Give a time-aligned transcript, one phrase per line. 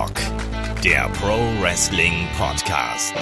[0.00, 3.12] Headlock, der Pro Wrestling Podcast.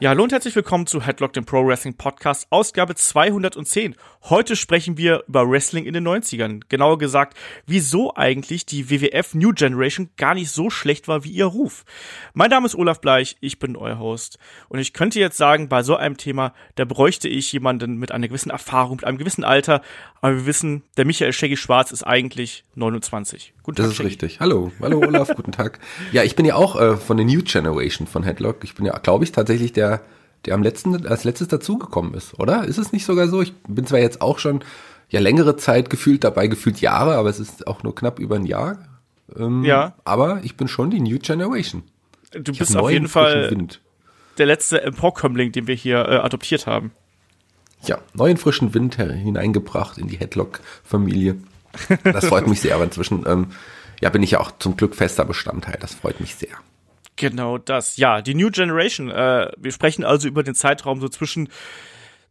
[0.00, 3.94] Ja, hallo und herzlich willkommen zu Headlock, dem Pro Wrestling Podcast, Ausgabe 210.
[4.28, 6.62] Heute sprechen wir über Wrestling in den 90ern.
[6.68, 11.44] Genauer gesagt, wieso eigentlich die WWF New Generation gar nicht so schlecht war wie ihr
[11.44, 11.84] Ruf.
[12.34, 14.40] Mein Name ist Olaf Bleich, ich bin euer Host.
[14.68, 18.26] Und ich könnte jetzt sagen, bei so einem Thema, da bräuchte ich jemanden mit einer
[18.26, 19.80] gewissen Erfahrung, mit einem gewissen Alter.
[20.20, 23.54] Aber wir wissen, der Michael Shaggy Schwarz ist eigentlich 29.
[23.62, 24.08] Guten Tag, das ist Shaggy.
[24.08, 24.40] richtig.
[24.40, 25.78] Hallo, hallo Olaf, guten Tag.
[26.10, 28.64] Ja, ich bin ja auch äh, von der New Generation von Headlock.
[28.64, 30.02] Ich bin ja, glaube ich, tatsächlich der
[30.46, 32.64] der am letzten, als letztes dazugekommen ist, oder?
[32.64, 33.42] Ist es nicht sogar so?
[33.42, 34.62] Ich bin zwar jetzt auch schon
[35.08, 38.46] ja längere Zeit gefühlt dabei, gefühlt Jahre, aber es ist auch nur knapp über ein
[38.46, 38.78] Jahr.
[39.36, 39.94] Ähm, ja.
[40.04, 41.82] Aber ich bin schon die New Generation.
[42.32, 43.80] Du ich bist auf jeden Fall Wind.
[44.38, 46.92] der letzte Emporkömmling, den wir hier äh, adoptiert haben.
[47.82, 51.36] Ja, neuen frischen Wind hineingebracht in die Headlock-Familie.
[52.02, 53.48] Das freut mich sehr, aber inzwischen ähm,
[54.00, 55.78] ja, bin ich ja auch zum Glück fester Bestandteil.
[55.80, 56.56] Das freut mich sehr.
[57.16, 57.96] Genau das.
[57.96, 59.10] Ja, die New Generation.
[59.10, 61.48] Äh, wir sprechen also über den Zeitraum so zwischen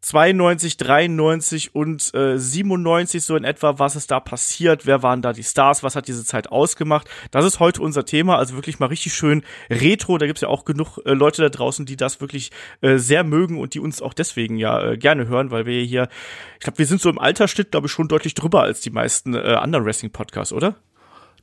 [0.05, 5.33] 92, 93 und äh, 97 so in etwa, was ist da passiert, wer waren da
[5.33, 7.09] die Stars, was hat diese Zeit ausgemacht.
[7.31, 10.19] Das ist heute unser Thema, also wirklich mal richtig schön retro.
[10.19, 13.59] Da gibt's ja auch genug äh, Leute da draußen, die das wirklich äh, sehr mögen
[13.59, 16.07] und die uns auch deswegen ja äh, gerne hören, weil wir hier,
[16.53, 19.33] ich glaube, wir sind so im Altersschnitt, glaube ich, schon deutlich drüber als die meisten
[19.33, 20.75] äh, anderen Wrestling-Podcasts, oder?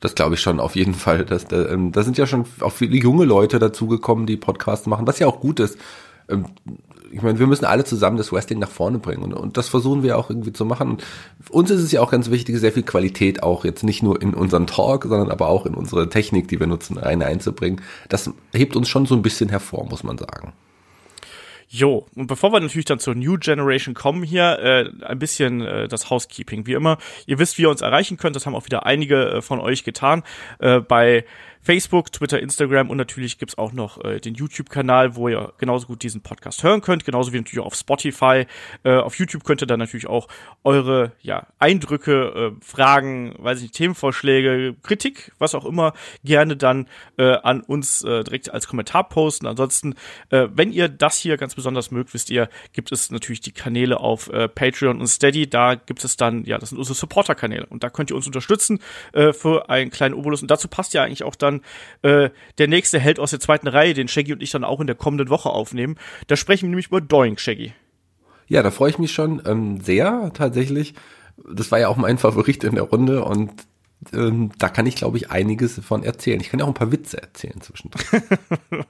[0.02, 1.24] Das glaube ich schon auf jeden Fall.
[1.24, 5.06] Das, da, ähm, da sind ja schon auch viele junge Leute dazugekommen, die Podcasts machen,
[5.06, 5.78] was ja auch gut ist.
[6.28, 6.46] Ähm,
[7.12, 10.02] ich meine, wir müssen alle zusammen das Wrestling nach vorne bringen und, und das versuchen
[10.02, 10.90] wir auch irgendwie zu machen.
[10.90, 11.04] Und
[11.50, 14.34] uns ist es ja auch ganz wichtig, sehr viel Qualität auch jetzt nicht nur in
[14.34, 17.80] unseren Talk, sondern aber auch in unsere Technik, die wir nutzen, eine einzubringen.
[18.08, 20.52] Das hebt uns schon so ein bisschen hervor, muss man sagen.
[21.74, 25.88] Jo, und bevor wir natürlich dann zur New Generation kommen hier, äh, ein bisschen äh,
[25.88, 26.66] das Housekeeping.
[26.66, 29.40] Wie immer, ihr wisst, wie ihr uns erreichen könnt, das haben auch wieder einige äh,
[29.40, 30.22] von euch getan.
[30.58, 31.24] Äh, bei
[31.62, 36.02] Facebook, Twitter, Instagram und natürlich gibt's auch noch äh, den YouTube-Kanal, wo ihr genauso gut
[36.02, 38.46] diesen Podcast hören könnt, genauso wie natürlich auch auf Spotify.
[38.82, 40.26] Äh, auf YouTube könnt ihr dann natürlich auch
[40.64, 45.92] eure ja, Eindrücke, äh, Fragen, weiß ich nicht, Themenvorschläge, Kritik, was auch immer,
[46.24, 49.46] gerne dann äh, an uns äh, direkt als Kommentar posten.
[49.46, 49.94] Ansonsten,
[50.30, 54.00] äh, wenn ihr das hier ganz besonders mögt, wisst ihr, gibt es natürlich die Kanäle
[54.00, 55.48] auf äh, Patreon und Steady.
[55.48, 58.80] Da gibt es dann, ja, das sind unsere Supporter-Kanäle und da könnt ihr uns unterstützen
[59.12, 60.42] äh, für einen kleinen Obolus.
[60.42, 61.62] Und dazu passt ja eigentlich auch dann dann
[62.02, 64.86] äh, der nächste Held aus der zweiten Reihe, den Shaggy und ich dann auch in
[64.86, 65.96] der kommenden Woche aufnehmen.
[66.26, 67.72] Da sprechen wir nämlich über Doink, Shaggy.
[68.48, 70.94] Ja, da freue ich mich schon ähm, sehr tatsächlich.
[71.50, 73.52] Das war ja auch mein Favorit in der Runde und
[74.12, 76.40] ähm, da kann ich, glaube ich, einiges davon erzählen.
[76.40, 78.22] Ich kann ja auch ein paar Witze erzählen zwischendrin.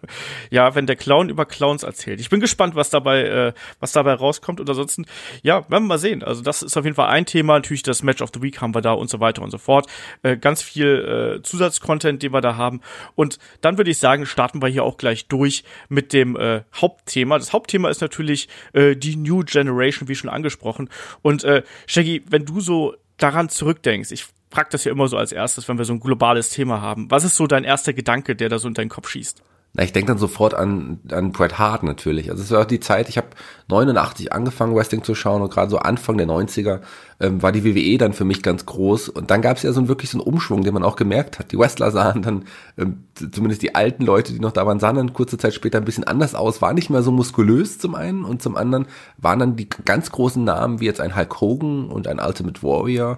[0.51, 2.21] ja, wenn der Clown über Clowns erzählt.
[2.21, 4.61] Ich bin gespannt, was dabei, äh, was dabei rauskommt.
[4.61, 5.07] Und ansonsten,
[5.43, 6.23] ja, werden wir mal sehen.
[6.23, 7.55] Also das ist auf jeden Fall ein Thema.
[7.55, 9.87] Natürlich das Match of the Week haben wir da und so weiter und so fort.
[10.23, 12.81] Äh, ganz viel äh, Zusatzcontent, den wir da haben.
[13.15, 17.39] Und dann würde ich sagen, starten wir hier auch gleich durch mit dem äh, Hauptthema.
[17.39, 20.89] Das Hauptthema ist natürlich äh, die New Generation, wie schon angesprochen.
[21.21, 25.33] Und äh, Shaggy, wenn du so daran zurückdenkst, ich frag das ja immer so als
[25.33, 27.11] erstes, wenn wir so ein globales Thema haben.
[27.11, 29.43] Was ist so dein erster Gedanke, der da so in deinen Kopf schießt?
[29.75, 32.31] Na, ich denke dann sofort an, an Bret Hart natürlich.
[32.31, 33.29] Also es war auch die Zeit, ich habe
[33.69, 36.81] 89 angefangen, Wrestling zu schauen und gerade so Anfang der 90er
[37.21, 39.09] ähm, war die WWE dann für mich ganz groß.
[39.09, 41.39] Und dann gab es ja so einen, wirklich so einen Umschwung, den man auch gemerkt
[41.39, 41.53] hat.
[41.53, 42.45] Die Wrestler sahen dann,
[42.77, 45.87] ähm, zumindest die alten Leute, die noch da waren, sahen dann kurze Zeit später ein
[45.87, 48.85] bisschen anders aus, waren nicht mehr so muskulös zum einen und zum anderen
[49.17, 53.17] waren dann die ganz großen Namen wie jetzt ein Hulk Hogan und ein Ultimate Warrior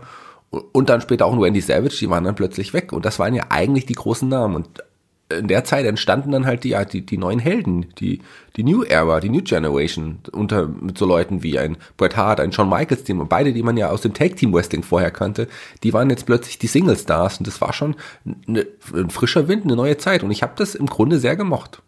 [0.73, 2.93] und dann später auch ein Wendy Savage, die waren dann plötzlich weg.
[2.93, 4.57] Und das waren ja eigentlich die großen Namen.
[4.57, 4.83] Und
[5.31, 8.21] in der Zeit entstanden dann halt die, ja, die, die neuen Helden, die,
[8.57, 12.53] die New Era, die New Generation, unter mit so Leuten wie ein Bret Hart, ein
[12.53, 15.49] Shawn Michaels Team und beide, die man ja aus dem Tag Team Wrestling vorher kannte,
[15.83, 17.97] die waren jetzt plötzlich die Single Stars und das war schon
[18.47, 21.83] eine, ein frischer Wind, eine neue Zeit und ich habe das im Grunde sehr gemocht.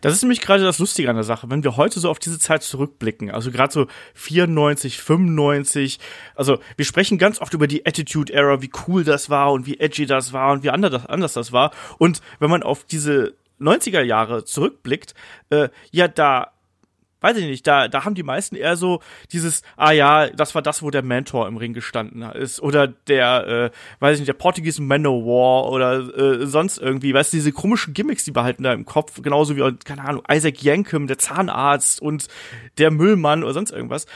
[0.00, 2.38] Das ist nämlich gerade das Lustige an der Sache, wenn wir heute so auf diese
[2.38, 5.98] Zeit zurückblicken, also gerade so 94, 95,
[6.34, 9.78] also wir sprechen ganz oft über die Attitude Era, wie cool das war und wie
[9.78, 11.72] edgy das war und wie anders, das war.
[11.98, 15.14] Und wenn man auf diese 90er Jahre zurückblickt,
[15.50, 16.52] äh, ja, da
[17.20, 19.00] weiß ich nicht, da, da haben die meisten eher so
[19.32, 22.60] dieses, ah ja, das war das, wo der Mentor im Ring gestanden ist.
[22.60, 23.70] Oder der, äh,
[24.00, 28.24] weiß ich nicht, der Portuguese Manowar oder äh, sonst irgendwie, weißt du, diese komischen Gimmicks,
[28.24, 32.28] die behalten da im Kopf, genauso wie, keine Ahnung, Isaac Yankem, der Zahnarzt und
[32.78, 34.06] der Müllmann oder sonst irgendwas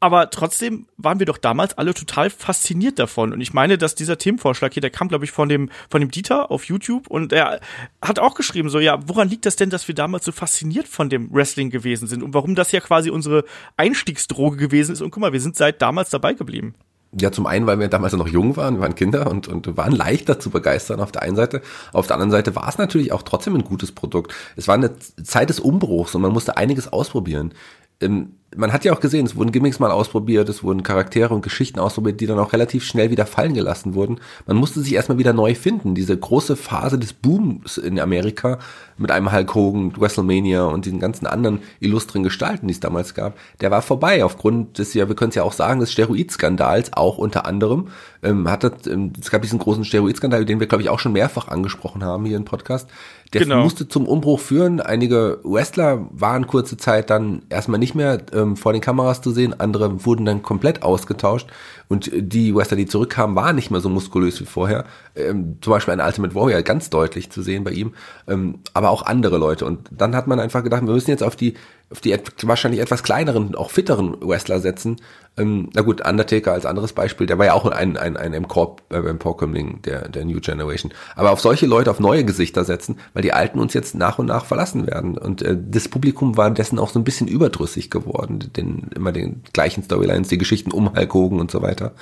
[0.00, 3.32] aber trotzdem waren wir doch damals alle total fasziniert davon.
[3.32, 6.10] Und ich meine, dass dieser Themenvorschlag hier, der kam, glaube ich, von dem, von dem
[6.10, 7.60] Dieter auf YouTube und er
[8.00, 11.08] hat auch geschrieben, so, ja, woran liegt das denn, dass wir damals so fasziniert von
[11.08, 13.44] dem Wrestling gewesen sind und warum das ja quasi unsere
[13.76, 15.02] Einstiegsdroge gewesen ist.
[15.02, 16.74] Und guck mal, wir sind seit damals dabei geblieben.
[17.18, 19.92] ja, zum einen, weil wir damals noch jung waren, wir waren Kinder und, und waren
[19.92, 21.62] leichter zu begeistern auf der einen Seite.
[21.92, 24.32] Auf der anderen Seite war es natürlich auch trotzdem ein gutes Produkt.
[24.56, 24.92] Es war eine
[25.24, 27.54] Zeit des Umbruchs und man musste einiges ausprobieren.
[28.00, 31.42] Ähm, man hat ja auch gesehen, es wurden Gimmicks mal ausprobiert, es wurden Charaktere und
[31.42, 34.20] Geschichten ausprobiert, die dann auch relativ schnell wieder fallen gelassen wurden.
[34.46, 35.94] Man musste sich erstmal wieder neu finden.
[35.94, 38.58] Diese große Phase des Booms in Amerika
[38.96, 43.36] mit einem Hulk Hogan, WrestleMania und den ganzen anderen illustren Gestalten, die es damals gab,
[43.60, 47.18] der war vorbei aufgrund des, ja, wir können es ja auch sagen, des Steroidskandals, auch
[47.18, 47.88] unter anderem.
[48.22, 51.12] Ähm, hat das, ähm, es gab diesen großen Steroidskandal, den wir, glaube ich, auch schon
[51.12, 52.88] mehrfach angesprochen haben hier im Podcast.
[53.32, 53.62] Der genau.
[53.62, 54.80] musste zum Umbruch führen.
[54.80, 59.58] Einige Wrestler waren kurze Zeit dann erstmal nicht mehr ähm, vor den Kameras zu sehen,
[59.58, 61.48] andere wurden dann komplett ausgetauscht
[61.88, 64.84] und die Wrestler, die zurückkamen, waren nicht mehr so muskulös wie vorher.
[65.16, 67.94] Ähm, zum Beispiel ein Ultimate Warrior ganz deutlich zu sehen bei ihm,
[68.26, 69.64] ähm, aber auch andere Leute.
[69.64, 71.54] Und dann hat man einfach gedacht, wir müssen jetzt auf die
[71.90, 74.96] auf die wahrscheinlich etwas kleineren, auch fitteren Wrestler setzen.
[75.38, 79.74] Ähm, na gut, Undertaker als anderes Beispiel, der war ja auch ein, ein, ein äh,
[79.84, 80.92] der, der New Generation.
[81.16, 84.26] Aber auf solche Leute, auf neue Gesichter setzen, weil die Alten uns jetzt nach und
[84.26, 85.16] nach verlassen werden.
[85.16, 89.42] Und äh, das Publikum war dessen auch so ein bisschen überdrüssig geworden, den, immer den
[89.54, 91.92] gleichen Storylines, die Geschichten um Hulk Hogan und so weiter.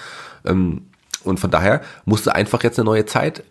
[0.44, 0.86] Ähm,
[1.22, 3.44] und von daher musste einfach jetzt eine neue Zeit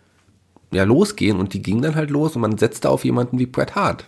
[0.70, 3.74] ja losgehen und die ging dann halt los und man setzte auf jemanden wie Bret
[3.74, 4.06] Hart.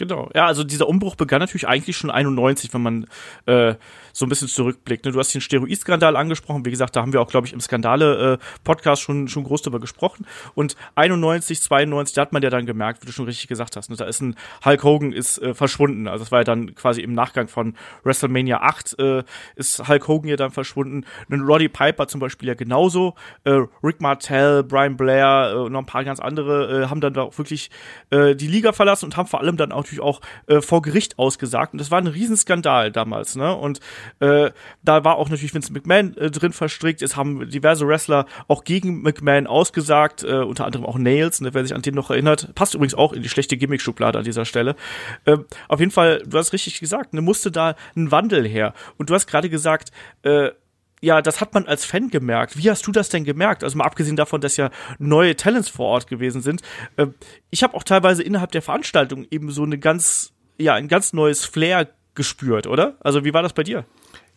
[0.00, 0.30] Genau.
[0.34, 3.06] Ja, also dieser Umbruch begann natürlich eigentlich schon 91, wenn man
[3.44, 3.74] äh,
[4.12, 5.04] so ein bisschen zurückblickt.
[5.04, 5.12] Ne?
[5.12, 6.64] Du hast den Steroid-Skandal angesprochen.
[6.64, 9.80] Wie gesagt, da haben wir auch, glaube ich, im Skandale-Podcast äh, schon, schon groß drüber
[9.80, 10.26] gesprochen.
[10.54, 13.90] Und 91, 92, da hat man ja dann gemerkt, wie du schon richtig gesagt hast,
[13.90, 13.96] ne?
[13.96, 16.08] da ist ein Hulk Hogan ist äh, verschwunden.
[16.08, 17.74] Also das war ja dann quasi im Nachgang von
[18.04, 19.22] WrestleMania 8 äh,
[19.56, 21.04] ist Hulk Hogan ja dann verschwunden.
[21.28, 23.14] Und Roddy Piper zum Beispiel ja genauso.
[23.44, 27.22] Äh, Rick Martell, Brian Blair äh, noch ein paar ganz andere äh, haben dann da
[27.22, 27.70] auch wirklich
[28.10, 31.18] äh, die Liga verlassen und haben vor allem dann auch natürlich auch äh, vor Gericht
[31.18, 31.72] ausgesagt.
[31.72, 33.36] Und das war ein Riesenskandal damals.
[33.36, 33.54] Ne?
[33.54, 33.80] Und
[34.20, 34.50] äh,
[34.82, 37.02] da war auch natürlich Vince McMahon äh, drin verstrickt.
[37.02, 41.62] Es haben diverse Wrestler auch gegen McMahon ausgesagt, äh, unter anderem auch Nails, ne, wer
[41.62, 42.54] sich an den noch erinnert.
[42.54, 44.76] Passt übrigens auch in die schlechte Gimmick-Schublade an dieser Stelle.
[45.24, 45.38] Äh,
[45.68, 48.74] auf jeden Fall, du hast richtig gesagt, ne, musste da ein Wandel her.
[48.96, 49.90] Und du hast gerade gesagt,
[50.22, 50.50] äh,
[51.00, 52.56] ja, das hat man als Fan gemerkt.
[52.56, 53.64] Wie hast du das denn gemerkt?
[53.64, 56.62] Also mal abgesehen davon, dass ja neue Talents vor Ort gewesen sind.
[56.96, 57.06] Äh,
[57.50, 61.44] ich habe auch teilweise innerhalb der Veranstaltung eben so eine ganz, ja, ein ganz neues
[61.44, 62.96] Flair gespürt, oder?
[63.00, 63.84] Also wie war das bei dir?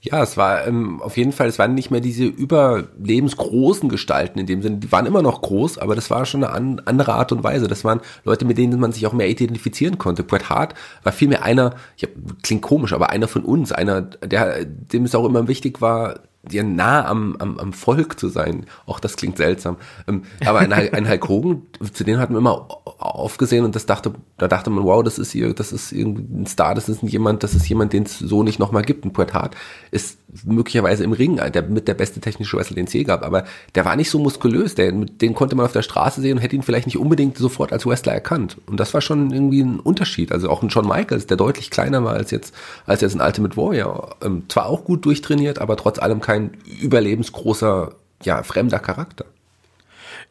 [0.06, 4.46] Ja, es war ähm, auf jeden Fall, es waren nicht mehr diese überlebensgroßen Gestalten in
[4.46, 7.32] dem Sinne, die waren immer noch groß, aber das war schon eine an, andere Art
[7.32, 7.70] und Weise.
[7.70, 10.24] Das waren Leute, mit denen man sich auch mehr identifizieren konnte.
[10.24, 10.74] Bret Hart
[11.04, 12.10] war vielmehr einer, hab,
[12.44, 16.20] klingt komisch, aber einer von uns, einer, der, dem es auch immer wichtig war,
[16.50, 18.66] ja nah am, am, am Volk zu sein.
[18.86, 19.78] Auch das klingt seltsam.
[20.08, 21.62] Ähm, aber ein, ein Hulk Hogan,
[21.94, 22.68] zu denen hat man immer
[22.98, 26.46] aufgesehen und das dachte, da dachte man, wow, das ist hier, das ist irgendwie ein
[26.46, 29.06] Star, das ist jemand, das ist jemand, den es so nicht nochmal gibt.
[29.06, 29.56] Ein Bret Hart
[29.92, 33.46] ist möglicherweise im Ring der, mit der beste technische Wrestler, den es je gab, aber
[33.76, 36.56] der war nicht so muskulös, der, den konnte man auf der Straße sehen und hätte
[36.56, 38.58] ihn vielleicht nicht unbedingt sofort als Wrestler erkannt.
[38.66, 40.32] Und das war schon irgendwie ein Unterschied.
[40.32, 42.54] Also auch ein Shawn Michaels, der deutlich kleiner war als jetzt,
[42.86, 44.16] als jetzt ein Ultimate Warrior.
[44.24, 47.94] Ähm, zwar auch gut durchtrainiert, aber trotz allem kein überlebensgroßer,
[48.24, 49.26] ja, fremder Charakter.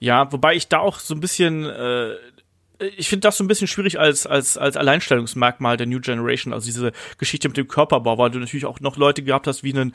[0.00, 2.14] Ja, wobei ich da auch so ein bisschen äh,
[2.96, 6.66] ich finde das so ein bisschen schwierig als, als, als Alleinstellungsmerkmal der New Generation, also
[6.66, 9.94] diese Geschichte mit dem Körperbau, weil du natürlich auch noch Leute gehabt hast wie einen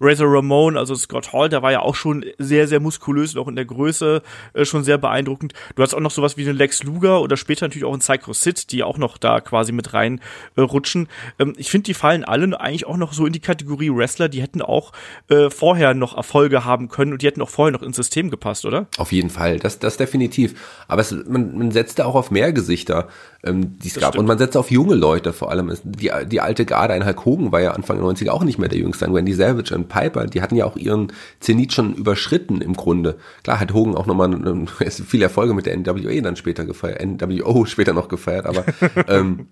[0.00, 3.48] Razor Ramon, also Scott Hall, der war ja auch schon sehr, sehr muskulös und auch
[3.48, 4.22] in der Größe
[4.54, 5.52] äh, schon sehr beeindruckend.
[5.74, 8.32] Du hast auch noch sowas wie einen Lex Luger oder später natürlich auch einen Psycho
[8.32, 10.20] Sid, die auch noch da quasi mit rein
[10.56, 11.08] äh, rutschen.
[11.38, 14.40] Ähm, ich finde, die fallen alle eigentlich auch noch so in die Kategorie Wrestler, die
[14.40, 14.92] hätten auch
[15.28, 18.64] äh, vorher noch Erfolge haben können und die hätten auch vorher noch ins System gepasst,
[18.64, 18.86] oder?
[18.96, 20.54] Auf jeden Fall, das, das definitiv.
[20.88, 23.08] Aber es, man, man setzte auch auf mehr Gesichter,
[23.42, 24.12] ähm, die es gab.
[24.12, 24.20] Stimmt.
[24.20, 25.72] Und man setzte auf junge Leute vor allem.
[25.84, 28.68] Die, die alte Garde, ein Hulk Hogan war ja Anfang der 90er auch nicht mehr
[28.68, 32.62] der Jüngste, ein Wendy Savage, ein Piper, die hatten ja auch ihren Zenit schon überschritten
[32.62, 33.18] im Grunde.
[33.42, 37.92] Klar hat Hogan auch nochmal viele Erfolge mit der NWA dann später gefeiert, NWO später
[37.92, 38.64] noch gefeiert, aber
[39.08, 39.48] ähm,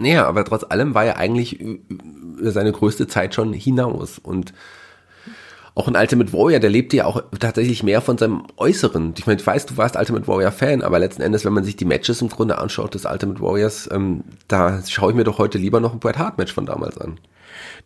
[0.00, 1.58] naja, aber trotz allem war er eigentlich
[2.40, 4.52] seine größte Zeit schon hinaus und
[5.78, 9.14] auch ein Ultimate Warrior, der lebte ja auch tatsächlich mehr von seinem Äußeren.
[9.16, 11.76] Ich meine, ich weiß, du warst Ultimate Warrior Fan, aber letzten Endes, wenn man sich
[11.76, 15.56] die Matches im Grunde anschaut des Ultimate Warriors, ähm, da schaue ich mir doch heute
[15.56, 17.20] lieber noch ein Bret Hart Match von damals an.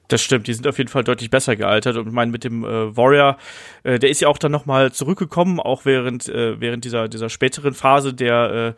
[0.09, 1.97] Das stimmt, die sind auf jeden Fall deutlich besser gealtert.
[1.97, 3.39] Und ich meine, mit dem äh, Warrior,
[3.83, 7.73] äh, der ist ja auch dann nochmal zurückgekommen, auch während, äh, während dieser, dieser späteren
[7.73, 8.75] Phase der,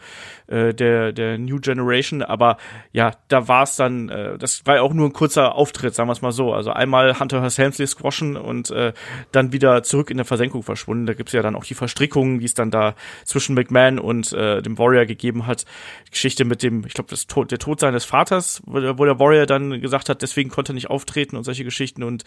[0.49, 2.23] äh, äh, der, der New Generation.
[2.23, 2.59] Aber
[2.93, 6.09] ja, da war es dann, äh, das war ja auch nur ein kurzer Auftritt, sagen
[6.09, 6.52] wir es mal so.
[6.52, 8.93] Also einmal Hunter Helmsley squashen und äh,
[9.33, 11.07] dann wieder zurück in der Versenkung verschwunden.
[11.07, 14.62] Da gibt's ja dann auch die Verstrickungen, die es dann da zwischen McMahon und äh,
[14.62, 15.64] dem Warrior gegeben hat.
[16.07, 19.47] Die Geschichte mit dem, ich glaube, das Tod, der Tod seines Vaters, wo der Warrior
[19.47, 22.02] dann gesagt hat, deswegen konnte er nicht auftreten und solche Geschichten.
[22.02, 22.25] Und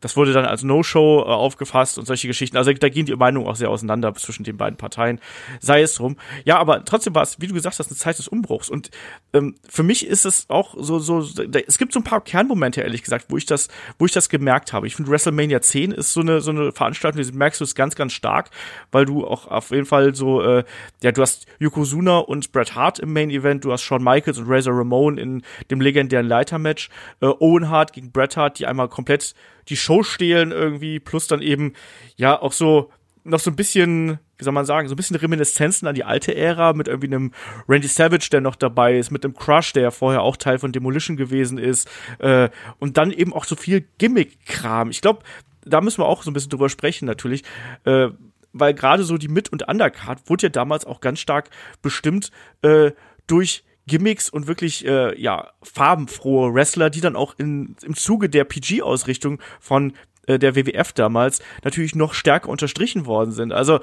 [0.00, 2.56] das wurde dann als No-Show äh, aufgefasst und solche Geschichten.
[2.56, 5.20] Also da gehen die Meinungen auch sehr auseinander zwischen den beiden Parteien.
[5.60, 6.16] Sei es drum.
[6.44, 8.68] Ja, aber trotzdem war es, wie du gesagt hast, eine Zeit des Umbruchs.
[8.68, 8.90] Und
[9.32, 12.80] ähm, für mich ist es auch so, so, da, es gibt so ein paar Kernmomente,
[12.80, 14.86] ehrlich gesagt, wo ich das, wo ich das gemerkt habe.
[14.86, 17.94] Ich finde WrestleMania 10 ist so eine, so eine Veranstaltung, die merkst du es ganz,
[17.94, 18.50] ganz stark,
[18.90, 20.64] weil du auch auf jeden Fall so, äh,
[21.02, 24.48] ja, du hast Yokozuna und Bret Hart im Main Event, du hast Shawn Michaels und
[24.48, 26.88] Razor Ramon in dem legendären Leitermatch,
[27.20, 29.34] äh, Owen Hart gegen Bret Hart, die einmal komplett
[29.68, 31.74] die Show stehlen irgendwie, plus dann eben,
[32.16, 32.90] ja, auch so,
[33.24, 36.34] noch so ein bisschen, wie soll man sagen, so ein bisschen Reminiszenzen an die alte
[36.34, 37.32] Ära mit irgendwie einem
[37.68, 40.72] Randy Savage, der noch dabei ist, mit einem Crush, der ja vorher auch Teil von
[40.72, 41.88] Demolition gewesen ist,
[42.18, 42.48] äh,
[42.78, 44.90] und dann eben auch so viel Gimmick-Kram.
[44.90, 45.20] Ich glaube,
[45.64, 47.44] da müssen wir auch so ein bisschen drüber sprechen natürlich,
[47.84, 48.08] äh,
[48.52, 51.50] weil gerade so die Mid- und Undercard wurde ja damals auch ganz stark
[51.80, 52.30] bestimmt
[52.62, 52.92] äh,
[53.26, 58.44] durch Gimmicks und wirklich äh, ja farbenfrohe Wrestler, die dann auch in, im Zuge der
[58.44, 59.94] PG-Ausrichtung von
[60.26, 63.52] äh, der WWF damals natürlich noch stärker unterstrichen worden sind.
[63.52, 63.80] Also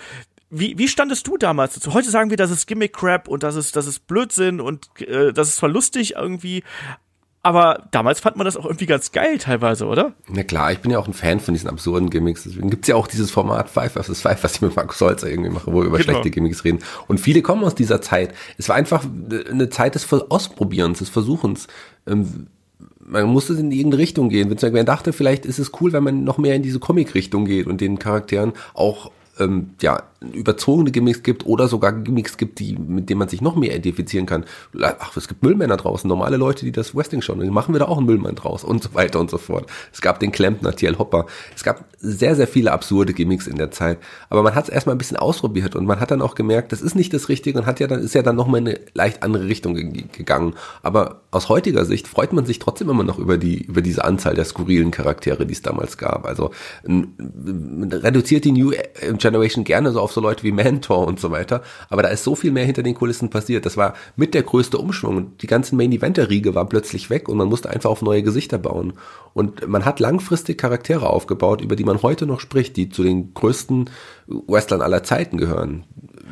[0.49, 1.93] wie, wie standest du damals dazu?
[1.93, 5.49] Heute sagen wir, das ist Gimmick-Crap und das ist, das ist Blödsinn und äh, das
[5.49, 6.63] ist zwar lustig irgendwie,
[7.41, 10.13] aber damals fand man das auch irgendwie ganz geil teilweise, oder?
[10.27, 12.43] Na klar, ich bin ja auch ein Fan von diesen absurden Gimmicks.
[12.43, 14.21] Deswegen gibt's ja auch dieses Format Five vs.
[14.21, 16.11] Five, was ich mit Markus Holzer irgendwie mache, wo wir über genau.
[16.11, 16.79] schlechte Gimmicks reden.
[17.07, 18.33] Und viele kommen aus dieser Zeit.
[18.57, 19.05] Es war einfach
[19.49, 21.67] eine Zeit des Ausprobierens, des Versuchens.
[22.05, 22.47] Ähm,
[22.99, 24.49] man musste in irgendeine Richtung gehen.
[24.49, 27.79] Man dachte, vielleicht ist es cool, wenn man noch mehr in diese Comic-Richtung geht und
[27.79, 33.19] den Charakteren auch ähm, ja, überzogene Gimmicks gibt oder sogar Gimmicks gibt, die, mit denen
[33.19, 34.45] man sich noch mehr identifizieren kann.
[34.81, 37.39] Ach, es gibt Müllmänner draußen, normale Leute, die das Wrestling schauen.
[37.39, 39.69] Dann machen wir da auch einen Müllmann draus und so weiter und so fort.
[39.93, 41.25] Es gab den Klempner, TL Hopper.
[41.55, 43.99] Es gab sehr, sehr viele absurde Gimmicks in der Zeit.
[44.29, 46.81] Aber man hat es erstmal ein bisschen ausprobiert und man hat dann auch gemerkt, das
[46.81, 49.23] ist nicht das Richtige und hat ja dann, ist ja dann nochmal in eine leicht
[49.23, 50.55] andere Richtung gegangen.
[50.83, 54.35] Aber aus heutiger Sicht freut man sich trotzdem immer noch über die, über diese Anzahl
[54.35, 56.25] der skurrilen Charaktere, die es damals gab.
[56.25, 56.51] Also
[56.85, 58.73] reduziert die New
[59.17, 61.61] Generation gerne so auf so Leute wie Mentor und so weiter.
[61.89, 63.65] Aber da ist so viel mehr hinter den Kulissen passiert.
[63.65, 65.37] Das war mit der größte Umschwung.
[65.37, 68.57] Die ganzen Main Eventer Riege war plötzlich weg und man musste einfach auf neue Gesichter
[68.57, 68.93] bauen.
[69.33, 73.33] Und man hat langfristig Charaktere aufgebaut, über die man heute noch spricht, die zu den
[73.33, 73.89] größten
[74.27, 75.83] Wrestlern aller Zeiten gehören.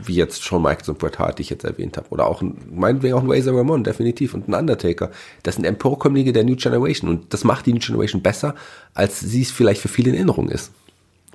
[0.04, 2.10] Wie jetzt Shawn Michaels und Bret Hart, die ich jetzt erwähnt habe.
[2.10, 4.34] Oder auch, meinetwegen auch ein Razor Ramon, definitiv.
[4.34, 5.12] Und ein Undertaker.
[5.44, 7.10] Das sind Emporkömmlinge der New Generation.
[7.10, 8.56] Und das macht die New Generation besser,
[8.94, 10.72] als sie es vielleicht für viele in Erinnerung ist.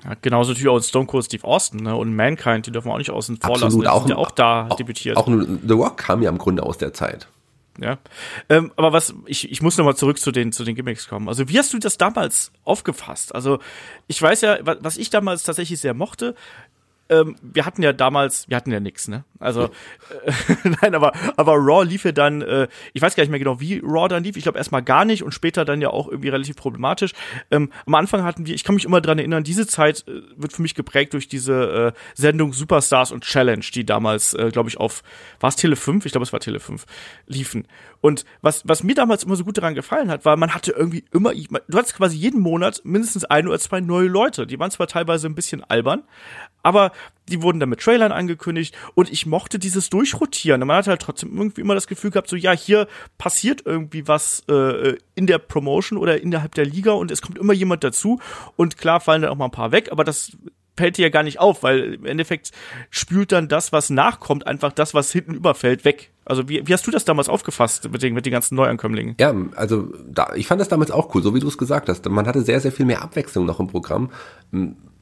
[0.03, 1.95] Ja, genauso natürlich auch Stone Cold Steve Austin ne?
[1.95, 3.81] und Mankind, die dürfen wir auch nicht außen vor Absolut, lassen.
[3.81, 5.17] Die auch, ja auch da auch, debütiert.
[5.17, 7.27] Auch The Rock kam ja im Grunde aus der Zeit.
[7.79, 7.97] Ja,
[8.49, 11.27] ähm, aber was ich ich muss noch mal zurück zu den zu den Gimmicks kommen.
[11.27, 13.33] Also wie hast du das damals aufgefasst?
[13.33, 13.57] Also
[14.05, 16.35] ich weiß ja, was ich damals tatsächlich sehr mochte,
[17.09, 19.25] ähm, wir hatten ja damals, wir hatten ja nix, ne?
[19.39, 20.31] Also, äh,
[20.81, 23.81] nein, aber, aber Raw lief ja dann, äh, ich weiß gar nicht mehr genau, wie
[23.83, 24.37] Raw dann lief.
[24.37, 27.11] Ich glaube erstmal gar nicht und später dann ja auch irgendwie relativ problematisch.
[27.51, 30.53] Ähm, am Anfang hatten wir, ich kann mich immer dran erinnern, diese Zeit äh, wird
[30.53, 34.77] für mich geprägt durch diese äh, Sendung Superstars und Challenge, die damals, äh, glaube ich,
[34.77, 35.03] auf,
[35.41, 36.05] war es Tele 5?
[36.05, 36.85] Ich glaube, es war Tele 5,
[37.27, 37.67] liefen.
[37.99, 41.03] Und was, was mir damals immer so gut daran gefallen hat, war, man hatte irgendwie
[41.11, 44.47] immer, du hattest quasi jeden Monat mindestens ein oder zwei neue Leute.
[44.47, 46.03] Die waren zwar teilweise ein bisschen albern,
[46.63, 46.92] aber
[47.29, 50.59] die wurden dann mit Trailern angekündigt und ich mochte dieses Durchrotieren.
[50.65, 54.43] Man hat halt trotzdem irgendwie immer das Gefühl gehabt, so ja, hier passiert irgendwie was
[54.49, 58.19] äh, in der Promotion oder innerhalb der Liga und es kommt immer jemand dazu
[58.55, 60.31] und klar fallen dann auch mal ein paar weg, aber das
[60.75, 62.51] fällt dir ja gar nicht auf, weil im Endeffekt
[62.89, 66.11] spült dann das, was nachkommt, einfach das, was hinten überfällt, weg.
[66.25, 69.15] Also wie, wie hast du das damals aufgefasst mit den, mit den ganzen Neuankömmlingen?
[69.19, 72.07] Ja, also da, ich fand das damals auch cool, so wie du es gesagt hast.
[72.09, 74.09] Man hatte sehr, sehr viel mehr Abwechslung noch im Programm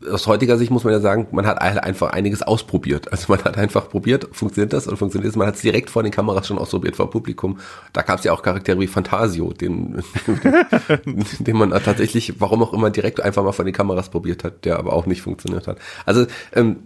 [0.09, 3.11] aus heutiger Sicht muss man ja sagen, man hat einfach einiges ausprobiert.
[3.11, 5.37] Also man hat einfach probiert, funktioniert das und funktioniert das.
[5.37, 7.59] Man hat es direkt vor den Kameras schon ausprobiert vor Publikum.
[7.93, 10.03] Da gab es ja auch Charaktere wie Fantasio, den,
[11.39, 14.79] den, man tatsächlich, warum auch immer, direkt einfach mal vor den Kameras probiert hat, der
[14.79, 15.77] aber auch nicht funktioniert hat.
[16.05, 16.77] Also ähm,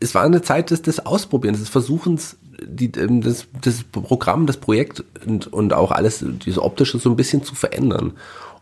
[0.00, 4.56] es war eine Zeit des, des Ausprobierens, des Versuchens, die, ähm, das, das Programm, das
[4.56, 8.14] Projekt und, und auch alles, diese optische so ein bisschen zu verändern.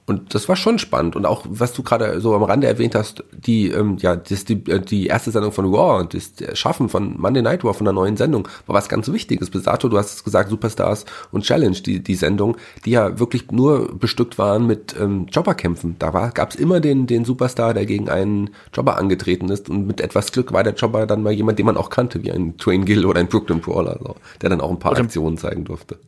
[0.09, 1.17] Und das war schon spannend.
[1.17, 4.55] Und auch, was du gerade so am Rande erwähnt hast, die, ähm, ja, das, die,
[4.71, 8.17] äh, die erste Sendung von Raw, das Schaffen von Monday Night Raw, von der neuen
[8.17, 9.51] Sendung, war was ganz Wichtiges.
[9.51, 13.51] Bis dato, du hast es gesagt, Superstars und Challenge, die, die Sendung, die ja wirklich
[13.53, 15.97] nur bestückt waren mit ähm, Jobberkämpfen.
[15.99, 19.69] Da war, gab's immer den, den Superstar, der gegen einen Jobber angetreten ist.
[19.69, 22.33] Und mit etwas Glück war der Jobber dann mal jemand, den man auch kannte, wie
[22.33, 25.65] ein Train Gill oder ein Brooklyn Brawler, so, der dann auch ein paar Aktionen zeigen
[25.65, 25.99] durfte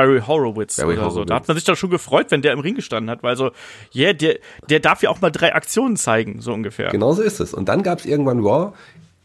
[0.00, 1.10] Barry Horowitz Barry oder so.
[1.10, 1.28] Horowitz.
[1.28, 3.50] Da hat man sich doch schon gefreut, wenn der im Ring gestanden hat, weil so,
[3.94, 4.38] yeah, der,
[4.68, 6.90] der darf ja auch mal drei Aktionen zeigen, so ungefähr.
[6.90, 7.52] Genau so ist es.
[7.52, 8.72] Und dann gab es irgendwann Raw,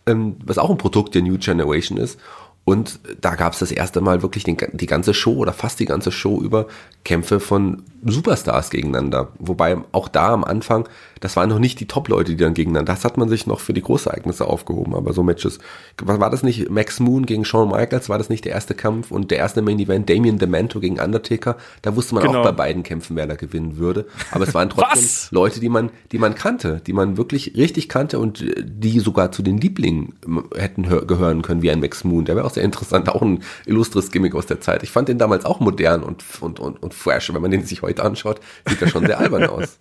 [0.05, 2.19] ähm, was auch ein Produkt der New Generation ist.
[2.65, 5.85] Und da gab es das erste Mal wirklich den, die ganze Show oder fast die
[5.85, 6.65] ganze Show über
[7.03, 9.31] Kämpfe von Superstars gegeneinander.
[9.37, 12.93] Wobei auch da am Anfang, das waren noch nicht die Top-Leute, die dann gegeneinander.
[12.93, 14.95] Das hat man sich noch für die Großereignisse aufgehoben.
[14.95, 15.59] Aber so Matches.
[16.03, 16.69] War das nicht?
[16.69, 19.79] Max Moon gegen Shawn Michaels war das nicht der erste Kampf und der erste Main
[19.79, 21.57] Event Damien Demento gegen Undertaker.
[21.81, 22.39] Da wusste man Genau.
[22.39, 24.05] auch bei beiden Kämpfen, wer da gewinnen würde.
[24.31, 25.05] Aber es waren trotzdem?
[25.31, 29.31] Leute, die man, die man kannte, die man wirklich richtig kannte und äh, die sogar
[29.31, 32.25] zu den Lieblingen ähm, hätten hör gehören können, wie ein Max Moon.
[32.25, 34.83] Der wäre auch sehr interessant, auch ein illustres Gimmick aus der Zeit.
[34.83, 37.33] Ich fand den damals auch modern und, und, und, und fresh.
[37.33, 39.79] Wenn man den sich heute anschaut, sieht er schon sehr albern aus.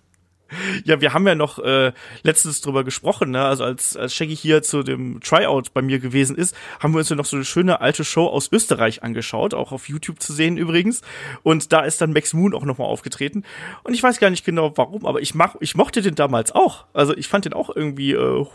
[0.83, 1.91] Ja, wir haben ja noch äh,
[2.23, 3.43] letztens drüber gesprochen, ne?
[3.43, 7.09] Also als, als Shaggy hier zu dem Tryout bei mir gewesen ist, haben wir uns
[7.09, 10.57] ja noch so eine schöne alte Show aus Österreich angeschaut, auch auf YouTube zu sehen
[10.57, 11.01] übrigens.
[11.43, 13.43] Und da ist dann Max Moon auch nochmal aufgetreten.
[13.83, 16.85] Und ich weiß gar nicht genau warum, aber ich mach, ich mochte den damals auch.
[16.93, 18.45] Also ich fand den auch irgendwie äh,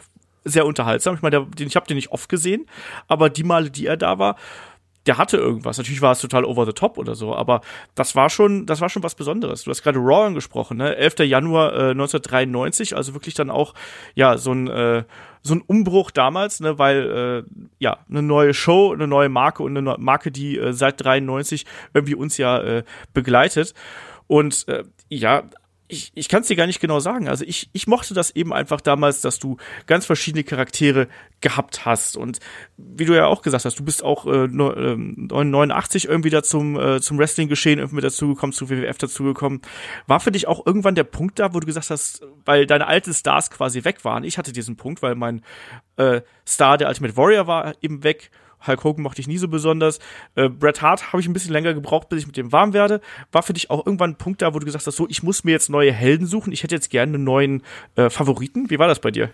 [0.44, 1.14] sehr unterhaltsam.
[1.14, 2.66] Ich meine, ich habe den nicht oft gesehen,
[3.08, 4.36] aber die Male, die er da war,
[5.06, 5.78] der hatte irgendwas.
[5.78, 7.62] Natürlich war es total over the top oder so, aber
[7.94, 9.64] das war schon, das war schon was Besonderes.
[9.64, 10.96] Du hast gerade Raw angesprochen, ne?
[10.96, 11.20] 11.
[11.20, 13.74] Januar äh, 1993, also wirklich dann auch
[14.14, 15.04] ja so ein äh,
[15.42, 19.72] so ein Umbruch damals, ne, weil äh, ja eine neue Show, eine neue Marke und
[19.72, 21.64] eine neue Marke, die äh, seit 93
[21.94, 23.74] irgendwie uns ja äh, begleitet
[24.26, 25.44] und äh, ja
[25.90, 27.28] ich, ich kann es dir gar nicht genau sagen.
[27.28, 29.56] Also ich, ich mochte das eben einfach damals, dass du
[29.86, 31.08] ganz verschiedene Charaktere
[31.40, 32.16] gehabt hast.
[32.16, 32.38] Und
[32.76, 36.42] wie du ja auch gesagt hast, du bist auch äh, no- ähm, 89 irgendwie da
[36.42, 39.62] zum, äh, zum Wrestling-Geschehen irgendwie mit dazugekommen, zu WWF dazugekommen.
[40.06, 43.12] War für dich auch irgendwann der Punkt da, wo du gesagt hast, weil deine alten
[43.12, 44.24] Stars quasi weg waren.
[44.24, 45.42] Ich hatte diesen Punkt, weil mein
[45.96, 48.30] äh, Star, der Ultimate Warrior, war eben weg.
[48.66, 49.98] Hulk Hogan mochte ich nie so besonders.
[50.34, 53.00] Äh, Bret Hart habe ich ein bisschen länger gebraucht, bis ich mit dem warm werde.
[53.32, 55.44] War für dich auch irgendwann ein Punkt da, wo du gesagt hast, so, ich muss
[55.44, 56.52] mir jetzt neue Helden suchen.
[56.52, 57.62] Ich hätte jetzt gerne einen neuen
[57.96, 58.70] äh, Favoriten.
[58.70, 59.30] Wie war das bei dir?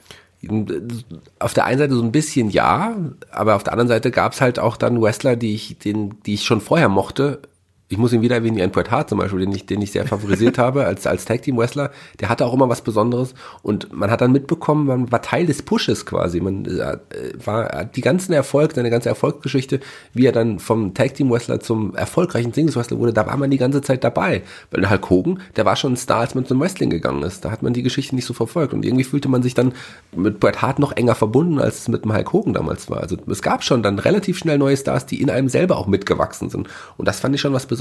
[1.39, 2.95] Auf der einen Seite so ein bisschen ja,
[3.31, 6.35] aber auf der anderen Seite gab es halt auch dann Wrestler, die ich, den, die
[6.35, 7.41] ich schon vorher mochte.
[7.89, 10.59] Ich muss ihn wieder erwähnen, Bret Hart zum Beispiel, den ich, den ich sehr favorisiert
[10.59, 11.93] habe als, als Tag Team Wrestler.
[12.19, 15.63] Der hatte auch immer was Besonderes und man hat dann mitbekommen, man war Teil des
[15.63, 16.41] Pushes quasi.
[16.41, 16.99] Man äh,
[17.45, 19.79] war die ganzen Erfolg, seine ganze Erfolgsgeschichte,
[20.13, 23.53] wie er dann vom Tag Team Wrestler zum erfolgreichen Singles Wrestler wurde, da war man
[23.53, 24.43] die ganze Zeit dabei.
[24.73, 27.45] Weil Hulk Hogan, der war schon ein Star, als man zum Wrestling gegangen ist.
[27.45, 29.73] Da hat man die Geschichte nicht so verfolgt und irgendwie fühlte man sich dann
[30.13, 33.01] mit Bret Hart noch enger verbunden, als es mit dem Hulk Hogan damals war.
[33.01, 36.51] Also es gab schon dann relativ schnell neue Stars, die in einem selber auch mitgewachsen
[36.51, 36.67] sind.
[36.97, 37.76] Und das fand ich schon was Besonderes.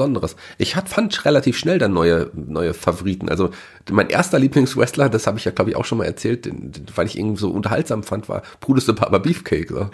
[0.58, 3.30] Ich hat, fand relativ schnell dann neue, neue Favoriten.
[3.30, 3.50] Also
[3.90, 6.86] mein erster Lieblingswrestler, das habe ich ja glaube ich auch schon mal erzählt, den, den,
[6.96, 9.70] weil ich irgendwie so unterhaltsam fand, war Brutus the Barber Beefcake.
[9.70, 9.90] So.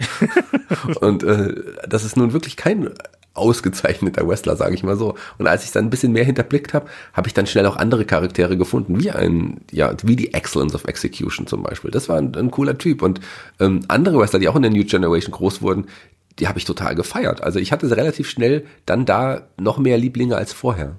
[1.00, 1.54] Und äh,
[1.88, 2.90] das ist nun wirklich kein
[3.34, 5.14] ausgezeichneter Wrestler, sage ich mal so.
[5.38, 8.04] Und als ich dann ein bisschen mehr hinterblickt habe, habe ich dann schnell auch andere
[8.04, 11.90] Charaktere gefunden, wie ein, ja, wie die Excellence of Execution zum Beispiel.
[11.90, 13.02] Das war ein, ein cooler Typ.
[13.02, 13.20] Und
[13.58, 15.86] ähm, andere Wrestler, die auch in der New Generation groß wurden,
[16.38, 17.42] die habe ich total gefeiert.
[17.42, 20.96] Also ich hatte relativ schnell dann da noch mehr Lieblinge als vorher.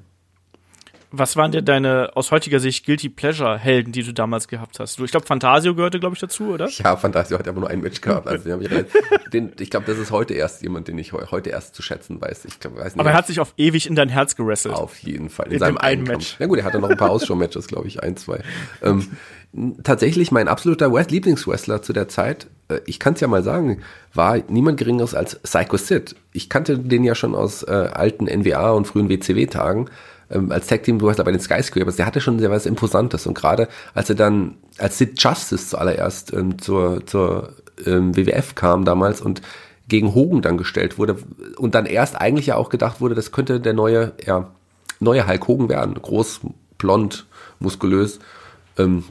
[1.15, 4.97] Was waren denn deine aus heutiger Sicht Guilty Pleasure Helden, die du damals gehabt hast?
[4.97, 6.67] Du, ich glaube, Fantasio gehörte, glaube ich, dazu, oder?
[6.69, 8.27] Ja, Fantasio hat aber nur ein Match gehabt.
[8.27, 11.51] Also den ich, den, ich glaube, das ist heute erst jemand, den ich heu- heute
[11.51, 12.45] erst zu schätzen weiß.
[12.45, 12.99] Ich glaub, weiß nicht.
[12.99, 14.73] Aber er hat sich auf ewig in dein Herz gerasselt.
[14.73, 15.45] Auf jeden Fall.
[15.47, 16.13] In, In seinem einen Match.
[16.31, 16.35] Match.
[16.39, 18.41] Ja gut, er hatte noch ein paar Ausschau-Matches, glaube ich, ein, zwei.
[18.81, 19.07] Ähm,
[19.83, 23.81] tatsächlich mein absoluter Lieblingswrestler zu der Zeit, äh, ich kann es ja mal sagen,
[24.13, 26.15] war niemand Geringeres als Psycho Sid.
[26.31, 29.89] Ich kannte den ja schon aus äh, alten NWA und frühen WCW-Tagen.
[30.31, 33.27] Ähm, als Tag Team Wrestler bei den Skyscrapers, der hatte schon sehr was Imposantes.
[33.27, 37.53] Und gerade als er dann als Sid Justice zuallererst ähm, zur, zur
[37.85, 39.41] ähm, WWF kam damals und
[39.87, 41.17] gegen Hogan dann gestellt wurde
[41.57, 44.49] und dann erst eigentlich ja auch gedacht wurde, das könnte der neue, ja,
[44.99, 45.95] neue Hulk Hogan werden.
[46.01, 46.39] Groß,
[46.77, 47.25] blond,
[47.59, 48.19] muskulös.
[48.77, 49.03] Ähm,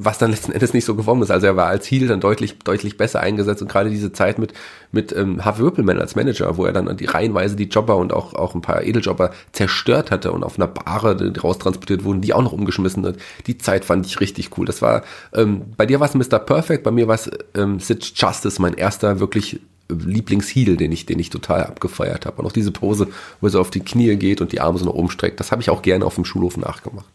[0.00, 1.30] was dann letzten Endes nicht so geworden ist.
[1.30, 4.52] Also er war als Heel dann deutlich, deutlich besser eingesetzt und gerade diese Zeit mit,
[4.92, 8.34] mit ähm, Harvey Whippleman als Manager, wo er dann die reihenweise die Jobber und auch,
[8.34, 12.52] auch ein paar Edeljobber zerstört hatte und auf einer Bahre raustransportiert wurden, die auch noch
[12.52, 13.16] umgeschmissen hat.
[13.46, 14.66] Die Zeit fand ich richtig cool.
[14.66, 15.02] Das war,
[15.34, 16.38] ähm, bei dir war es Mr.
[16.38, 21.18] Perfect, bei mir war es ähm, Sid Justice, mein erster wirklich Lieblingsheel, den ich, den
[21.18, 22.40] ich total abgefeiert habe.
[22.40, 23.08] Und auch diese Pose,
[23.40, 25.50] wo er so auf die Knie geht und die Arme so nach oben streckt, das
[25.50, 27.06] habe ich auch gerne auf dem Schulhof nachgemacht.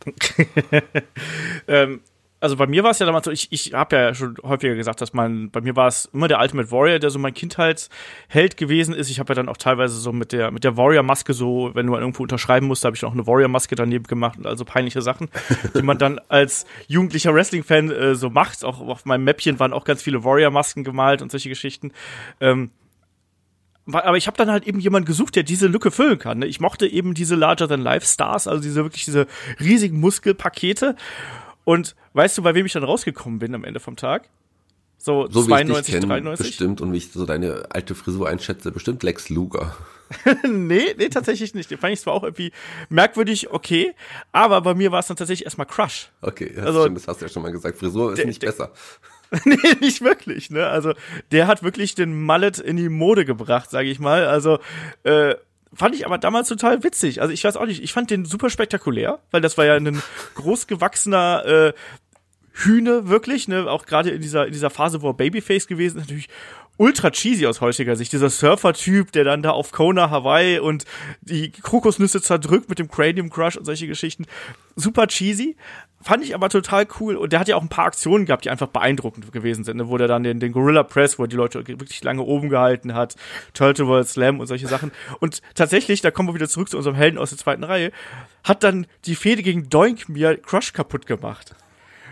[1.68, 2.02] ähm,
[2.44, 5.00] also bei mir war es ja damals so, ich, ich habe ja schon häufiger gesagt,
[5.00, 8.94] dass man, bei mir war es immer der Ultimate Warrior, der so mein Kindheitsheld gewesen
[8.94, 9.10] ist.
[9.10, 12.02] Ich habe ja dann auch teilweise so mit der, mit der Warrior-Maske so, wenn man
[12.02, 15.30] irgendwo unterschreiben musste, habe ich noch eine Warrior-Maske daneben gemacht und also peinliche Sachen,
[15.74, 18.66] die man dann als jugendlicher Wrestling-Fan äh, so macht.
[18.66, 21.94] Auch auf meinem Mäppchen waren auch ganz viele Warrior-Masken gemalt und solche Geschichten.
[22.42, 22.72] Ähm,
[23.90, 26.40] aber ich habe dann halt eben jemanden gesucht, der diese Lücke füllen kann.
[26.40, 26.46] Ne?
[26.46, 29.28] Ich mochte eben diese Larger than Life Stars, also diese wirklich diese
[29.62, 30.96] riesigen Muskelpakete.
[31.66, 34.30] Und weißt du, bei wem ich dann rausgekommen bin am Ende vom Tag?
[34.98, 36.48] So, So 92, wie ich dich kenn, 93?
[36.48, 39.76] bestimmt und wie ich so deine alte Frisur einschätze, bestimmt Lex Luger.
[40.50, 41.70] nee, nee, tatsächlich nicht.
[41.72, 42.52] Den fand ich zwar auch irgendwie
[42.90, 43.94] merkwürdig, okay,
[44.32, 46.10] aber bei mir war es dann tatsächlich erstmal Crush.
[46.22, 47.78] Okay, das, Also- stimmt, das hast du ja schon mal gesagt.
[47.80, 48.72] Frisur ist Der- nicht der- besser.
[49.46, 50.68] nee, nicht wirklich, ne?
[50.68, 50.94] Also,
[51.32, 54.28] der hat wirklich den Mallet in die Mode gebracht, sage ich mal.
[54.28, 54.60] Also,
[55.04, 55.36] äh,
[55.76, 57.22] fand ich aber damals total witzig.
[57.22, 60.02] Also, ich weiß auch nicht, ich fand den super spektakulär, weil das war ja ein
[60.36, 61.74] großgewachsener äh,
[62.54, 63.70] Hühne, wirklich, ne?
[63.70, 66.30] Auch gerade in dieser, in dieser Phase, wo er Babyface gewesen ist, natürlich
[66.78, 68.14] ultra cheesy aus heutiger Sicht.
[68.14, 70.86] Dieser Surfer-Typ, der dann da auf Kona, Hawaii und
[71.22, 74.26] die Kokosnüsse zerdrückt mit dem Cranium Crush und solche Geschichten.
[74.76, 75.56] Super cheesy.
[76.04, 77.16] Fand ich aber total cool.
[77.16, 79.78] Und der hat ja auch ein paar Aktionen gehabt, die einfach beeindruckend gewesen sind.
[79.78, 79.88] Ne?
[79.88, 82.94] Wo der dann den, den Gorilla Press, wo er die Leute wirklich lange oben gehalten
[82.94, 83.16] hat,
[83.54, 84.92] Turtle World Slam und solche Sachen.
[85.20, 87.92] Und tatsächlich, da kommen wir wieder zurück zu unserem Helden aus der zweiten Reihe,
[88.44, 91.56] hat dann die Fehde gegen Doink mir Crush kaputt gemacht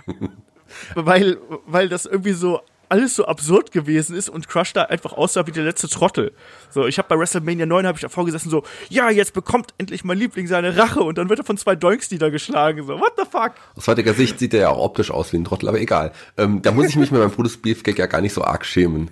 [0.96, 5.48] weil, weil das irgendwie so alles so absurd gewesen ist und Crush da einfach aussah
[5.48, 6.34] wie der letzte Trottel.
[6.70, 10.04] So, ich habe bei WrestleMania 9 habe ich davor gesessen so, ja, jetzt bekommt endlich
[10.04, 12.86] mein Liebling seine Rache und dann wird er von zwei Doinks niedergeschlagen.
[12.86, 13.54] So, what the fuck?
[13.76, 16.12] Aus heutiger Sicht sieht er ja auch optisch aus wie ein Trottel, aber egal.
[16.38, 19.10] Ähm, da muss ich mich mit meinem Brutus Beefcake ja gar nicht so arg schämen.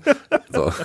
[0.52, 0.74] So.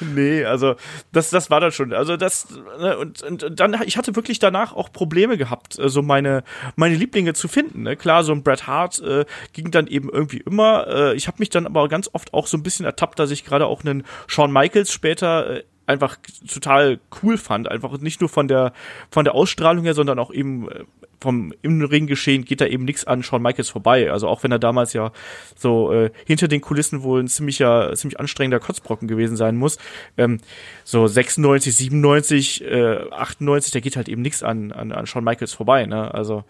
[0.00, 0.76] Nee, also
[1.12, 1.92] das, das war dann schon.
[1.92, 5.88] Also das ne, und, und, und dann ich hatte wirklich danach auch Probleme gehabt, äh,
[5.88, 6.44] so meine
[6.76, 7.82] meine Lieblinge zu finden.
[7.82, 7.96] Ne?
[7.96, 10.86] Klar, so ein Bret Hart äh, ging dann eben irgendwie immer.
[10.86, 13.44] Äh, ich habe mich dann aber ganz oft auch so ein bisschen ertappt, dass ich
[13.44, 16.16] gerade auch einen Shawn Michaels später äh, einfach
[16.52, 17.70] total cool fand.
[17.70, 18.72] Einfach nicht nur von der
[19.10, 20.84] von der Ausstrahlung her, sondern auch eben äh,
[21.20, 24.10] vom im Ring geschehen geht da eben nichts an Shawn Michaels vorbei.
[24.10, 25.12] Also auch wenn er damals ja
[25.56, 29.78] so äh, hinter den Kulissen wohl ein ziemlicher, ziemlich anstrengender Kotzbrocken gewesen sein muss.
[30.16, 30.38] Ähm,
[30.84, 35.52] so 96, 97, äh, 98, da geht halt eben nichts an, an, an Shawn Michaels
[35.52, 35.86] vorbei.
[35.86, 36.12] Ne?
[36.12, 36.44] Also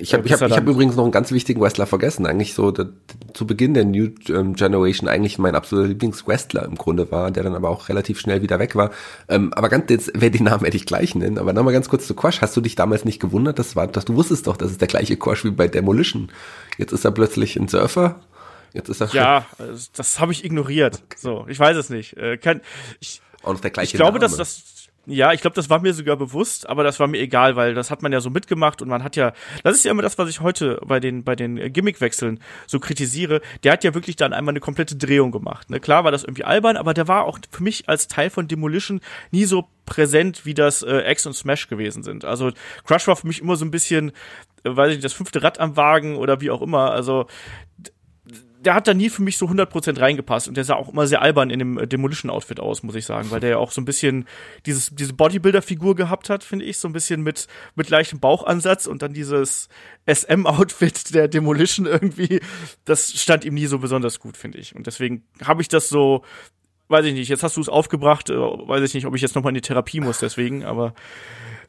[0.00, 2.26] Ich habe ich hab, ich hab übrigens noch einen ganz wichtigen Wrestler vergessen.
[2.26, 2.88] Eigentlich so der,
[3.32, 7.54] zu Beginn der New ähm, Generation eigentlich mein absoluter Lieblingswrestler im Grunde war, der dann
[7.54, 8.90] aber auch relativ schnell wieder weg war.
[9.28, 11.38] Ähm, aber ganz jetzt, wer den Namen werde ich gleich nennen.
[11.38, 12.40] Aber nochmal ganz kurz zu Quash.
[12.40, 13.58] Hast du dich damals nicht gewundert?
[13.58, 16.30] Das war, dass du wusstest doch, das ist der gleiche Quash wie bei Demolition.
[16.78, 18.20] Jetzt ist er plötzlich ein Surfer.
[18.72, 21.02] Jetzt ist er ja, also das habe ich ignoriert.
[21.16, 22.16] So, ich weiß es nicht.
[22.16, 22.60] Äh, kann,
[23.00, 24.20] ich, auch noch der gleiche ich glaube, Name.
[24.20, 24.73] dass das
[25.06, 27.90] ja, ich glaube, das war mir sogar bewusst, aber das war mir egal, weil das
[27.90, 30.28] hat man ja so mitgemacht und man hat ja, das ist ja immer das, was
[30.28, 33.40] ich heute bei den bei den Gimmickwechseln so kritisiere.
[33.62, 35.70] Der hat ja wirklich dann einmal eine komplette Drehung gemacht.
[35.70, 35.80] Ne?
[35.80, 39.00] Klar war das irgendwie albern, aber der war auch für mich als Teil von Demolition
[39.30, 42.24] nie so präsent, wie das äh, X und Smash gewesen sind.
[42.24, 42.52] Also
[42.84, 44.10] Crush war für mich immer so ein bisschen,
[44.64, 46.90] äh, weiß ich nicht, das fünfte Rad am Wagen oder wie auch immer.
[46.92, 47.26] Also
[48.64, 51.22] der hat da nie für mich so 100% reingepasst und der sah auch immer sehr
[51.22, 53.84] albern in dem äh, Demolition-Outfit aus, muss ich sagen, weil der ja auch so ein
[53.84, 54.26] bisschen
[54.66, 59.02] dieses, diese Bodybuilder-Figur gehabt hat, finde ich, so ein bisschen mit, mit leichtem Bauchansatz und
[59.02, 59.68] dann dieses
[60.06, 62.40] SM-Outfit der Demolition irgendwie,
[62.84, 64.74] das stand ihm nie so besonders gut, finde ich.
[64.74, 66.24] Und deswegen habe ich das so,
[66.88, 69.34] weiß ich nicht, jetzt hast du es aufgebracht, äh, weiß ich nicht, ob ich jetzt
[69.34, 70.94] nochmal in die Therapie muss, deswegen, aber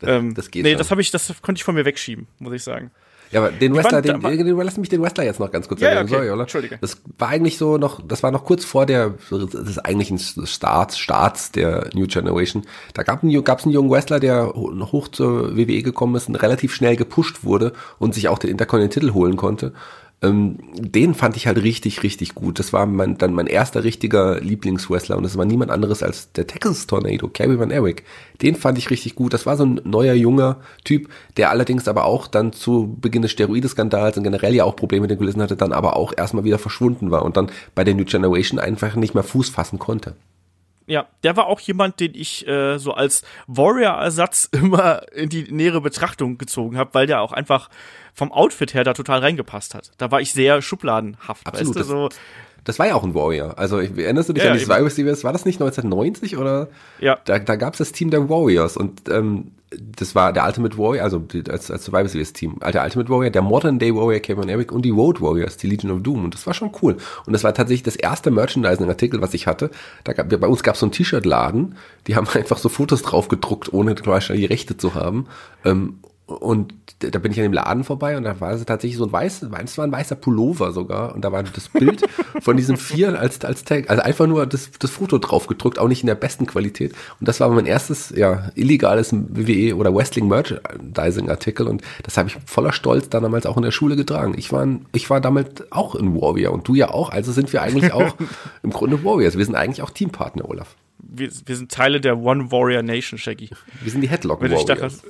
[0.02, 0.78] ähm, das geht nee, schon.
[0.78, 2.92] das habe ich, das konnte ich von mir wegschieben, muss ich sagen.
[3.32, 5.82] Ja, aber den Wrestler, den, den, den, lass mich den Wrestler jetzt noch ganz kurz
[5.82, 6.06] Ja, erwähnen.
[6.08, 6.16] okay.
[6.16, 6.42] Sorry, Ola.
[6.44, 6.78] Entschuldige.
[6.82, 11.52] Das war eigentlich so noch, das war noch kurz vor der, des eigentlichen Starts, Starts
[11.52, 12.64] der New Generation.
[12.94, 16.36] Da gab es gab's einen jungen Wrestler, der ho- hoch zur WWE gekommen ist und
[16.36, 19.74] relativ schnell gepusht wurde und sich auch den Intercontinental Titel holen konnte.
[20.21, 22.58] Ähm, den fand ich halt richtig, richtig gut.
[22.60, 26.47] Das war mein, dann mein erster richtiger Lieblingswrestler und das war niemand anderes als der
[26.47, 28.04] Texas Tornado, Kerry Van Erich.
[28.41, 29.34] Den fand ich richtig gut.
[29.34, 33.32] Das war so ein neuer, junger Typ, der allerdings aber auch dann zu Beginn des
[33.32, 36.60] Steroideskandals und generell ja auch Probleme mit den Kulissen hatte, dann aber auch erstmal wieder
[36.60, 40.15] verschwunden war und dann bei der New Generation einfach nicht mehr Fuß fassen konnte.
[40.88, 45.82] Ja, der war auch jemand, den ich äh, so als Warrior-Ersatz immer in die nähere
[45.82, 47.69] Betrachtung gezogen habe, weil der auch einfach
[48.13, 49.91] vom Outfit her da total reingepasst hat.
[49.98, 52.10] Da war ich sehr schubladenhaft, Absolut, weißt du, so.
[52.65, 53.58] Das war ja auch ein Warrior.
[53.58, 54.65] Also ich- erinnerst du dich Ja, an die.
[54.65, 55.23] Survivor Series?
[55.23, 56.67] War das nicht 1990 oder?
[56.99, 57.17] Ja.
[57.25, 59.51] Da, da gab es das Team der Warriors und ähm,
[59.97, 62.58] das war der Ultimate Warrior, also als, als Survivor Series Team.
[62.73, 65.91] Der Ultimate Warrior, der Modern Day Warrior Kevin Eric und die Road Warriors, die Legion
[65.91, 66.23] of Doom.
[66.25, 66.95] Und das war schon cool.
[67.25, 69.69] Und das war tatsächlich das erste Merchandising-Artikel, was ich hatte.
[70.04, 71.75] Da gab, bei uns gab es so einen T-Shirt-Laden,
[72.08, 75.28] die haben einfach so Fotos drauf gedruckt, ohne quasi die Rechte zu haben.
[75.65, 79.06] Ähm, und da bin ich an dem Laden vorbei und da war es tatsächlich so
[79.06, 82.02] ein weißes, es war ein weißer Pullover sogar und da war das Bild
[82.42, 85.88] von diesem Vier als, als Tag, also einfach nur das, das Foto drauf gedruckt, auch
[85.88, 86.94] nicht in der besten Qualität.
[87.20, 92.30] Und das war mein erstes, ja, illegales WWE oder Wrestling Merchandising Artikel und das habe
[92.30, 94.34] ich voller Stolz dann damals auch in der Schule getragen.
[94.36, 97.62] Ich war, ich war damit auch ein Warrior und du ja auch, also sind wir
[97.62, 98.16] eigentlich auch
[98.64, 99.38] im Grunde Warriors.
[99.38, 100.76] Wir sind eigentlich auch Teampartner, Olaf.
[101.08, 103.50] Wir, wir sind Teile der One Warrior Nation, Shaggy.
[103.82, 105.04] Wir sind die Headlock Warriors.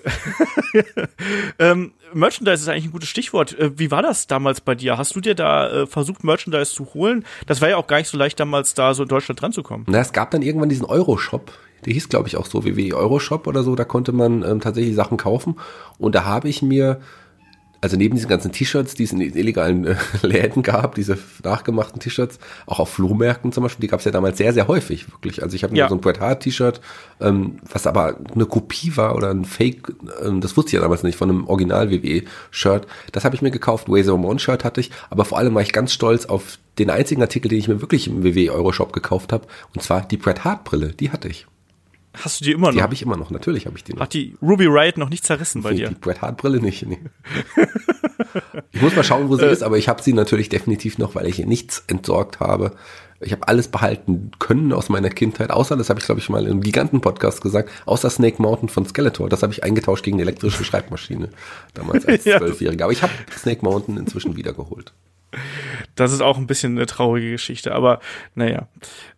[1.59, 3.57] ähm, Merchandise ist eigentlich ein gutes Stichwort.
[3.57, 4.97] Äh, wie war das damals bei dir?
[4.97, 7.25] Hast du dir da äh, versucht, Merchandise zu holen?
[7.47, 9.63] Das war ja auch gar nicht so leicht, damals da so in Deutschland dran zu
[9.63, 9.85] kommen.
[9.87, 11.51] Na, es gab dann irgendwann diesen Euro-Shop.
[11.85, 13.75] Der hieß, glaube ich, auch so WWE Euro-Shop oder so.
[13.75, 15.59] Da konnte man ähm, tatsächlich Sachen kaufen.
[15.97, 17.01] Und da habe ich mir,
[17.85, 21.99] also neben diesen ganzen T-Shirts, die es in den illegalen äh, Läden gab, diese nachgemachten
[21.99, 25.43] T-Shirts, auch auf Flohmärkten zum Beispiel, die gab es ja damals sehr, sehr häufig, wirklich.
[25.43, 25.89] Also ich habe mir Ja.
[25.89, 26.81] so ein Bret Hart T-Shirt,
[27.21, 29.93] ähm, was aber eine Kopie war oder ein Fake,
[30.25, 32.87] ähm, das wusste ich ja damals nicht, von einem Original WWE-Shirt.
[33.11, 33.87] Das habe ich mir gekauft.
[33.87, 37.21] Wazer One Shirt hatte ich, aber vor allem war ich ganz stolz auf den einzigen
[37.21, 39.45] Artikel, den ich mir wirklich im WWE Euro-Shop gekauft habe,
[39.75, 41.45] und zwar die Bret Hart Brille, die hatte ich.
[42.21, 42.73] Hast du die immer noch?
[42.73, 44.01] Die habe ich immer noch, natürlich habe ich die noch.
[44.01, 45.89] Hat die Ruby Riot noch nicht zerrissen bei Nee, dir?
[45.89, 46.85] Die Bret Hart Brille nicht.
[46.85, 46.99] Nee.
[48.71, 49.29] ich muss mal schauen, Äh.
[49.29, 52.39] wo sie ist, aber ich habe sie natürlich definitiv noch, weil ich hier nichts entsorgt
[52.39, 52.71] habe.
[53.21, 56.45] Ich habe alles behalten können aus meiner Kindheit, außer, das habe ich glaube ich mal
[56.47, 59.29] im Giganten-Podcast gesagt, außer Snake Mountain von Skeletor.
[59.29, 61.29] Das habe ich eingetauscht gegen eine elektrische Schreibmaschine
[61.73, 62.39] damals als Ja.
[62.39, 62.85] Zwölfjähriger.
[62.85, 64.93] Aber ich habe Snake Mountain inzwischen wiedergeholt.
[65.95, 67.99] Das ist auch ein bisschen eine traurige Geschichte, aber
[68.35, 68.67] naja.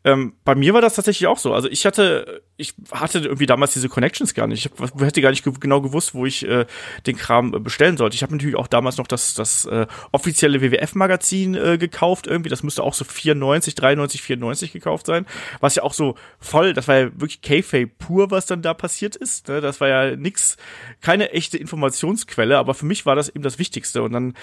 [0.08, 1.54] Ähm, bei mir war das tatsächlich auch so.
[1.54, 4.65] Also ich hatte, ich hatte irgendwie damals diese Connections gar nicht.
[4.65, 6.65] Ich hätte gar nicht ge genau gewusst, wo ich äh,
[7.06, 8.15] den Kram äh, bestellen sollte.
[8.15, 12.50] Ich habe natürlich auch damals noch das, das äh, offizielle WWF-Magazin äh, gekauft irgendwie.
[12.50, 15.26] Das müsste auch so 94, 93, 94 gekauft sein.
[15.60, 19.17] Was ja auch so voll, das war ja wirklich K-Fape pur, was dann da passiert
[19.17, 19.50] ist.
[19.50, 19.60] Ne?
[19.60, 20.56] Das war ja nix,
[21.02, 24.04] keine echte Informationsquelle, aber für mich war das eben das Wichtigste.
[24.04, 24.36] Und dann,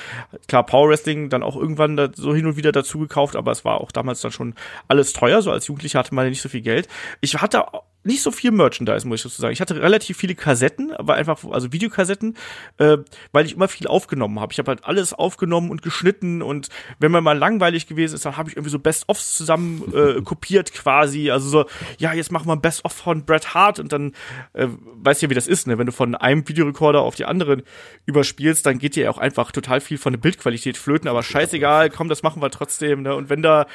[0.46, 3.80] klar, Power Wrestling dann auch irgendwann so hin und wieder dazu gekauft, aber es war
[3.80, 4.54] auch damals dann schon
[4.88, 5.40] alles teuer.
[5.40, 6.88] So als Jugendlicher hatte man ja nicht so viel Geld.
[7.20, 7.64] Ich hatte
[8.04, 9.52] nicht so viel Merchandise, muss ich dazu sagen.
[9.52, 12.36] Ich hatte relativ viele Kassetten, aber einfach, also Videokassetten,
[12.78, 12.98] äh,
[13.32, 14.52] weil ich immer viel aufgenommen habe.
[14.52, 18.36] Ich habe halt alles aufgenommen und geschnitten und wenn man mal langweilig gewesen ist, dann
[18.36, 21.30] habe ich irgendwie so Best-ofs zusammen äh, kopiert quasi.
[21.30, 21.64] Also so,
[21.98, 24.12] ja, jetzt machen wir ein Best-of von Bret Hart und dann
[24.52, 25.78] äh, weißt du ja, wie das ist, ne?
[25.78, 27.62] Wenn du von einem Videorekorder auf die anderen
[28.06, 31.90] überspielst, dann geht dir ja auch einfach total viel von der Bildqualität flöten, aber scheißegal,
[31.90, 33.14] komm, das machen wir trotzdem, ne?
[33.14, 33.66] Und wenn da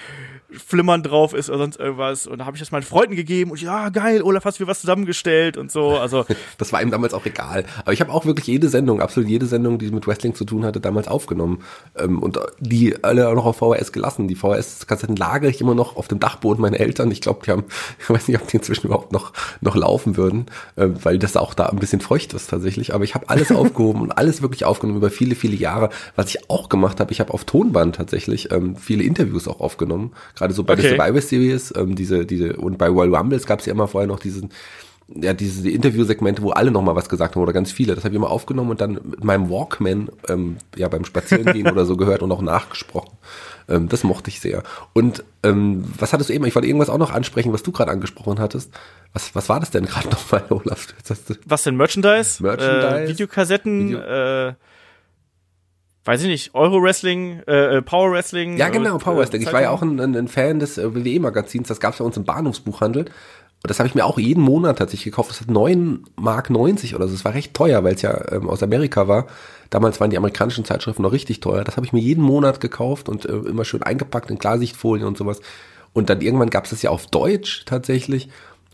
[0.52, 2.26] Flimmern drauf ist oder sonst irgendwas.
[2.26, 4.82] Und da habe ich das meinen Freunden gegeben und ja, geil, Olaf, hast du was
[4.82, 5.98] zusammengestellt und so.
[5.98, 6.26] Also,
[6.58, 7.66] Das war ihm damals auch egal.
[7.82, 10.66] Aber ich habe auch wirklich jede Sendung, absolut jede Sendung, die mit Wrestling zu tun
[10.66, 11.60] hatte, damals aufgenommen.
[11.98, 14.28] Ähm, und die alle auch noch auf VHS gelassen.
[14.28, 17.12] Die VHS-Kassetten lagere ich immer noch auf dem Dachboden meiner Eltern.
[17.12, 17.64] Ich glaube, die haben,
[18.00, 21.54] ich weiß nicht, ob die inzwischen überhaupt noch, noch laufen würden, äh, weil das auch
[21.54, 22.94] da ein bisschen feucht ist tatsächlich.
[22.94, 25.90] Aber ich habe alles aufgehoben und alles wirklich aufgenommen über viele, viele Jahre.
[26.16, 30.12] Was ich auch gemacht habe, ich habe auf Tonband tatsächlich ähm, viele Interviews auch aufgenommen.
[30.36, 30.84] Gerade so bei Okay.
[30.84, 34.08] der Survivor Series, ähm, diese, diese, und bei Royal Rumbles gab es ja immer vorher
[34.10, 34.50] noch diesen,
[35.08, 37.96] ja, diese die Interviewsegmente, wo alle nochmal was gesagt haben oder ganz viele.
[37.96, 41.86] Das habe ich immer aufgenommen und dann mit meinem Walkman ähm, ja beim Spazierengehen oder
[41.86, 43.18] so gehört und auch nachgesprochen.
[43.68, 44.64] Ähm, das mochte ich sehr.
[44.94, 46.46] Und ähm, was hattest du eben?
[46.46, 48.72] Ich wollte irgendwas auch noch ansprechen, was du gerade angesprochen hattest.
[49.14, 50.88] Was, was war das denn gerade nochmal, Olaf?
[51.46, 52.44] Was denn Merchandise?
[52.44, 54.54] Merchandise, Äh, Videokassetten, Video- äh,
[56.06, 58.58] weiß ich nicht, Euro-Wrestling, äh, äh, Power-Wrestling.
[58.58, 59.44] ja, genau, äh, Power Wrestling.
[59.44, 61.68] Ich war ja auch ein, ein, Fan des äh, WWE-Magazins.
[61.68, 63.06] Das gab es bei uns im Bahnhofsbuchhandel.
[63.62, 65.32] Und das habe ich mir auch jeden Monat tatsächlich gekauft.
[65.32, 67.14] Das hat 9 Mark 90 oder so.
[67.14, 69.28] Das war recht teuer, weil es ja ähm, aus Amerika war.
[69.70, 71.66] Damals waren die amerikanischen Zeitschriften noch richtig teuer.
[71.66, 75.18] Das habe ich mir jeden Monat gekauft und äh, immer schön eingepackt in Klarsichtfolien und
[75.18, 75.42] sowas.
[75.92, 78.30] Und dann irgendwann gab es das ja auf Deutsch tatsächlich.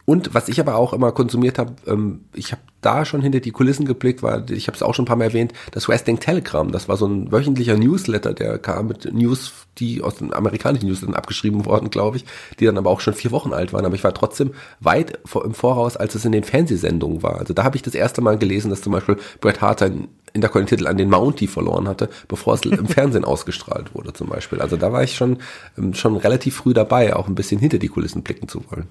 [0.05, 3.51] Und was ich aber auch immer konsumiert habe, ähm, ich habe da schon hinter die
[3.51, 6.71] Kulissen geblickt, war, ich habe es auch schon ein paar Mal erwähnt, das Wrestling Telegram.
[6.71, 11.15] Das war so ein wöchentlicher Newsletter, der kam mit News, die aus den amerikanischen Newslettern
[11.15, 12.25] abgeschrieben worden, glaube ich,
[12.59, 13.85] die dann aber auch schon vier Wochen alt waren.
[13.85, 17.39] Aber ich war trotzdem weit vor, im Voraus, als es in den Fernsehsendungen war.
[17.39, 20.87] Also da habe ich das erste Mal gelesen, dass zum Beispiel Bret Hart seinen Intercontinental
[20.87, 24.61] an den Mountie verloren hatte, bevor es im Fernsehen ausgestrahlt wurde zum Beispiel.
[24.61, 25.37] Also da war ich schon,
[25.77, 28.87] ähm, schon relativ früh dabei, auch ein bisschen hinter die Kulissen blicken zu wollen.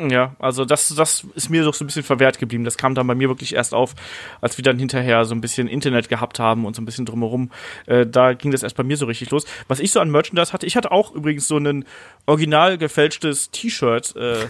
[0.00, 2.64] Ja, also das, das ist mir doch so ein bisschen verwehrt geblieben.
[2.64, 3.94] Das kam dann bei mir wirklich erst auf,
[4.40, 7.50] als wir dann hinterher so ein bisschen Internet gehabt haben und so ein bisschen drumherum.
[7.86, 9.44] Äh, da ging das erst bei mir so richtig los.
[9.66, 11.84] Was ich so an Merchandise hatte, ich hatte auch übrigens so ein
[12.26, 14.46] original gefälschtes T-Shirt äh,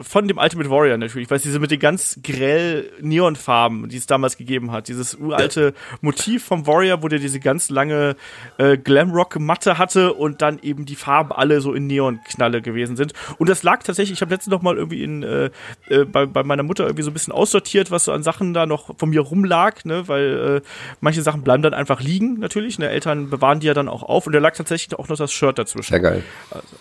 [0.00, 4.36] von dem Ultimate Warrior natürlich, weil diese mit den ganz grell Neonfarben, die es damals
[4.36, 8.16] gegeben hat, dieses uralte Motiv vom Warrior, wo der diese ganz lange
[8.58, 13.12] äh, Glamrock-Matte hatte und dann eben die Farben alle so in Neonknalle gewesen sind.
[13.38, 15.50] Und das lag tatsächlich, ich habe letztens noch mal irgendwie in, äh,
[15.88, 18.66] äh, bei, bei meiner Mutter irgendwie so ein bisschen aussortiert, was so an Sachen da
[18.66, 20.68] noch von mir rumlag, ne, weil äh,
[21.00, 22.80] manche Sachen bleiben dann einfach liegen, natürlich.
[22.80, 25.30] Ne, Eltern bewahren die ja dann auch auf und da lag tatsächlich auch noch das
[25.30, 25.92] Shirt dazwischen.
[25.92, 26.24] Sehr geil.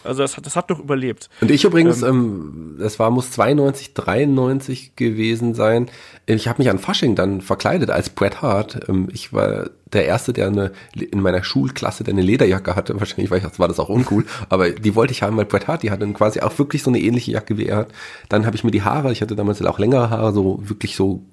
[0.04, 1.30] Also das hat, das hat noch überlebt.
[1.42, 5.90] Und ich übrigens, ähm, das war, muss 92, 93 gewesen sein.
[6.26, 8.88] Ich habe mich an Fasching dann verkleidet als Bret Hart.
[8.90, 13.00] Ähm, ich war der Erste, der eine, in meiner Schulklasse, der eine Lederjacke hatte.
[13.00, 15.84] Wahrscheinlich war, ich, war das auch uncool, aber die wollte ich haben, weil Bret Hart,
[15.84, 17.90] die hatte quasi auch wirklich so eine ähnliche Jacke wie er hat.
[18.30, 21.24] Dann habe ich mir die Haare, ich hatte damals auch längere Haare, so wirklich so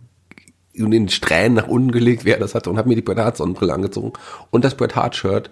[0.73, 3.37] in den Strähnen nach unten gelegt, wer das hatte, und habe mir die Bret Hart
[3.37, 4.13] Sonnenbrille angezogen
[4.51, 5.51] und das Bret Hart Shirt.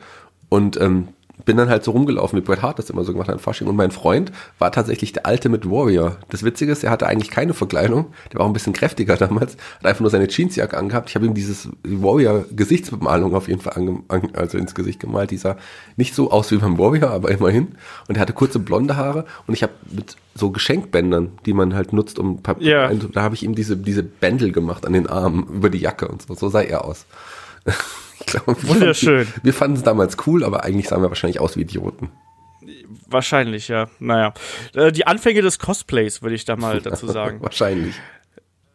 [0.49, 1.09] Und ähm,
[1.45, 3.67] bin dann halt so rumgelaufen, wie Bret Hart das immer so gemacht hat an Fasching.
[3.67, 6.17] Und mein Freund war tatsächlich der alte mit Warrior.
[6.31, 8.07] Das Witzige ist, er hatte eigentlich keine Verkleidung.
[8.33, 9.57] Der war auch ein bisschen kräftiger damals.
[9.79, 11.11] Hat einfach nur seine Jeansjacke angehabt.
[11.11, 15.31] Ich habe ihm dieses Warrior-Gesichtsbemalung auf jeden Fall ange also ins Gesicht gemalt.
[15.31, 15.57] Die sah
[15.97, 17.77] nicht so aus wie beim Warrior, aber immerhin.
[18.09, 19.25] Und er hatte kurze blonde Haare.
[19.47, 22.93] Und ich habe mit so Geschenkbändern, die man halt nutzt, um ja.
[22.93, 26.23] da habe ich ihm diese, diese Bändel gemacht an den Armen über die Jacke und
[26.23, 26.35] so.
[26.35, 27.07] So sah er aus.
[28.27, 29.27] Glaube, Wunderschön.
[29.43, 32.11] wir fanden es damals cool, aber eigentlich sahen wir wahrscheinlich aus wie Idioten.
[33.07, 33.89] Wahrscheinlich, ja.
[33.99, 34.33] Naja.
[34.75, 37.43] Äh, die Anfänge des Cosplays, würde ich da mal dazu sagen.
[37.43, 37.95] wahrscheinlich.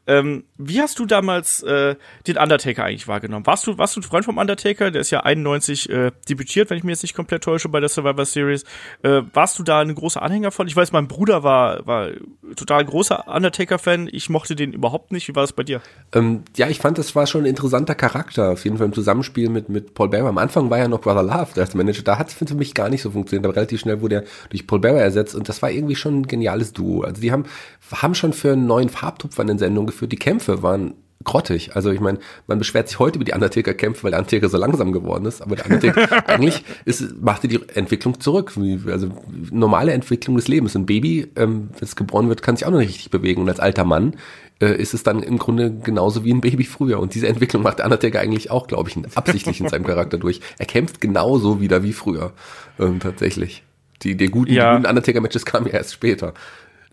[0.10, 1.95] Ähm, wie hast du damals äh,
[2.26, 3.45] den Undertaker eigentlich wahrgenommen?
[3.45, 4.89] Warst du, warst du ein Freund vom Undertaker?
[4.89, 7.89] Der ist ja 91 äh, debütiert, wenn ich mir jetzt nicht komplett täusche, bei der
[7.89, 8.63] Survivor Series.
[9.04, 10.67] Äh, warst du da ein großer Anhänger von?
[10.67, 12.10] Ich weiß, mein Bruder war, war
[12.56, 14.10] total großer Undertaker-Fan.
[14.12, 15.28] Ich mochte den überhaupt nicht.
[15.28, 15.80] Wie war es bei dir?
[16.12, 18.50] Ähm, ja, ich fand, das war schon ein interessanter Charakter.
[18.50, 20.30] Auf jeden Fall im Zusammenspiel mit, mit Paul Bearer.
[20.30, 22.02] Am Anfang war ja noch Brother Love als Manager.
[22.02, 23.45] Da hat es für mich gar nicht so funktioniert.
[23.45, 25.36] Aber relativ schnell wurde er durch Paul Bearer ersetzt.
[25.36, 27.04] Und das war irgendwie schon ein geniales Duo.
[27.04, 27.45] Also die haben,
[27.93, 29.98] haben schon für einen neuen Farbtupfer in den Sendungen geführt.
[30.07, 31.75] Die Kämpfe waren grottig.
[31.75, 34.91] Also ich meine, man beschwert sich heute über die Undertaker-Kämpfe, weil der Undertaker so langsam
[34.91, 35.41] geworden ist.
[35.41, 38.53] Aber der Undertaker eigentlich ist, machte die Entwicklung zurück.
[38.88, 39.09] Also
[39.51, 40.75] normale Entwicklung des Lebens.
[40.75, 43.41] Ein Baby, ähm, das geboren wird, kann sich auch noch nicht richtig bewegen.
[43.41, 44.15] Und als alter Mann
[44.62, 46.99] äh, ist es dann im Grunde genauso wie ein Baby früher.
[46.99, 50.39] Und diese Entwicklung macht der Undertaker eigentlich auch, glaube ich, absichtlich in seinem Charakter durch.
[50.57, 52.31] Er kämpft genauso wieder wie früher.
[52.79, 53.63] Ähm, tatsächlich.
[54.03, 54.77] Die, die guten, ja.
[54.77, 56.33] guten Undertaker-Matches kamen ja erst später.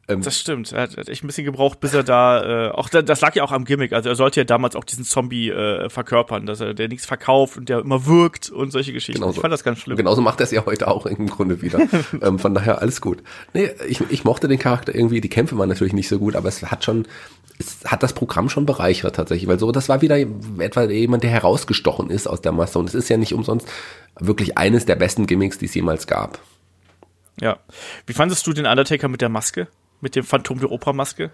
[0.09, 0.73] Ähm, das stimmt.
[0.73, 3.51] Er hat echt ein bisschen gebraucht, bis er da, äh, auch das lag ja auch
[3.51, 3.93] am Gimmick.
[3.93, 7.57] Also er sollte ja damals auch diesen Zombie äh, verkörpern, dass er der nichts verkauft
[7.57, 9.21] und der immer wirkt und solche Geschichten.
[9.21, 9.39] Genauso.
[9.39, 9.97] Ich fand das ganz schlimm.
[9.97, 11.81] Genauso macht er es ja heute auch im Grunde wieder.
[12.23, 13.23] ähm, von daher alles gut.
[13.53, 16.49] Nee, ich, ich mochte den Charakter irgendwie, die Kämpfe waren natürlich nicht so gut, aber
[16.49, 17.07] es hat schon,
[17.59, 20.19] es hat das Programm schon bereichert tatsächlich, weil so, das war wieder
[20.59, 23.67] etwa jemand, der herausgestochen ist aus der Masse und es ist ja nicht umsonst
[24.21, 26.39] wirklich eines der besten Gimmicks, die es jemals gab.
[27.41, 27.59] Ja.
[28.07, 29.69] Wie fandest du den Undertaker mit der Maske?
[30.01, 31.31] Mit dem Phantom der Opera-Maske?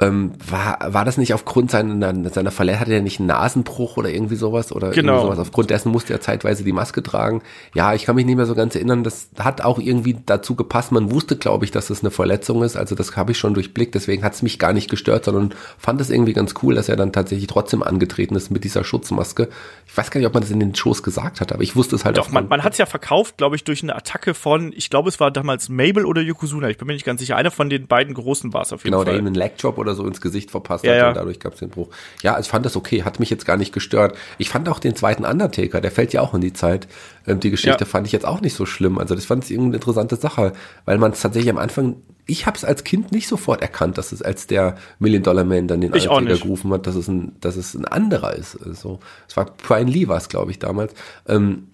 [0.00, 4.10] Ähm, war, war das nicht aufgrund seiner, seiner Verletzung, hatte er nicht einen Nasenbruch oder
[4.10, 4.70] irgendwie sowas?
[4.70, 5.14] Oder genau.
[5.14, 5.38] irgendwie sowas?
[5.40, 7.42] Aufgrund dessen musste er zeitweise die Maske tragen.
[7.74, 9.02] Ja, ich kann mich nicht mehr so ganz erinnern.
[9.02, 10.92] Das hat auch irgendwie dazu gepasst.
[10.92, 12.76] Man wusste, glaube ich, dass das eine Verletzung ist.
[12.76, 13.94] Also das habe ich schon durchblickt.
[13.94, 16.94] Deswegen hat es mich gar nicht gestört, sondern fand es irgendwie ganz cool, dass er
[16.94, 19.48] dann tatsächlich trotzdem angetreten ist mit dieser Schutzmaske.
[19.86, 21.96] Ich weiß gar nicht, ob man das in den Shows gesagt hat, aber ich wusste
[21.96, 24.72] es halt Doch, man, man hat es ja verkauft, glaube ich, durch eine Attacke von,
[24.76, 26.68] ich glaube, es war damals Mabel oder Yokozuna.
[26.68, 27.36] Ich bin mir nicht ganz sicher.
[27.36, 29.06] Einer von den beiden großen war es auf jeden genau, Fall.
[29.06, 31.08] Genau, der eben einen Legjob oder so ins Gesicht verpasst ja, hat ja.
[31.08, 31.88] und dadurch gab es den Bruch.
[32.22, 34.16] Ja, ich fand das okay, hat mich jetzt gar nicht gestört.
[34.38, 36.88] Ich fand auch den zweiten Undertaker, der fällt ja auch in die Zeit.
[37.26, 37.86] Ähm, die Geschichte Ja.
[37.86, 38.98] fand ich jetzt auch nicht so schlimm.
[38.98, 40.52] Also das fand ich irgendeine interessante Sache,
[40.84, 41.96] weil man es tatsächlich am Anfang,
[42.26, 45.68] ich habe es als Kind nicht sofort erkannt, dass es als der Million Dollar Man
[45.68, 48.56] dann den Ich Undertaker gerufen hat, dass es ein, dass es ein anderer ist.
[48.64, 50.94] Also, es war Brian Lee war es, glaube ich, damals.
[51.26, 51.68] Ähm,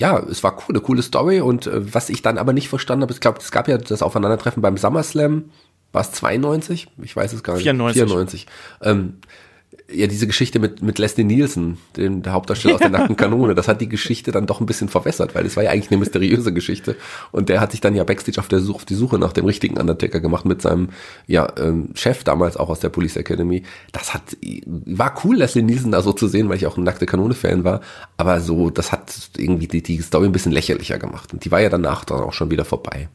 [0.00, 3.02] ja, es war cool, eine coole Story und äh, was ich dann aber nicht verstanden
[3.02, 5.50] habe, ich glaube, es gab ja das Aufeinandertreffen beim SummerSlam,
[5.92, 6.88] war es 92?
[7.02, 7.64] Ich weiß es gar nicht.
[7.64, 8.02] 94.
[8.02, 8.46] 94.
[8.82, 9.14] Ähm,
[9.92, 13.68] ja, diese Geschichte mit, mit Leslie Nielsen, dem der Hauptdarsteller aus der nackten Kanone, das
[13.68, 16.52] hat die Geschichte dann doch ein bisschen verwässert, weil es war ja eigentlich eine mysteriöse
[16.52, 16.96] Geschichte.
[17.32, 19.44] Und der hat sich dann ja Backstage auf, der Suche, auf die Suche nach dem
[19.44, 20.90] richtigen Undertaker gemacht mit seinem
[21.26, 23.64] ja, ähm, Chef damals auch aus der Police Academy.
[23.92, 24.22] Das hat
[24.66, 27.80] war cool, Leslie Nielsen da so zu sehen, weil ich auch ein nackte Kanone-Fan war.
[28.16, 31.32] Aber so, das hat irgendwie die, die Story ein bisschen lächerlicher gemacht.
[31.32, 33.08] Und die war ja danach dann auch schon wieder vorbei.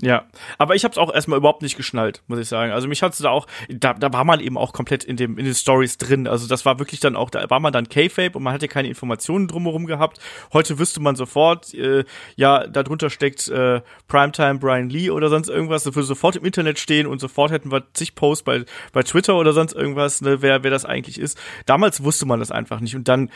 [0.00, 0.24] Ja,
[0.58, 2.72] aber ich habe es auch erstmal überhaupt nicht geschnallt, muss ich sagen.
[2.72, 5.44] Also mich hat's da auch, da, da war man eben auch komplett in dem in
[5.44, 6.26] den Stories drin.
[6.26, 8.88] Also das war wirklich dann auch, da war man dann K-Fape und man hatte keine
[8.88, 10.18] Informationen drumherum gehabt.
[10.52, 12.04] Heute wüsste man sofort, äh,
[12.34, 15.84] ja, darunter steckt äh, Primetime Brian Lee oder sonst irgendwas.
[15.84, 19.36] Das würde sofort im Internet stehen und sofort hätten wir zig Posts bei bei Twitter
[19.36, 21.38] oder sonst irgendwas, ne, wer wer das eigentlich ist.
[21.66, 23.30] Damals wusste man das einfach nicht und dann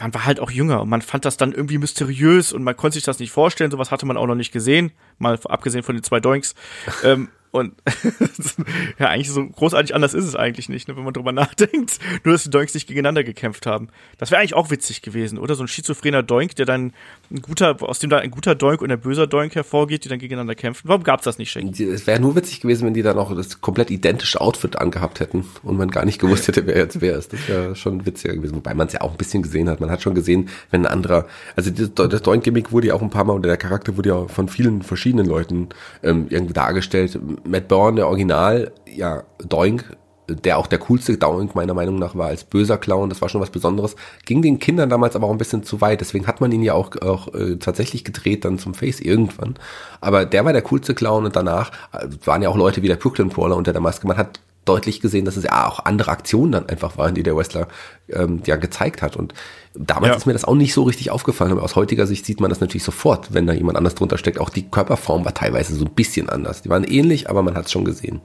[0.00, 2.94] man war halt auch jünger und man fand das dann irgendwie mysteriös und man konnte
[2.94, 3.70] sich das nicht vorstellen.
[3.70, 6.54] Sowas hatte man auch noch nicht gesehen, mal abgesehen von den zwei Doinks.
[7.04, 7.74] ähm, Und
[8.98, 12.00] ja, eigentlich so großartig anders ist es eigentlich nicht, ne, wenn man drüber nachdenkt.
[12.24, 13.90] Nur, dass die Doinks nicht gegeneinander gekämpft haben.
[14.18, 15.54] Das wäre eigentlich auch witzig gewesen, oder?
[15.54, 16.94] So ein schizophrener Doink, der dann
[17.30, 20.18] ein guter, aus dem da ein guter Doink und ein böser Doink hervorgeht, die dann
[20.18, 20.88] gegeneinander kämpfen.
[20.88, 21.84] Warum gab's das nicht, Shaggy?
[21.84, 25.44] Es wäre nur witzig gewesen, wenn die dann auch das komplett identische Outfit angehabt hätten
[25.62, 27.32] und man gar nicht gewusst hätte, wer jetzt wer ist.
[27.32, 28.56] Das wäre schon witziger gewesen.
[28.56, 29.80] Wobei man es ja auch ein bisschen gesehen hat.
[29.80, 31.26] Man hat schon gesehen, wenn ein anderer,
[31.56, 34.48] also das, Doink-Gimmick wurde ja auch ein paar Mal, oder der Charakter wurde ja von
[34.48, 35.68] vielen verschiedenen Leuten
[36.02, 39.96] ähm, irgendwie dargestellt Matt Bourne, der Original, ja, Doink,
[40.28, 43.40] der auch der coolste Doink meiner Meinung nach war als böser Clown, das war schon
[43.40, 46.52] was Besonderes, ging den Kindern damals aber auch ein bisschen zu weit, deswegen hat man
[46.52, 49.56] ihn ja auch, auch äh, tatsächlich gedreht dann zum Face irgendwann,
[50.00, 52.96] aber der war der coolste Clown und danach äh, waren ja auch Leute wie der
[52.96, 56.52] Brooklyn Crawler unter der Maske, man hat deutlich gesehen, dass es ja auch andere Aktionen
[56.52, 57.68] dann einfach waren, die der Wrestler
[58.08, 59.16] ähm, ja gezeigt hat.
[59.16, 59.34] Und
[59.74, 60.16] damals ja.
[60.16, 62.60] ist mir das auch nicht so richtig aufgefallen, aber aus heutiger Sicht sieht man das
[62.60, 64.40] natürlich sofort, wenn da jemand anders drunter steckt.
[64.40, 66.62] Auch die Körperform war teilweise so ein bisschen anders.
[66.62, 68.20] Die waren ähnlich, aber man hat es schon gesehen.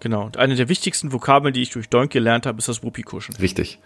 [0.00, 0.26] Genau.
[0.26, 3.36] Und eine der wichtigsten Vokabeln, die ich durch Doink gelernt habe, ist das Wuppi-Kuschen.
[3.36, 3.78] Richtig.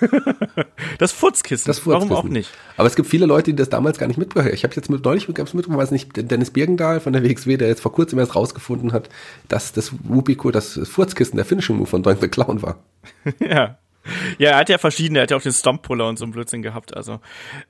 [0.98, 1.66] das Furzkissen.
[1.66, 2.10] Das Furzkissen.
[2.10, 2.50] Warum auch nicht?
[2.76, 5.04] Aber es gibt viele Leute, die das damals gar nicht mitbekommen Ich habe jetzt mit,
[5.04, 8.92] neulich mitbekommen, weiß nicht, Dennis Birgendahl von der WXW, der jetzt vor kurzem erst rausgefunden
[8.92, 9.08] hat,
[9.48, 12.78] dass das Wupiko, das Furzkissen der Finishing Move von Doink the Clown war.
[13.38, 13.78] ja.
[14.38, 16.62] Ja, er hat ja verschiedene, er hat ja auch den Stomppuller und so ein Blödsinn
[16.62, 17.20] gehabt, also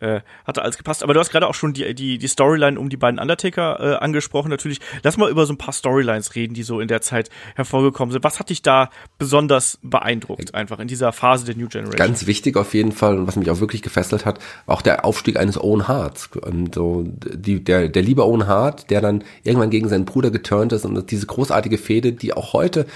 [0.01, 1.03] äh, hat alles gepasst.
[1.03, 3.97] Aber du hast gerade auch schon die, die, die Storyline um die beiden Undertaker äh,
[3.97, 4.80] angesprochen, natürlich.
[5.03, 8.24] Lass mal über so ein paar Storylines reden, die so in der Zeit hervorgekommen sind.
[8.24, 11.97] Was hat dich da besonders beeindruckt, einfach in dieser Phase der New Generation?
[11.97, 15.05] Ganz wichtig auf jeden Fall und was mich auch wirklich gefesselt hat, war auch der
[15.05, 16.28] Aufstieg eines Owen Harts.
[16.37, 20.72] Und so die, der, der liebe Owen Hart, der dann irgendwann gegen seinen Bruder geturnt
[20.72, 22.87] ist und diese großartige Fehde, die auch heute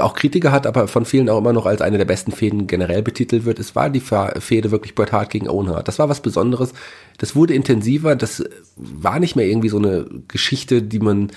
[0.00, 3.02] auch Kritiker hat, aber von vielen auch immer noch als eine der besten Fäden generell
[3.02, 3.58] betitelt wird.
[3.58, 5.88] Es war die Fäde wirklich Bret Hart gegen Owen Hart.
[5.88, 6.72] Das war was Besonderes.
[7.18, 8.14] Das wurde intensiver.
[8.14, 8.44] Das
[8.76, 11.30] war nicht mehr irgendwie so eine Geschichte, die man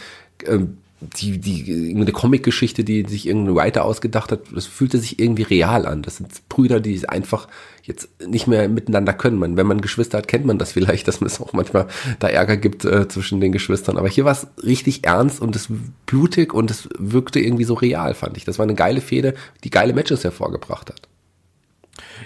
[0.46, 5.44] ähm, die, die, eine Comic-Geschichte, die sich irgendein Writer ausgedacht hat, das fühlte sich irgendwie
[5.44, 6.02] real an.
[6.02, 7.48] Das sind Brüder, die einfach
[7.86, 9.38] jetzt nicht mehr miteinander können.
[9.38, 11.88] Man, wenn man Geschwister hat, kennt man das vielleicht, dass es auch manchmal
[12.20, 13.98] da Ärger gibt äh, zwischen den Geschwistern.
[13.98, 15.68] Aber hier war es richtig ernst und es
[16.06, 18.46] blutig und es wirkte irgendwie so real, fand ich.
[18.46, 21.02] Das war eine geile Fehde, die geile Matches hervorgebracht hat.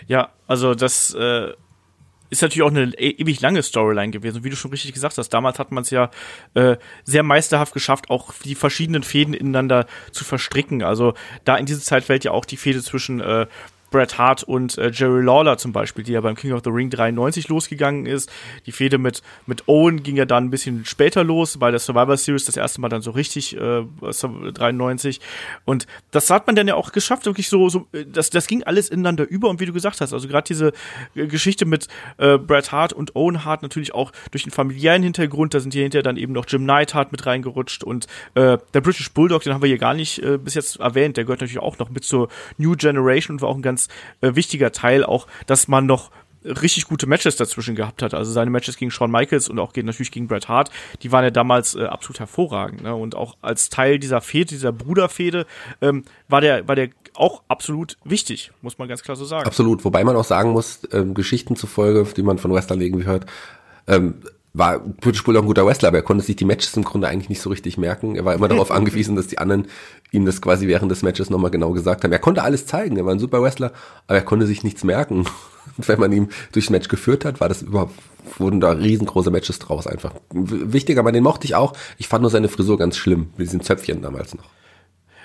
[0.07, 1.51] Ja, also das äh,
[2.29, 4.43] ist natürlich auch eine e ewig lange Storyline gewesen.
[4.43, 6.09] Wie du schon richtig gesagt hast, damals hat man es ja
[6.53, 10.83] äh, sehr meisterhaft geschafft, auch die verschiedenen Fäden ineinander zu verstricken.
[10.83, 13.47] Also da in diese Zeit fällt ja auch die Fehde zwischen äh,
[13.91, 16.89] Bret Hart und äh, Jerry Lawler zum Beispiel, die ja beim King of the Ring
[16.89, 18.31] 93 losgegangen ist.
[18.65, 22.17] Die Fehde mit, mit Owen ging ja dann ein bisschen später los, bei der Survivor
[22.17, 25.19] Series das erste Mal dann so richtig, äh, 93.
[25.65, 28.89] Und das hat man dann ja auch geschafft, wirklich so, so das, das ging alles
[28.89, 30.73] ineinander über und wie du gesagt hast, also gerade diese
[31.15, 31.87] äh, Geschichte mit
[32.17, 35.83] äh, Bret Hart und Owen Hart natürlich auch durch den familiären Hintergrund, da sind hier
[35.83, 39.61] hinterher dann eben noch Jim Neidhart mit reingerutscht und äh, der British Bulldog, den haben
[39.61, 42.29] wir hier gar nicht äh, bis jetzt erwähnt, der gehört natürlich auch noch mit zur
[42.57, 43.87] New Generation und war auch ein ganz ganz
[44.21, 46.11] äh, wichtiger Teil auch, dass man noch
[46.43, 48.13] richtig gute Matches dazwischen gehabt hat.
[48.13, 50.71] Also seine Matches gegen Shawn Michaels und auch natürlich gegen Bret Hart,
[51.03, 52.81] die waren ja damals äh, absolut hervorragend.
[52.81, 52.95] Ne?
[52.95, 55.45] Und auch als Teil dieser Fehde, dieser Bruderfehde,
[55.81, 59.45] ähm, war der, war der auch absolut wichtig, muss man ganz klar so sagen.
[59.45, 63.25] Absolut, wobei man auch sagen muss, ähm, Geschichten zufolge, die man von Wrestlern irgendwie hört,
[63.87, 64.15] ähm,
[64.53, 67.29] war British Bulldog ein guter Wrestler, aber er konnte sich die Matches im Grunde eigentlich
[67.29, 68.15] nicht so richtig merken.
[68.15, 69.67] Er war immer darauf angewiesen, dass die anderen
[70.11, 72.11] ihm das quasi während des Matches nochmal genau gesagt haben.
[72.11, 73.71] Er konnte alles zeigen, er war ein super Wrestler,
[74.07, 75.27] aber er konnte sich nichts merken.
[75.77, 77.93] Und wenn man ihm durchs Match geführt hat, war das überhaupt,
[78.37, 80.13] wurden da riesengroße Matches draus einfach.
[80.31, 81.73] Wichtig, aber den mochte ich auch.
[81.97, 84.45] Ich fand nur seine Frisur ganz schlimm, mit diesen Zöpfchen damals noch.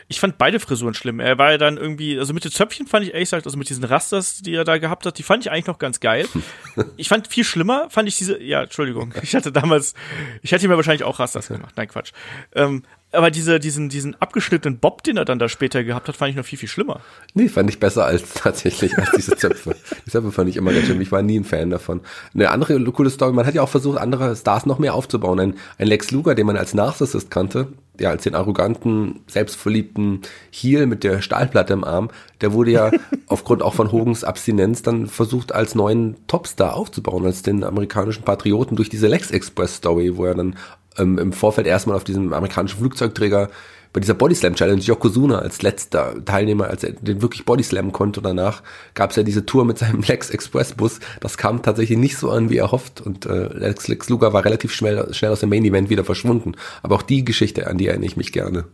[0.09, 1.20] Ich fand beide Frisuren schlimm.
[1.20, 3.68] Er war ja dann irgendwie, also mit den Zöpfchen fand ich ehrlich gesagt, also mit
[3.68, 6.26] diesen Rasters, die er da gehabt hat, die fand ich eigentlich noch ganz geil.
[6.96, 9.94] ich fand viel schlimmer, fand ich diese, ja, Entschuldigung, ich hatte damals,
[10.42, 11.74] ich hätte mir wahrscheinlich auch Rasters gemacht.
[11.76, 12.12] Nein, Quatsch.
[12.55, 12.82] Ähm,
[13.15, 16.37] aber diese, diesen, diesen abgeschnittenen Bob, den er dann da später gehabt hat, fand ich
[16.37, 17.01] noch viel, viel schlimmer.
[17.35, 19.77] Nee, fand ich besser als tatsächlich als diese Zöpfe.
[20.07, 21.01] die Zöpfe fand ich immer ganz schlimm.
[21.01, 22.01] Ich war nie ein Fan davon.
[22.35, 25.41] Eine andere coole Story, man hat ja auch versucht, andere Stars noch mehr aufzubauen.
[25.41, 30.87] Ein, ein Lex Luger, den man als Narcissist kannte, ja, als den arroganten, selbstverliebten Heel
[30.87, 32.11] mit der Stahlplatte im Arm,
[32.41, 32.91] der wurde ja
[33.29, 38.77] aufgrund auch von Hogans Abstinenz dann versucht, als neuen Topstar aufzubauen, als den amerikanischen Patrioten
[38.77, 40.57] durch diese Lex Express Story, wo er dann
[40.99, 43.51] ähm, im Vorfeld erstmal auf diesem amerikanischen Flugzeugträger
[43.95, 48.20] bei dieser Bodyslam Challenge Yokozuna als letzter Teilnehmer, als er den wirklich Bodyslammen konnte.
[48.20, 48.62] Danach
[48.95, 50.99] gab es ja diese Tour mit seinem Lex Express Bus.
[51.20, 53.01] Das kam tatsächlich nicht so an, wie er hofft.
[53.01, 56.57] Und äh, Lex, Lex Luger war relativ schnell, schnell aus dem Main Event wieder verschwunden.
[56.82, 58.64] Aber auch die Geschichte, an die erinnere ich mich gerne.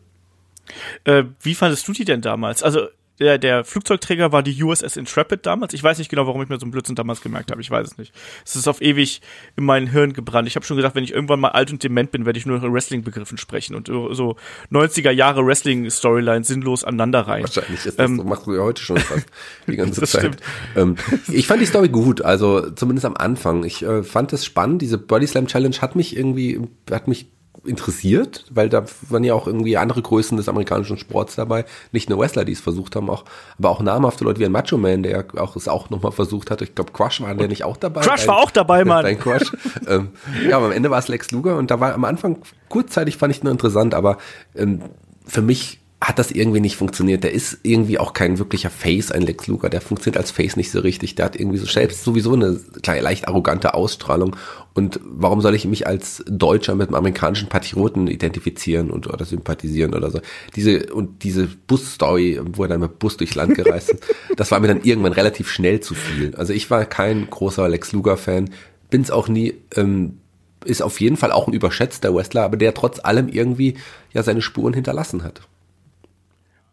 [1.04, 2.62] Äh, wie fandest du die denn damals?
[2.62, 2.88] Also
[3.20, 5.74] der, der Flugzeugträger war die USS Intrepid damals.
[5.74, 7.60] Ich weiß nicht genau, warum ich mir so einen Blödsinn damals gemerkt habe.
[7.60, 8.14] Ich weiß es nicht.
[8.46, 9.20] Es ist auf ewig
[9.56, 10.48] in mein Hirn gebrannt.
[10.48, 12.56] Ich habe schon gedacht, wenn ich irgendwann mal alt und dement bin, werde ich nur
[12.56, 14.36] noch in Wrestling-Begriffen sprechen und so
[14.72, 17.42] 90er Jahre Wrestling-Storylines sinnlos aneinander rein.
[17.42, 19.26] Wahrscheinlich ist das ähm, so, machst du ja heute schon fast
[19.66, 20.38] die ganze Zeit.
[20.74, 20.96] Ähm,
[21.28, 23.64] ich fand die Story gut, also zumindest am Anfang.
[23.64, 24.80] Ich äh, fand es spannend.
[24.80, 26.60] Diese Body Slam Challenge hat mich irgendwie,
[26.90, 27.26] hat mich
[27.64, 32.18] interessiert, weil da waren ja auch irgendwie andere Größen des amerikanischen Sports dabei, nicht nur
[32.18, 33.24] Wrestler, die es versucht haben, auch,
[33.58, 36.62] aber auch namhafte Leute wie ein Macho Man, der auch es auch nochmal versucht hat.
[36.62, 38.00] Ich glaube, Crush war der nicht auch dabei.
[38.00, 39.04] Crush war auch dabei, Mann.
[39.04, 39.52] Dein Crush.
[39.88, 40.10] ähm,
[40.48, 42.38] ja, aber am Ende war es Lex Luger und da war am Anfang
[42.68, 44.18] kurzzeitig fand ich nur interessant, aber
[44.54, 44.82] ähm,
[45.26, 47.24] für mich hat das irgendwie nicht funktioniert.
[47.24, 49.68] Der ist irgendwie auch kein wirklicher Face, ein Lex Luger.
[49.68, 51.14] Der funktioniert als Face nicht so richtig.
[51.14, 54.34] Der hat irgendwie so selbst sowieso eine kleine, leicht arrogante Ausstrahlung.
[54.72, 59.94] Und warum soll ich mich als Deutscher mit einem amerikanischen Patrioten identifizieren und oder sympathisieren
[59.94, 60.20] oder so?
[60.56, 64.04] Diese und diese Bus-Story, wo er dann mit Bus durchs Land gereist ist,
[64.36, 66.34] das war mir dann irgendwann relativ schnell zu viel.
[66.34, 68.48] Also ich war kein großer Lex Luger-Fan,
[68.88, 69.54] bin es auch nie.
[69.76, 70.16] Ähm,
[70.64, 73.76] ist auf jeden Fall auch ein überschätzter Wrestler, aber der trotz allem irgendwie
[74.12, 75.40] ja seine Spuren hinterlassen hat.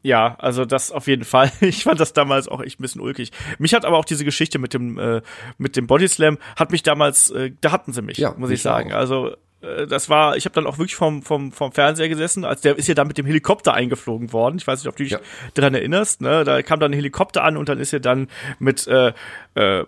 [0.07, 1.51] Ja, also das auf jeden Fall.
[1.59, 3.31] Ich fand das damals auch echt ein bisschen ulkig.
[3.59, 5.21] Mich hat aber auch diese Geschichte mit dem äh,
[5.57, 8.93] mit dem Bodyslam hat mich damals, äh, da hatten sie mich, ja, muss ich sagen.
[8.93, 8.97] Auch.
[8.97, 12.77] Also das war, ich habe dann auch wirklich vom, vom, vom Fernseher gesessen, als der
[12.77, 14.57] ist ja dann mit dem Helikopter eingeflogen worden.
[14.57, 15.19] Ich weiß nicht, ob du dich ja.
[15.55, 16.21] daran erinnerst.
[16.21, 16.43] Ne?
[16.43, 18.27] Da kam dann ein Helikopter an und dann ist er dann
[18.59, 19.13] mit, äh,
[19.55, 19.83] äh,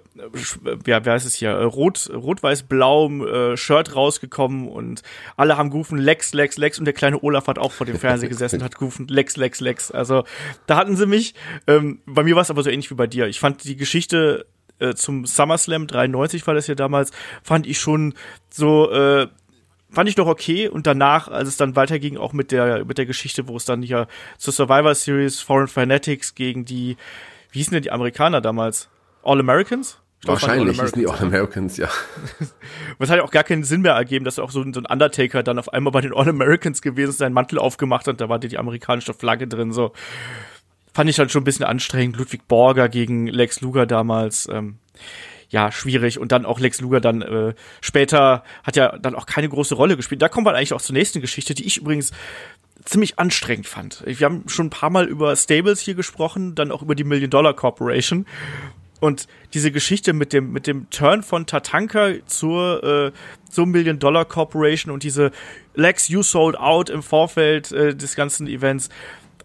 [0.88, 5.04] ja, wie heißt es hier, rot, rot-weiß-blauem äh, Shirt rausgekommen und
[5.38, 8.30] alle haben gerufen Lex, Lex, Lex und der kleine Olaf hat auch vor dem Fernseher
[8.30, 9.92] gesessen und hat gerufen Lex, Lex, Lex.
[9.92, 10.24] Also
[10.66, 11.36] da hatten sie mich.
[11.68, 13.28] Ähm, bei mir war es aber so ähnlich wie bei dir.
[13.28, 14.48] Ich fand die Geschichte
[14.80, 17.12] äh, zum SummerSlam 93 war das ja damals,
[17.44, 18.14] fand ich schon
[18.50, 19.28] so äh,
[19.92, 23.06] fand ich doch okay und danach, als es dann weiterging, auch mit der mit der
[23.06, 26.98] Geschichte, wo es dann ja zur Survivor Series Foreign Fanatics gegen die,
[27.52, 28.90] wie hießen denn die Amerikaner damals?
[29.24, 30.00] All Americans?
[30.22, 31.88] Glaub, Wahrscheinlich hießen die All Americans, ja.
[32.98, 35.44] Was hat ja auch gar keinen Sinn mehr ergeben, dass auch so, so ein Undertaker
[35.44, 38.38] dann auf einmal bei den All Americans gewesen ist, seinen Mantel aufgemacht hat, da war
[38.38, 39.94] die, die amerikanische Flagge drin, so.
[40.94, 42.18] Fand ich dann schon ein bisschen anstrengend.
[42.18, 44.50] Ludwig Borger gegen Lex Luger damals.
[44.52, 44.80] Ähm,
[45.50, 46.20] ja, schwierig.
[46.20, 49.98] Und dann auch Lex Luger dann äh, später hat ja dann auch keine große Rolle
[49.98, 50.22] gespielt.
[50.22, 52.12] Da kommen wir eigentlich auch zur nächsten Geschichte, die ich übrigens
[52.86, 54.04] ziemlich anstrengend fand.
[54.06, 57.30] Wir haben schon ein paar Mal über Stables hier gesprochen, dann auch über die Million
[57.30, 58.26] Dollar Corporation.
[59.00, 63.12] Und diese Geschichte mit dem, mit dem Turn von Tatanka zur, äh,
[63.50, 65.32] zur Million Dollar Corporation und diese
[65.74, 68.90] Lex You Sold Out im Vorfeld äh, des ganzen Events,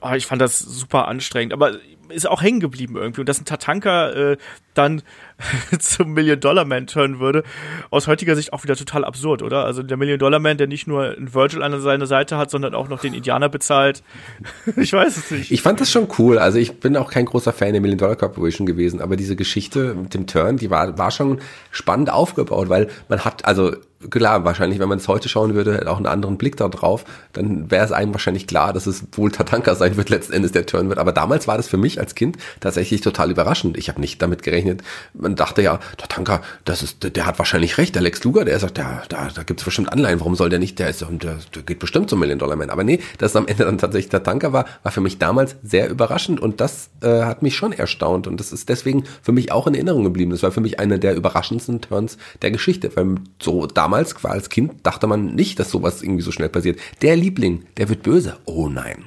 [0.01, 1.53] oh, ich fand das super anstrengend.
[1.53, 1.79] Aber
[2.15, 3.21] ist auch hängen geblieben irgendwie.
[3.21, 4.37] Und dass ein Tatanka äh,
[4.75, 5.03] dann
[5.79, 7.45] zum Million-Dollar-Man turnen würde,
[7.91, 9.65] aus heutiger Sicht auch wieder total absurd, oder?
[9.65, 13.01] Also der Million-Dollar-Man, der nicht nur einen Virgil an seiner Seite hat, sondern auch noch
[13.01, 14.03] den Indianer bezahlt.
[14.77, 15.51] ich weiß es nicht.
[15.51, 16.39] Ich fand das schon cool.
[16.39, 20.15] Also ich bin auch kein großer Fan der Million-Dollar Corporation gewesen, aber diese Geschichte mit
[20.15, 21.41] dem Turn, die war, war schon
[21.71, 23.73] spannend aufgebaut, weil man hat, also
[24.11, 27.71] klar, wahrscheinlich, wenn man es heute schauen würde, auch einen anderen Blick da drauf, dann
[27.71, 30.89] wäre es einem wahrscheinlich klar, dass es wohl Tatanka sein wird, letzten Endes der Turn
[30.89, 30.99] wird.
[30.99, 33.77] Aber damals war das für mich als Kind tatsächlich total überraschend.
[33.77, 34.83] Ich habe nicht damit gerechnet.
[35.13, 38.79] Man dachte ja, Tatanka, das ist, der hat wahrscheinlich recht, der Lex Luger, der sagt,
[38.79, 41.79] ja, da, da gibt's bestimmt Anleihen, warum soll der nicht, der ist, der, der geht
[41.79, 42.71] bestimmt zum Million Dollar Man.
[42.71, 45.89] Aber nee, dass es am Ende dann tatsächlich Tatanka war, war für mich damals sehr
[45.89, 49.67] überraschend und das äh, hat mich schon erstaunt und das ist deswegen für mich auch
[49.67, 50.31] in Erinnerung geblieben.
[50.31, 54.49] Das war für mich einer der überraschendsten Turns der Geschichte, weil so damals damals, als
[54.49, 56.81] Kind, dachte man nicht, dass sowas irgendwie so schnell passiert.
[57.03, 58.39] Der Liebling, der wird böse.
[58.45, 59.05] Oh nein.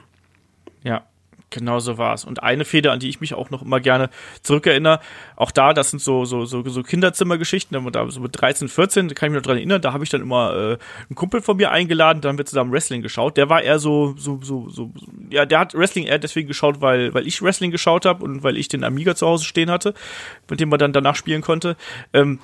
[0.83, 1.03] Ja,
[1.49, 2.25] Genau so war es.
[2.25, 4.09] Und eine Feder, an die ich mich auch noch immer gerne
[4.41, 4.99] zurückerinnere,
[5.37, 9.15] auch da, das sind so, so, so, so Kinderzimmergeschichten, da so mit 13, 14, da
[9.15, 10.77] kann ich mich noch dran erinnern, da habe ich dann immer äh,
[11.07, 13.37] einen Kumpel von mir eingeladen, da haben wir zusammen Wrestling geschaut.
[13.37, 14.91] Der war eher so, so, so, so,
[15.29, 18.57] ja, der hat Wrestling eher deswegen geschaut, weil, weil ich Wrestling geschaut habe und weil
[18.57, 19.93] ich den Amiga zu Hause stehen hatte,
[20.49, 21.77] mit dem man dann danach spielen konnte.
[22.11, 22.39] Ähm,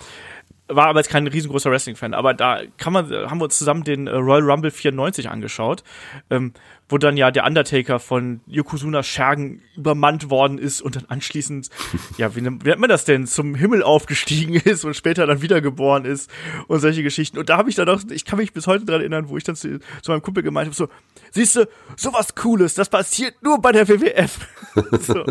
[0.68, 4.08] war aber jetzt kein riesengroßer Wrestling-Fan, aber da kann man, haben wir uns zusammen den
[4.08, 5.84] äh, Royal Rumble 94 angeschaut,
[6.30, 6.54] ähm,
[6.88, 11.70] wo dann ja der Undertaker von Yokozuna Schergen übermannt worden ist und dann anschließend,
[12.18, 16.06] ja, wie, wie nennt man das denn, zum Himmel aufgestiegen ist und später dann wiedergeboren
[16.06, 16.32] ist
[16.68, 17.38] und solche Geschichten.
[17.38, 19.44] Und da habe ich dann auch, ich kann mich bis heute dran erinnern, wo ich
[19.44, 20.88] dann zu, zu meinem Kumpel gemeint habe, so,
[21.32, 24.40] siehst du, sowas Cooles, das passiert nur bei der WWF.
[25.02, 25.26] so.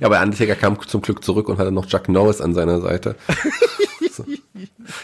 [0.00, 3.16] Ja, aber Undertaker kam zum Glück zurück und hatte noch Chuck Norris an seiner Seite.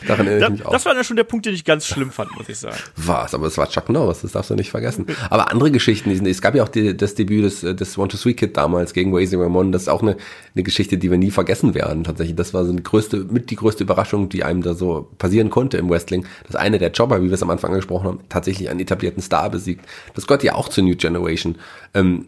[0.07, 0.73] Daran erinnere ich mich auch.
[0.73, 2.77] Das war dann schon der Punkt, den ich ganz schlimm fand, muss ich sagen.
[2.97, 3.35] Was?
[3.35, 5.07] Aber es war Chuck Norris, das darfst du nicht vergessen.
[5.31, 8.09] Aber andere Geschichten, die sind, es gab ja auch die, das Debüt des, des One
[8.09, 9.73] to Sweet Kid damals gegen Wazy Ramon.
[9.73, 10.17] Das ist auch eine,
[10.55, 12.05] eine Geschichte, die wir nie vergessen werden.
[12.05, 15.51] Tatsächlich, das war so eine größte, mit die größte Überraschung, die einem da so passieren
[15.51, 16.27] konnte im Wrestling.
[16.47, 19.51] Dass eine der Jobber, wie wir es am Anfang angesprochen haben, tatsächlich einen etablierten Star
[19.51, 19.85] besiegt.
[20.15, 21.57] Das gehört ja auch zur New Generation.
[21.95, 22.27] Ähm,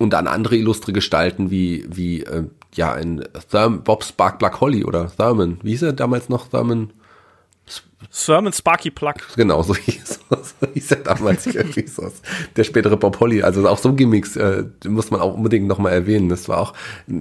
[0.00, 2.44] und an andere illustre Gestalten wie, wie äh,
[2.74, 5.58] ja, ein Thurm, Bob Spark Black Holly oder Thurman.
[5.62, 6.48] Wie hieß er damals noch?
[6.48, 6.92] Thurman?
[8.12, 9.14] Thurman Sparky Plug.
[9.36, 11.44] Genau, so hieß, so hieß er damals.
[12.56, 16.28] Der spätere Bob Holly, also auch so Gimmicks, äh, muss man auch unbedingt nochmal erwähnen.
[16.28, 16.74] Das war auch,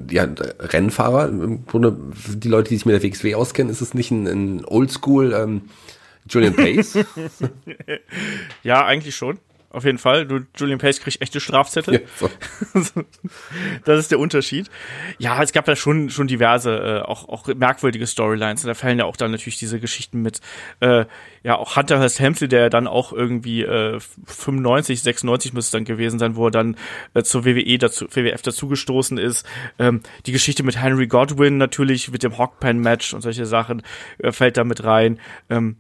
[0.10, 0.28] ja,
[0.60, 1.98] Rennfahrer, im Grunde,
[2.36, 5.64] die Leute, die sich mit der WXW auskennen, ist es nicht ein, ein Oldschool ähm,
[6.28, 7.00] Julian Pace?
[8.64, 9.40] ja, eigentlich schon
[9.72, 10.26] auf jeden Fall.
[10.26, 11.94] Du, Julian Pace kriegt echte Strafzettel.
[11.94, 12.30] Ja, so.
[13.86, 14.70] das ist der Unterschied.
[15.20, 18.64] Ja, es gab da schon schon diverse, äh, auch auch merkwürdige Storylines.
[18.64, 20.42] Da fallen ja auch dann natürlich diese Geschichten mit,
[20.80, 21.06] äh,
[21.44, 25.86] ja auch Hunter Hearst Helmsley, der dann auch irgendwie äh, 95, 96 müsste es dann
[25.86, 26.76] gewesen sein, wo er dann
[27.14, 29.46] äh, zur WWE dazu, WWF dazugestoßen ist.
[29.78, 33.84] Ähm, die Geschichte mit Henry Godwin natürlich mit dem Hawkpan Match und solche Sachen
[34.18, 35.20] äh, fällt da mit rein.
[35.50, 35.78] Ähm,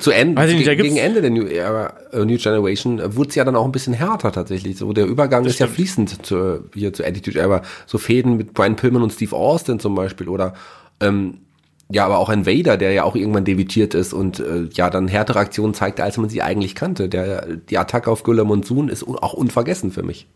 [0.00, 3.44] zu Ende, nicht, gegen, gegen Ende der New, uh, New Generation äh, wurde es ja
[3.44, 4.76] dann auch ein bisschen härter tatsächlich.
[4.76, 5.70] So der Übergang das ist stimmt.
[5.70, 7.62] ja fließend zu, hier zu Attitude Era.
[7.86, 10.54] So Fäden mit Brian Pillman und Steve Austin zum Beispiel oder
[11.00, 11.38] ähm,
[11.90, 15.08] ja, aber auch ein Vader, der ja auch irgendwann debütiert ist und äh, ja dann
[15.08, 17.08] härtere Aktionen zeigte, als man sie eigentlich kannte.
[17.08, 20.26] Der die Attacke auf Güller Monsoon ist auch unvergessen für mich.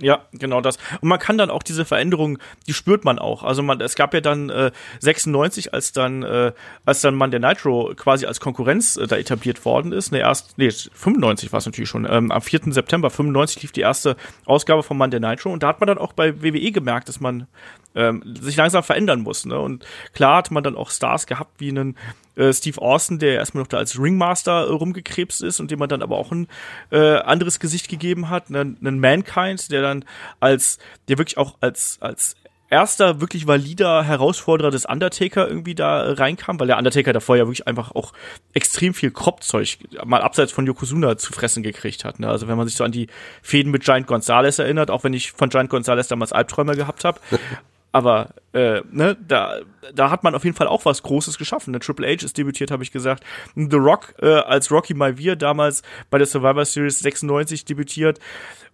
[0.00, 0.76] Ja, genau das.
[1.00, 2.38] Und man kann dann auch diese Veränderung,
[2.68, 3.42] die spürt man auch.
[3.42, 4.70] Also man, es gab ja dann äh,
[5.00, 6.52] 96, als dann, äh,
[6.84, 10.12] als dann man der Nitro quasi als Konkurrenz äh, da etabliert worden ist.
[10.12, 12.06] Ne, erst, nee, 95 war es natürlich schon.
[12.08, 12.72] Ähm, am 4.
[12.72, 15.98] September 95 lief die erste Ausgabe von Man der Nitro und da hat man dann
[15.98, 17.48] auch bei WWE gemerkt, dass man
[17.96, 19.46] ähm, sich langsam verändern muss.
[19.46, 19.58] Ne?
[19.58, 19.84] Und
[20.14, 21.96] klar hat man dann auch Stars gehabt wie einen
[22.38, 25.88] äh, Steve Austin, der erstmal noch da als Ringmaster äh, rumgekrebst ist und dem man
[25.88, 26.46] dann aber auch ein
[26.90, 28.48] äh, anderes Gesicht gegeben hat.
[28.48, 30.04] Einen, einen Mankind, der dann
[30.40, 30.78] als,
[31.08, 32.36] der wirklich auch als, als
[32.70, 37.66] erster wirklich valider Herausforderer des Undertaker irgendwie da reinkam, weil der Undertaker davor ja wirklich
[37.66, 38.12] einfach auch
[38.52, 42.20] extrem viel Kropfzeug mal abseits von Yokozuna zu fressen gekriegt hat.
[42.20, 42.28] Ne?
[42.28, 43.08] Also wenn man sich so an die
[43.42, 47.20] Fäden mit Giant Gonzalez erinnert, auch wenn ich von Giant Gonzalez damals Albträume gehabt habe,
[47.92, 49.60] aber äh, ne, da,
[49.94, 51.72] da hat man auf jeden Fall auch was Großes geschaffen.
[51.72, 51.80] Ne?
[51.80, 53.24] Triple H ist debütiert, habe ich gesagt.
[53.54, 58.20] The Rock äh, als Rocky Maivia damals bei der Survivor Series 96 debütiert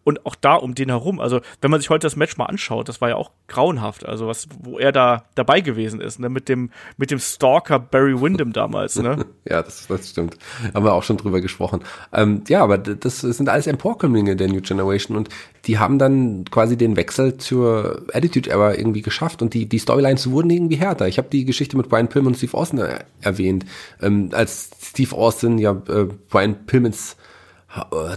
[0.05, 1.19] und auch da um den herum.
[1.19, 4.07] Also, wenn man sich heute das Match mal anschaut, das war ja auch grauenhaft.
[4.07, 8.21] Also, was, wo er da dabei gewesen ist, ne, mit dem, mit dem Stalker Barry
[8.21, 9.25] Windham damals, ne?
[9.45, 10.37] ja, das, das stimmt.
[10.75, 11.81] Haben wir auch schon drüber gesprochen.
[12.13, 15.31] Ähm, ja, aber das sind alles Emporkömmlinge der New Generation und
[15.67, 20.31] die haben dann quasi den Wechsel zur Attitude Era irgendwie geschafft und die, die Storylines
[20.31, 21.09] wurden irgendwie härter.
[21.09, 23.65] Ich habe die Geschichte mit Brian Pillman und Steve Austin er erwähnt.
[24.03, 27.24] Ähm, als Steve Austin ja äh, Brian Pillmans äh,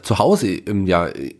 [0.03, 1.33] zu Hause im ja äh,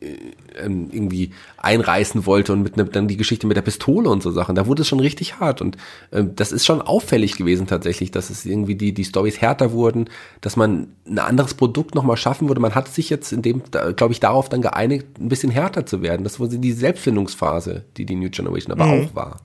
[0.58, 4.32] ähm, irgendwie einreißen wollte und mit ne, dann die Geschichte mit der Pistole und so
[4.32, 5.78] Sachen, da wurde es schon richtig hart und
[6.12, 10.10] äh, das ist schon auffällig gewesen tatsächlich, dass es irgendwie die die Stories härter wurden,
[10.42, 12.62] dass man ein anderes Produkt noch mal schaffen würde.
[12.62, 13.62] Man hat sich jetzt in dem,
[13.96, 16.24] glaube ich, darauf dann geeinigt, ein bisschen härter zu werden.
[16.24, 19.06] Das war die Selbstfindungsphase, die die New Generation aber mhm.
[19.06, 19.40] auch war.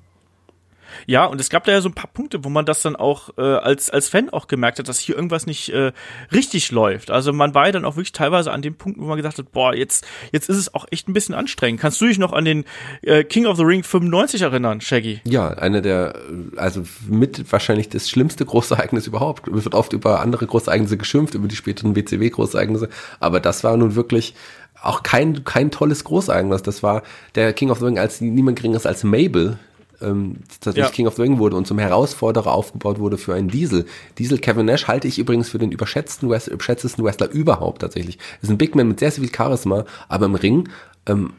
[1.07, 3.31] Ja, und es gab da ja so ein paar Punkte, wo man das dann auch
[3.39, 5.93] äh, als, als Fan auch gemerkt hat, dass hier irgendwas nicht äh,
[6.33, 7.11] richtig läuft.
[7.11, 9.53] Also man war ja dann auch wirklich teilweise an dem Punkt, wo man gesagt hat,
[9.53, 11.81] boah, jetzt, jetzt ist es auch echt ein bisschen anstrengend.
[11.81, 12.65] Kannst du dich noch an den
[13.03, 15.21] äh, King of the Ring 95 erinnern, Shaggy?
[15.25, 16.15] Ja, eine der,
[16.57, 19.49] also mit wahrscheinlich das schlimmste Großereignis überhaupt.
[19.49, 22.89] Es wird oft über andere Großereignisse geschimpft, über die späteren WCW-Großereignisse,
[23.21, 24.35] aber das war nun wirklich
[24.83, 26.63] auch kein, kein tolles Großereignis.
[26.63, 27.03] Das war
[27.35, 29.59] der King of the Ring als niemand geringeres als Mabel,
[30.03, 30.91] ähm, tatsächlich ja.
[30.91, 33.87] King of the Ring wurde und zum Herausforderer aufgebaut wurde für einen Diesel.
[34.19, 38.19] Diesel Kevin Nash halte ich übrigens für den überschätzten Wrestler, überschätztesten Wrestler überhaupt tatsächlich.
[38.41, 40.69] Ist ein Big Man mit sehr, sehr viel Charisma, aber im Ring
[41.07, 41.33] ähm,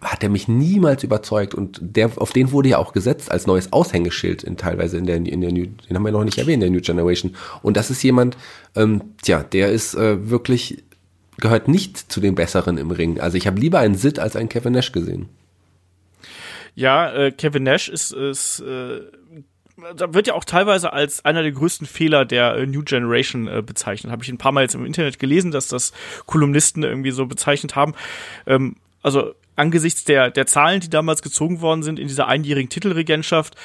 [0.00, 3.72] hat er mich niemals überzeugt und der, auf den wurde ja auch gesetzt als neues
[3.72, 6.70] Aushängeschild in teilweise in der, in der New, den haben wir noch nicht erwähnt, der
[6.70, 7.34] New Generation.
[7.62, 8.36] Und das ist jemand,
[8.74, 10.82] ähm, tja, der ist äh, wirklich,
[11.38, 13.20] gehört nicht zu den Besseren im Ring.
[13.20, 15.28] Also ich habe lieber einen Sid als einen Kevin Nash gesehen.
[16.74, 19.00] Ja, äh, Kevin Nash ist, ist äh,
[19.96, 23.62] da wird ja auch teilweise als einer der größten Fehler der äh, New Generation äh,
[23.62, 24.12] bezeichnet.
[24.12, 25.92] Habe ich ein paar Mal jetzt im Internet gelesen, dass das
[26.26, 27.94] Kolumnisten irgendwie so bezeichnet haben.
[28.46, 33.56] Ähm, also angesichts der, der Zahlen, die damals gezogen worden sind in dieser einjährigen Titelregentschaft,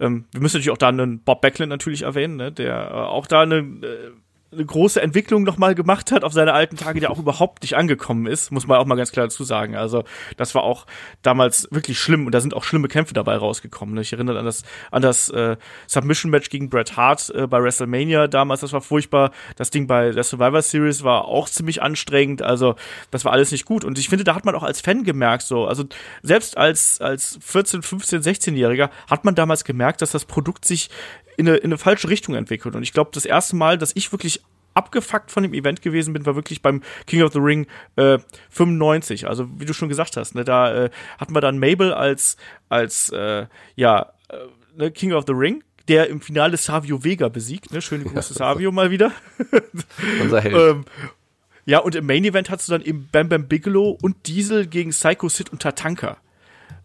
[0.00, 3.26] ähm, wir müssen natürlich auch da einen Bob Backlund natürlich erwähnen, ne, der äh, auch
[3.26, 4.10] da eine äh,
[4.50, 8.26] eine große Entwicklung nochmal gemacht hat auf seine alten Tage, der auch überhaupt nicht angekommen
[8.26, 9.76] ist, muss man auch mal ganz klar dazu sagen.
[9.76, 10.04] Also
[10.38, 10.86] das war auch
[11.20, 13.94] damals wirklich schlimm und da sind auch schlimme Kämpfe dabei rausgekommen.
[13.94, 14.00] Ne?
[14.00, 18.62] Ich erinnere an das, an das äh, Submission-Match gegen Bret Hart äh, bei WrestleMania damals,
[18.62, 19.32] das war furchtbar.
[19.56, 22.74] Das Ding bei der Survivor Series war auch ziemlich anstrengend, also
[23.10, 23.84] das war alles nicht gut.
[23.84, 25.84] Und ich finde, da hat man auch als Fan gemerkt, so, also
[26.22, 30.88] selbst als, als 14, 15, 16-Jähriger hat man damals gemerkt, dass das Produkt sich
[31.38, 32.74] in eine, in eine falsche Richtung entwickelt.
[32.74, 34.42] Und ich glaube, das erste Mal, dass ich wirklich
[34.74, 37.66] abgefuckt von dem Event gewesen bin, war wirklich beim King of the Ring
[37.96, 38.18] äh,
[38.50, 39.26] 95.
[39.26, 42.36] Also wie du schon gesagt hast, ne, da äh, hatten wir dann Mabel als
[42.68, 44.36] als äh, ja äh,
[44.76, 47.72] ne, King of the Ring der im Finale Savio Vega besiegt.
[47.72, 47.80] Ne?
[47.80, 49.10] Schöne Grüße, ja, Savio mal wieder.
[50.22, 50.54] Unser Held.
[50.54, 50.84] ähm,
[51.64, 54.90] ja, und im Main Event hast du dann eben Bam Bam Bigelow und Diesel gegen
[54.90, 56.18] Psycho Sid und Tatanka.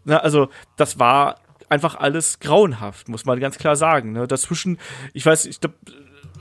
[0.04, 1.36] Na, also, das war
[1.74, 4.12] einfach alles grauenhaft, muss man ganz klar sagen.
[4.12, 4.26] Ne?
[4.26, 4.78] Dazwischen,
[5.12, 5.74] ich weiß, ich glaube,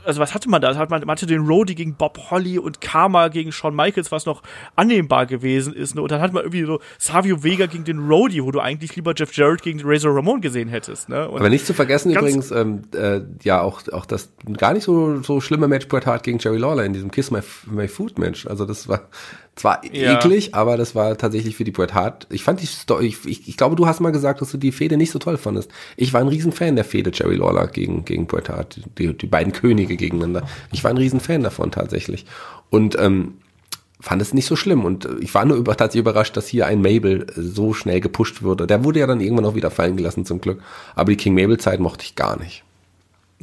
[0.05, 0.75] also was hatte man da?
[0.75, 4.25] Hat man, man hatte den Roadie gegen Bob Holly und Karma gegen Shawn Michaels, was
[4.25, 4.43] noch
[4.75, 5.95] annehmbar gewesen ist.
[5.95, 6.01] Ne?
[6.01, 9.13] Und dann hat man irgendwie so Savio Vega gegen den Roadie, wo du eigentlich lieber
[9.15, 11.09] Jeff Jarrett gegen Razor Ramon gesehen hättest.
[11.09, 11.27] Ne?
[11.27, 15.21] Und Aber nicht zu vergessen übrigens, ähm, äh, ja auch auch das gar nicht so
[15.23, 18.45] so schlimme Match Bret Hart gegen Jerry Lawler in diesem Kiss My, My Food Match.
[18.47, 19.07] Also das war
[19.55, 20.17] zwar ja.
[20.17, 22.27] eklig, aber das war tatsächlich für die Bret Hart.
[22.31, 24.71] Ich fand die Story, ich, ich, ich, glaube, du hast mal gesagt, dass du die
[24.71, 25.69] Fehde nicht so toll fandest.
[25.95, 29.53] Ich war ein Riesenfan der Fehde Jerry Lawler gegen, gegen Bret Hart, die, die beiden
[29.53, 30.47] Könige gegeneinander.
[30.71, 32.25] Ich war ein Riesenfan davon tatsächlich.
[32.69, 33.35] Und ähm,
[33.99, 34.85] fand es nicht so schlimm.
[34.85, 38.65] Und ich war nur über, tatsächlich überrascht, dass hier ein Mabel so schnell gepusht wurde.
[38.65, 40.61] Der wurde ja dann irgendwann auch wieder fallen gelassen zum Glück.
[40.95, 42.62] Aber die King Mabel Zeit mochte ich gar nicht.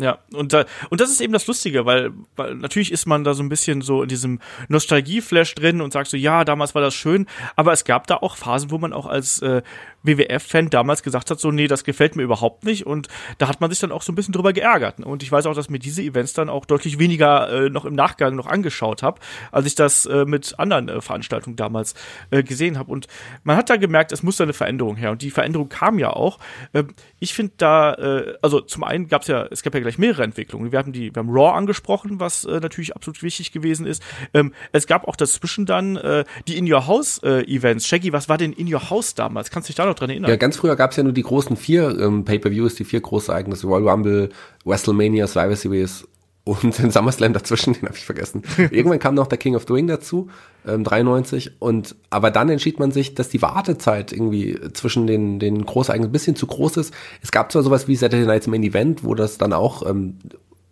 [0.01, 3.35] Ja, und, da, und das ist eben das Lustige, weil, weil natürlich ist man da
[3.35, 6.95] so ein bisschen so in diesem Nostalgie-Flash drin und sagt so, ja, damals war das
[6.95, 9.61] schön, aber es gab da auch Phasen, wo man auch als äh,
[10.03, 12.87] WWF-Fan damals gesagt hat, so, nee, das gefällt mir überhaupt nicht.
[12.87, 15.01] Und da hat man sich dann auch so ein bisschen drüber geärgert.
[15.01, 17.95] Und ich weiß auch, dass mir diese Events dann auch deutlich weniger äh, noch im
[17.95, 19.21] Nachgang noch angeschaut habe,
[19.53, 21.95] als ich das äh, mit anderen äh, Veranstaltungen damals
[22.31, 22.91] äh, gesehen habe.
[22.91, 23.07] Und
[23.45, 25.11] man hat da gemerkt, es muss da eine Veränderung her.
[25.11, 26.39] Und die Veränderung kam ja auch.
[26.73, 26.85] Äh,
[27.19, 30.23] ich finde da, äh, also zum einen gab es ja, es gab ja gleich mehrere
[30.23, 30.73] Entwicklungen.
[30.73, 34.03] Wir haben die, wir haben Raw angesprochen, was äh, natürlich absolut wichtig gewesen ist.
[34.33, 37.87] Ähm, es gab auch dazwischen dann äh, die In Your House äh, Events.
[37.87, 39.51] Shaggy, was war denn In Your House damals?
[39.51, 40.31] Kannst du dich da noch dran erinnern.
[40.31, 43.31] Ja, ganz früher gab es ja nur die großen vier ähm, Pay-Per-Views, die vier große
[43.31, 44.31] Ereignisse, Royal Rumble,
[44.65, 46.09] WrestleMania, Survivor Series
[46.45, 48.43] und den SummerSlam dazwischen, den habe ich vergessen.
[48.57, 50.29] Irgendwann kam noch der King of the Ring dazu,
[50.67, 51.53] ähm, 93.
[51.61, 56.13] Und aber dann entschied man sich, dass die Wartezeit irgendwie zwischen den, den Großereignissen ein
[56.13, 56.95] bisschen zu groß ist.
[57.23, 60.17] Es gab zwar sowas wie Saturday Night's Main Event, wo das dann auch ähm,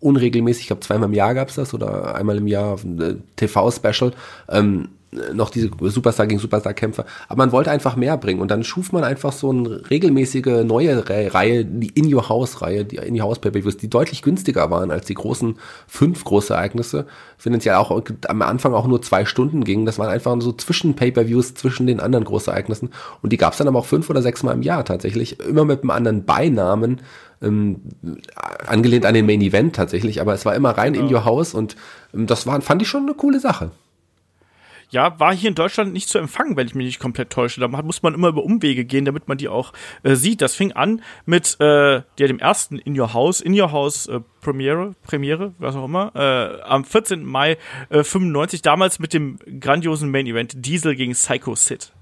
[0.00, 4.12] unregelmäßig, ich glaube zweimal im Jahr gab's das oder einmal im Jahr äh, TV-Special.
[4.48, 7.06] Ähm, noch diese Superstar gegen Superstar-Kämpfer.
[7.28, 8.40] Aber man wollte einfach mehr bringen.
[8.40, 13.88] Und dann schuf man einfach so eine regelmäßige neue Reihe, die In-Your-House-Reihe, die In-Your-House-Pay-Per-Views, die
[13.88, 17.06] deutlich günstiger waren als die großen fünf große Ereignisse.
[17.38, 19.86] Finanziell auch am Anfang auch nur zwei Stunden gingen.
[19.86, 22.90] Das waren einfach so zwischen Pay-Per-Views, zwischen den anderen Großereignissen.
[23.22, 25.40] Und die gab es dann aber auch fünf oder sechs Mal im Jahr tatsächlich.
[25.40, 27.00] Immer mit einem anderen Beinamen.
[27.40, 27.82] Ähm,
[28.66, 31.06] angelehnt an den Main Event tatsächlich, aber es war immer rein genau.
[31.06, 31.76] in your house und
[32.12, 33.70] ähm, das war, fand ich schon eine coole Sache
[34.90, 37.60] ja, war hier in Deutschland nicht zu empfangen, wenn ich mich nicht komplett täusche.
[37.60, 39.72] Da muss man immer über Umwege gehen, damit man die auch
[40.02, 40.40] äh, sieht.
[40.40, 44.20] Das fing an mit äh, der, dem ersten In Your House, In Your House äh,
[44.40, 47.24] Premiere, Premiere, was auch immer, äh, am 14.
[47.24, 47.58] Mai
[47.90, 51.92] äh, 95, damals mit dem grandiosen Main Event Diesel gegen Psycho Sid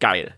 [0.00, 0.34] geil.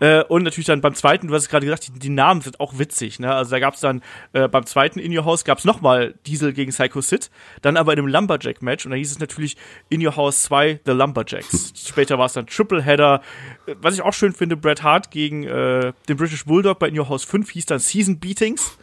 [0.00, 2.60] Äh, und natürlich dann beim zweiten, du hast es gerade gesagt, die, die, Namen sind
[2.60, 3.18] auch witzig.
[3.18, 3.32] Ne?
[3.32, 4.02] Also da gab es dann
[4.32, 7.30] äh, beim zweiten In Your House gab es nochmal Diesel gegen Psycho Sid,
[7.62, 9.56] dann aber in einem Lumberjack-Match und da hieß es natürlich
[9.88, 11.72] In Your House 2 The Lumberjacks.
[11.88, 13.22] Später war es dann Tripleheader.
[13.66, 16.98] Äh, was ich auch schön finde, Bret Hart gegen äh, den British Bulldog bei In
[16.98, 18.78] Your House 5 hieß dann Season Beatings.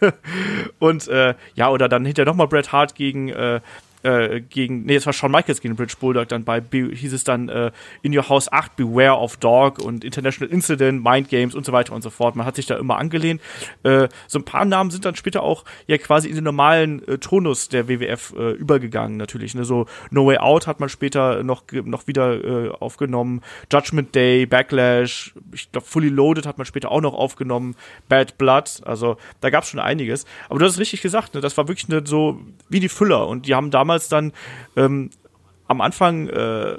[0.78, 3.60] und äh, ja, oder dann hinterher nochmal Bret Hart gegen äh,
[4.02, 7.48] äh, gegen, nee, es war Shawn Michaels gegen Bridge Bulldog, dann bei, hieß es dann
[7.48, 7.70] äh,
[8.02, 11.92] In Your House 8, Beware of Dog und International Incident, Mind Games und so weiter
[11.94, 12.36] und so fort.
[12.36, 13.40] Man hat sich da immer angelehnt.
[13.82, 17.18] Äh, so ein paar Namen sind dann später auch ja quasi in den normalen äh,
[17.18, 19.54] Tonus der WWF äh, übergegangen, natürlich.
[19.54, 19.64] Ne?
[19.64, 23.40] So No Way Out hat man später noch, noch wieder äh, aufgenommen.
[23.72, 27.76] Judgment Day, Backlash, ich glaube Fully Loaded hat man später auch noch aufgenommen.
[28.08, 30.26] Bad Blood, also da gab es schon einiges.
[30.48, 31.40] Aber du hast es richtig gesagt, ne?
[31.40, 34.32] das war wirklich ne, so wie die Füller und die haben damals damals dann
[34.76, 35.10] ähm,
[35.68, 36.76] am Anfang äh,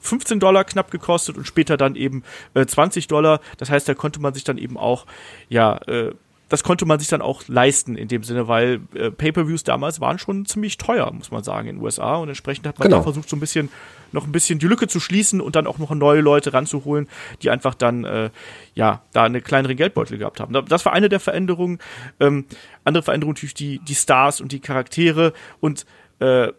[0.00, 2.22] 15 Dollar knapp gekostet und später dann eben
[2.54, 3.40] äh, 20 Dollar.
[3.58, 5.06] Das heißt, da konnte man sich dann eben auch,
[5.48, 6.12] ja, äh,
[6.48, 10.18] das konnte man sich dann auch leisten in dem Sinne, weil äh, Pay-per-Views damals waren
[10.18, 13.02] schon ziemlich teuer, muss man sagen, in den USA und entsprechend hat man genau.
[13.02, 13.68] versucht, so ein bisschen
[14.10, 17.08] noch ein bisschen die Lücke zu schließen und dann auch noch neue Leute ranzuholen,
[17.42, 18.30] die einfach dann äh,
[18.74, 20.52] ja da eine kleinere Geldbeutel gehabt haben.
[20.66, 21.78] Das war eine der Veränderungen.
[22.18, 22.46] Ähm,
[22.82, 25.86] andere Veränderung natürlich die die Stars und die Charaktere und
[26.20, 26.52] äh,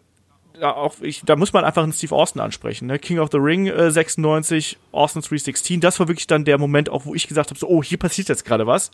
[0.60, 2.86] auch ich, da muss man einfach einen Steve Austin ansprechen.
[2.86, 2.98] Ne?
[2.98, 7.06] King of the Ring äh, 96, Austin 316, das war wirklich dann der Moment, auch
[7.06, 8.90] wo ich gesagt habe, so, oh, hier passiert jetzt gerade was.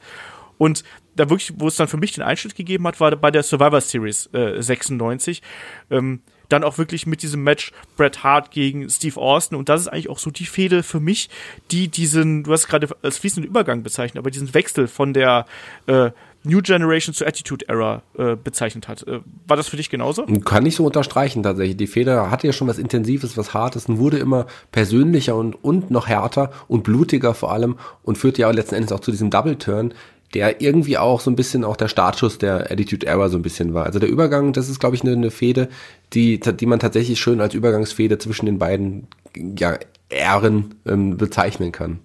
[0.57, 0.83] Und
[1.15, 3.81] da wirklich, wo es dann für mich den Einschnitt gegeben hat, war bei der Survivor
[3.81, 5.43] Series äh, 96.
[5.91, 9.57] Ähm, dann auch wirklich mit diesem Match Bret Hart gegen Steve Austin.
[9.57, 11.29] Und das ist eigentlich auch so die Fehde für mich,
[11.71, 15.47] die diesen, du hast gerade als fließenden Übergang bezeichnet, aber diesen Wechsel von der,
[15.87, 16.11] äh,
[16.45, 19.07] New Generation zu Attitude Era äh, bezeichnet hat.
[19.07, 20.25] Äh, war das für dich genauso?
[20.45, 21.77] Kann ich so unterstreichen tatsächlich.
[21.77, 25.91] Die Feder hatte ja schon was Intensives, was Hartes und wurde immer persönlicher und, und
[25.91, 29.57] noch härter und blutiger vor allem und führte ja letzten Endes auch zu diesem Double
[29.57, 29.93] Turn,
[30.35, 33.75] der irgendwie auch so ein bisschen auch der Startschuss der Attitude Era so ein bisschen
[33.75, 33.87] war.
[33.87, 35.69] Also der Übergang, das ist glaube ich eine, eine Fehde,
[36.13, 39.79] die, die man tatsächlich schön als Übergangsfehde zwischen den beiden ja,
[40.11, 42.01] Ähren ähm, bezeichnen kann.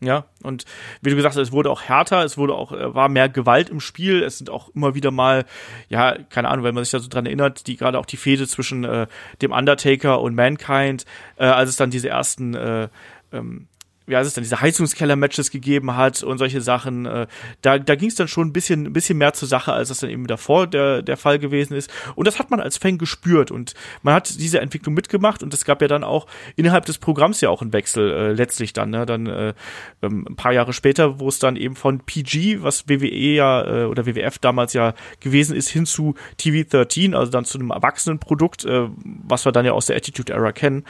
[0.00, 0.64] Ja, und
[1.02, 3.68] wie du gesagt hast, es wurde auch härter, es wurde auch, äh, war mehr Gewalt
[3.68, 5.44] im Spiel, es sind auch immer wieder mal,
[5.88, 8.46] ja, keine Ahnung, wenn man sich da so dran erinnert, die gerade auch die Fehde
[8.46, 9.08] zwischen äh,
[9.42, 11.04] dem Undertaker und Mankind,
[11.36, 12.88] äh, als es dann diese ersten äh,
[13.32, 13.66] ähm,
[14.08, 17.06] wie heißt es denn, diese Heizungskeller-Matches gegeben hat und solche Sachen.
[17.06, 17.26] Äh,
[17.62, 19.98] da da ging es dann schon ein bisschen, ein bisschen mehr zur Sache, als das
[19.98, 21.90] dann eben davor der, der Fall gewesen ist.
[22.14, 25.64] Und das hat man als Fan gespürt und man hat diese Entwicklung mitgemacht und es
[25.64, 29.06] gab ja dann auch innerhalb des Programms ja auch einen Wechsel äh, letztlich dann, ne?
[29.06, 29.54] dann äh,
[30.02, 33.84] ähm, ein paar Jahre später, wo es dann eben von PG, was WWE ja äh,
[33.84, 38.88] oder WWF damals ja gewesen ist, hin zu TV13, also dann zu einem Erwachsenenprodukt, äh,
[39.04, 40.84] was wir dann ja aus der Attitude Era kennen.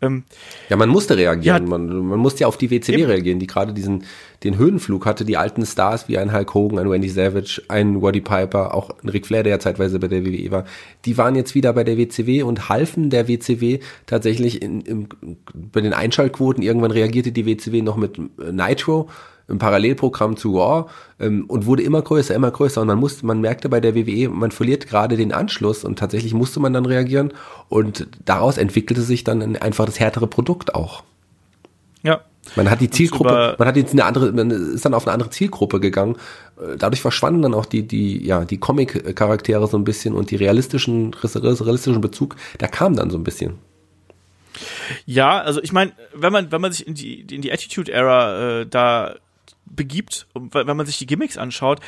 [0.00, 0.24] Ähm,
[0.68, 3.72] ja, man musste reagieren, ja, man, man musste ja auf die WCW reagieren, die gerade
[3.72, 4.04] diesen
[4.44, 8.20] den Höhenflug hatte, die alten Stars wie ein Hulk Hogan, ein Wendy Savage, ein Waddy
[8.20, 10.64] Piper, auch ein Ric Flair, der ja zeitweise bei der WWE war,
[11.04, 15.08] die waren jetzt wieder bei der WCW und halfen der WCW tatsächlich in, in,
[15.54, 16.62] bei den Einschaltquoten.
[16.62, 19.08] Irgendwann reagierte die WCW noch mit Nitro,
[19.48, 20.90] ein Parallelprogramm zu Raw
[21.20, 24.28] ähm, und wurde immer größer, immer größer und man musste, man merkte bei der WWE,
[24.28, 27.32] man verliert gerade den Anschluss und tatsächlich musste man dann reagieren
[27.68, 31.02] und daraus entwickelte sich dann einfach das härtere Produkt auch.
[32.02, 32.22] Ja,
[32.56, 35.30] man hat die Zielgruppe, man hat jetzt eine andere, man ist dann auf eine andere
[35.30, 36.16] Zielgruppe gegangen.
[36.60, 40.36] Äh, dadurch verschwanden dann auch die, die, ja, die Comic-Charaktere so ein bisschen und die
[40.36, 43.58] realistischen, realistischen Bezug, der kam dann so ein bisschen.
[45.06, 48.66] Ja, also ich meine, wenn man, wenn man sich in die, in die Attitude-Era äh,
[48.66, 49.16] da
[49.64, 51.80] begibt, wenn man sich die Gimmicks anschaut,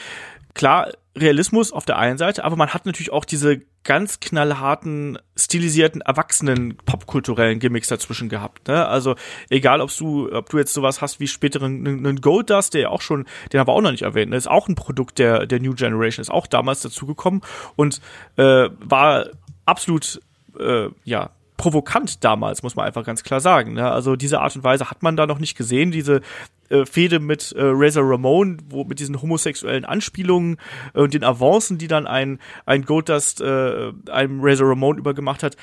[0.55, 6.01] klar, Realismus auf der einen Seite, aber man hat natürlich auch diese ganz knallharten, stilisierten,
[6.01, 8.67] erwachsenen, popkulturellen Gimmicks dazwischen gehabt.
[8.69, 8.87] Ne?
[8.87, 9.15] Also
[9.51, 13.03] egal, ob du, ob du jetzt sowas hast wie späteren einen Goldust, der ja auch
[13.03, 14.37] schon, den haben wir auch noch nicht erwähnt, ne?
[14.37, 17.43] ist auch ein Produkt der der New Generation, ist auch damals dazugekommen
[17.77, 18.01] und
[18.37, 19.27] äh, war
[19.67, 20.21] absolut
[20.59, 23.75] äh, ja provokant damals, muss man einfach ganz klar sagen.
[23.75, 23.91] Ne?
[23.91, 26.21] Also diese Art und Weise hat man da noch nicht gesehen, diese
[26.69, 30.57] äh, Fehde mit äh, Razor Ramon, wo mit diesen homosexuellen Anspielungen
[30.95, 35.57] äh, und den Avancen, die dann ein, ein Goldust äh, einem Razor Ramon übergemacht hat.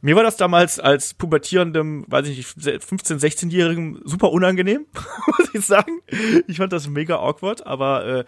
[0.00, 4.86] Mir war das damals als pubertierendem, weiß ich nicht, 15-, 16-Jährigen super unangenehm,
[5.38, 6.00] muss ich sagen.
[6.46, 8.24] Ich fand das mega awkward, aber äh,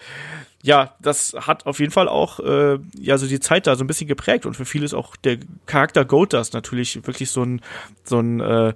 [0.63, 3.87] ja, das hat auf jeden Fall auch äh, ja so die Zeit da so ein
[3.87, 7.61] bisschen geprägt und für viele ist auch der Charakter Goldust natürlich wirklich so ein
[8.05, 8.75] so ein äh,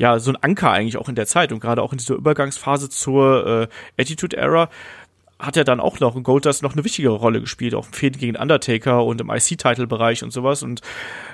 [0.00, 2.88] ja, so ein Anker eigentlich auch in der Zeit und gerade auch in dieser Übergangsphase
[2.88, 3.68] zur
[3.98, 4.70] äh, Attitude Era
[5.40, 8.18] hat er dann auch noch in Goldust noch eine wichtigere Rolle gespielt, auch im Fäden
[8.18, 10.62] gegen Undertaker und im IC-Title-Bereich und sowas.
[10.62, 10.80] Und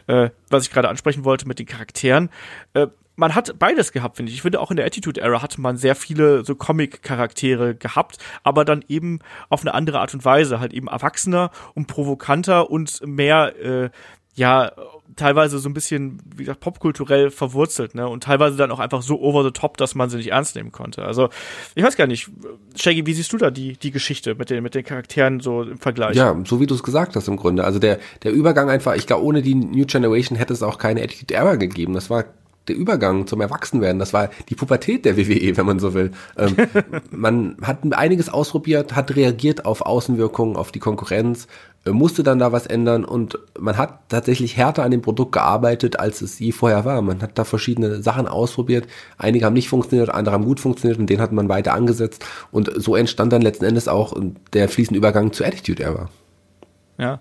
[0.07, 2.31] äh, was ich gerade ansprechen wollte mit den Charakteren,
[2.75, 2.87] äh,
[3.17, 4.37] man hat beides gehabt, finde ich.
[4.37, 8.65] Ich finde, auch in der Attitude Era hatte man sehr viele so Comic-Charaktere gehabt, aber
[8.65, 13.57] dann eben auf eine andere Art und Weise, halt eben erwachsener und provokanter und mehr,
[13.59, 13.91] äh,
[14.37, 14.71] ja,
[15.17, 18.07] teilweise so ein bisschen, wie gesagt, popkulturell verwurzelt, ne?
[18.07, 20.73] Und teilweise dann auch einfach so over the top, dass man sie nicht ernst nehmen
[20.73, 21.05] konnte.
[21.05, 21.31] Also,
[21.75, 22.29] ich weiß gar nicht,
[22.77, 25.79] Shaggy, wie siehst du da die, die Geschichte mit den, mit den Charakteren so im
[25.79, 26.17] Vergleich?
[26.17, 27.65] Ja, so wie du es gesagt hast im Grunde.
[27.65, 31.03] Also der, der Übergang einfach, ich glaube, ohne die New Generation hätte es auch keine
[31.03, 31.95] Attitude Era gegeben.
[31.95, 32.25] Das war
[32.69, 36.11] der Übergang zum Erwachsenwerden, das war die Pubertät der WWE, wenn man so will.
[36.37, 36.57] Ähm,
[37.11, 41.47] man hat einiges ausprobiert, hat reagiert auf Außenwirkungen, auf die Konkurrenz,
[41.87, 45.99] äh, musste dann da was ändern und man hat tatsächlich härter an dem Produkt gearbeitet,
[45.99, 47.01] als es je vorher war.
[47.03, 48.87] Man hat da verschiedene Sachen ausprobiert.
[49.19, 52.25] Einige haben nicht funktioniert, andere haben gut funktioniert und den hat man weiter angesetzt.
[52.51, 54.15] Und so entstand dann letzten Endes auch
[54.53, 56.09] der fließende Übergang zur Attitude Era.
[56.99, 57.21] Ja.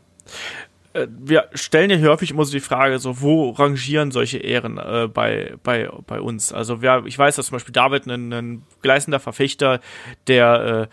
[0.95, 5.09] Äh, wir stellen ja häufig immer so die Frage, so wo rangieren solche Ehren äh,
[5.13, 6.53] bei, bei, bei uns?
[6.53, 9.81] Also wer, ich weiß, dass zum Beispiel David ein, ein gleißender Verfechter
[10.27, 10.89] der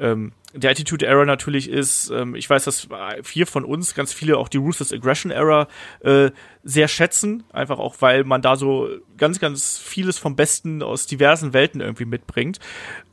[0.00, 2.88] äh, ähm, der Attitude Era natürlich ist, ähm, ich weiß, dass
[3.22, 5.68] vier von uns, ganz viele auch die Ruthless Aggression Era
[6.00, 6.30] äh,
[6.64, 11.52] sehr schätzen, einfach auch, weil man da so ganz, ganz vieles vom Besten aus diversen
[11.52, 12.60] Welten irgendwie mitbringt.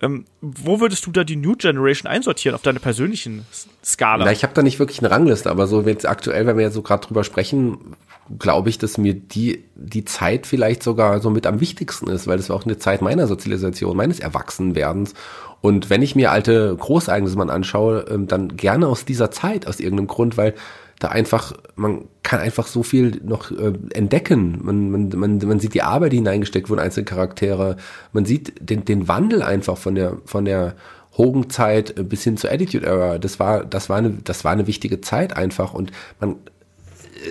[0.02, 3.46] Ähm, wo würdest du da die New Generation einsortieren auf deine persönlichen
[3.84, 4.26] Skala?
[4.26, 6.76] Na, ich habe da nicht wirklich eine Rangliste, aber so jetzt aktuell, wenn wir jetzt
[6.76, 7.96] so gerade drüber sprechen,
[8.38, 12.38] glaube ich, dass mir die, die Zeit vielleicht sogar so mit am wichtigsten ist, weil
[12.38, 15.14] das war auch eine Zeit meiner Sozialisation, meines Erwachsenwerdens.
[15.62, 20.08] Und wenn ich mir alte Großereignisse anschaue, ähm, dann gerne aus dieser Zeit, aus irgendeinem
[20.08, 20.54] Grund, weil
[21.00, 24.60] da einfach, man kann einfach so viel noch äh, entdecken.
[24.62, 27.78] Man, man, man, man sieht die Arbeit, die hineingesteckt wurde, einzelne Charaktere.
[28.12, 30.76] Man sieht den, den Wandel einfach von der, von der
[31.18, 35.02] Hogan-Zeit bis hin zur Attitude Era, das war, das war eine, das war eine wichtige
[35.02, 36.38] Zeit einfach und man,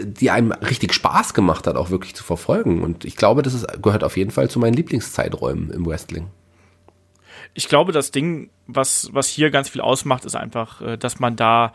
[0.05, 2.82] die einem richtig Spaß gemacht hat, auch wirklich zu verfolgen.
[2.82, 6.28] Und ich glaube, das ist, gehört auf jeden Fall zu meinen Lieblingszeiträumen im Wrestling.
[7.55, 11.36] Ich glaube, das Ding, was, was hier ganz viel ausmacht, ist einfach, äh, dass man
[11.36, 11.72] da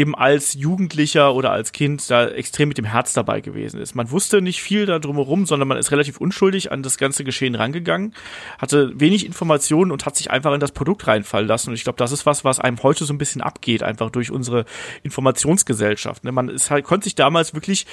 [0.00, 3.94] eben als Jugendlicher oder als Kind da extrem mit dem Herz dabei gewesen ist.
[3.94, 7.54] Man wusste nicht viel da drumherum, sondern man ist relativ unschuldig an das ganze Geschehen
[7.54, 8.14] rangegangen,
[8.58, 11.68] hatte wenig Informationen und hat sich einfach in das Produkt reinfallen lassen.
[11.68, 14.30] Und ich glaube, das ist was, was einem heute so ein bisschen abgeht, einfach durch
[14.30, 14.64] unsere
[15.02, 16.24] Informationsgesellschaft.
[16.24, 16.32] Ne?
[16.32, 17.86] Man ist halt, konnte sich damals wirklich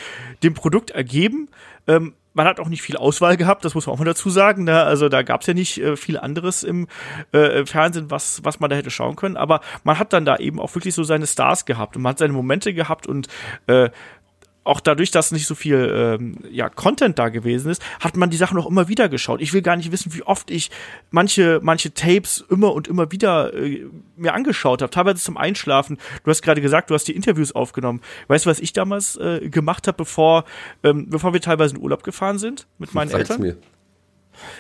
[0.44, 1.50] dem Produkt ergeben,
[1.88, 4.64] ähm, man hat auch nicht viel Auswahl gehabt, das muss man auch mal dazu sagen.
[4.64, 4.84] Ne?
[4.84, 6.88] Also da gab es ja nicht äh, viel anderes im
[7.32, 9.36] äh, Fernsehen, was, was man da hätte schauen können.
[9.36, 12.20] Aber man hat dann da eben auch wirklich so seine Stars gehabt und man hat
[12.20, 13.28] seine Momente gehabt und
[13.66, 13.90] äh,
[14.68, 18.38] auch dadurch, dass nicht so viel ähm, ja, Content da gewesen ist, hat man die
[18.38, 19.42] Sachen auch immer wieder geschaut.
[19.42, 20.72] Ich will gar nicht wissen, wie oft ich
[21.12, 25.98] manche, manche Tapes immer und immer wieder äh, mir angeschaut habe, teilweise zum Einschlafen.
[26.24, 28.02] Du hast gerade gesagt, du hast die Interviews aufgenommen.
[28.28, 30.46] Weißt du, was ich damals äh, gemacht habe, bevor,
[30.84, 33.42] ähm, bevor wir teilweise in Urlaub gefahren sind mit meinen Sag's Eltern?
[33.42, 33.58] Mir.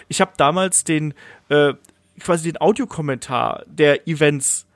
[0.08, 1.14] Ich habe damals den
[1.50, 1.74] äh,
[2.20, 4.67] quasi den Audiokommentar der Events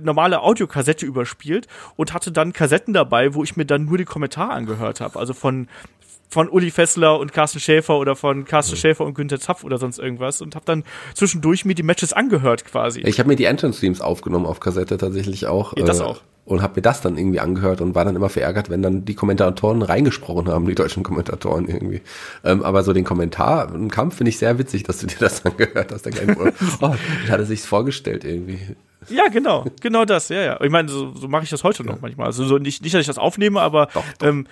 [0.00, 1.66] normale Audiokassette überspielt
[1.96, 5.18] und hatte dann Kassetten dabei, wo ich mir dann nur die Kommentare angehört habe.
[5.18, 5.68] Also von
[6.30, 8.80] von Uli Fessler und Carsten Schäfer oder von Carsten mhm.
[8.80, 12.66] Schäfer und Günther Zapf oder sonst irgendwas und habe dann zwischendurch mir die Matches angehört
[12.66, 13.00] quasi.
[13.00, 15.74] Ich habe mir die Entrance Streams aufgenommen auf Kassette tatsächlich auch.
[15.76, 16.20] Ja, das äh, auch.
[16.48, 19.14] Und habe mir das dann irgendwie angehört und war dann immer verärgert, wenn dann die
[19.14, 22.00] Kommentatoren reingesprochen haben, die deutschen Kommentatoren irgendwie.
[22.42, 25.44] Ähm, aber so den Kommentar im Kampf finde ich sehr witzig, dass du dir das
[25.44, 26.06] angehört hast.
[26.06, 26.94] Der kleine oh,
[27.28, 28.60] hat er sich's vorgestellt irgendwie.
[29.10, 30.60] Ja, genau, genau das, ja, ja.
[30.62, 32.28] Ich meine, so, so mache ich das heute noch manchmal.
[32.28, 34.26] Also so nicht, nicht, dass ich das aufnehme, aber doch, doch.
[34.26, 34.46] Ähm,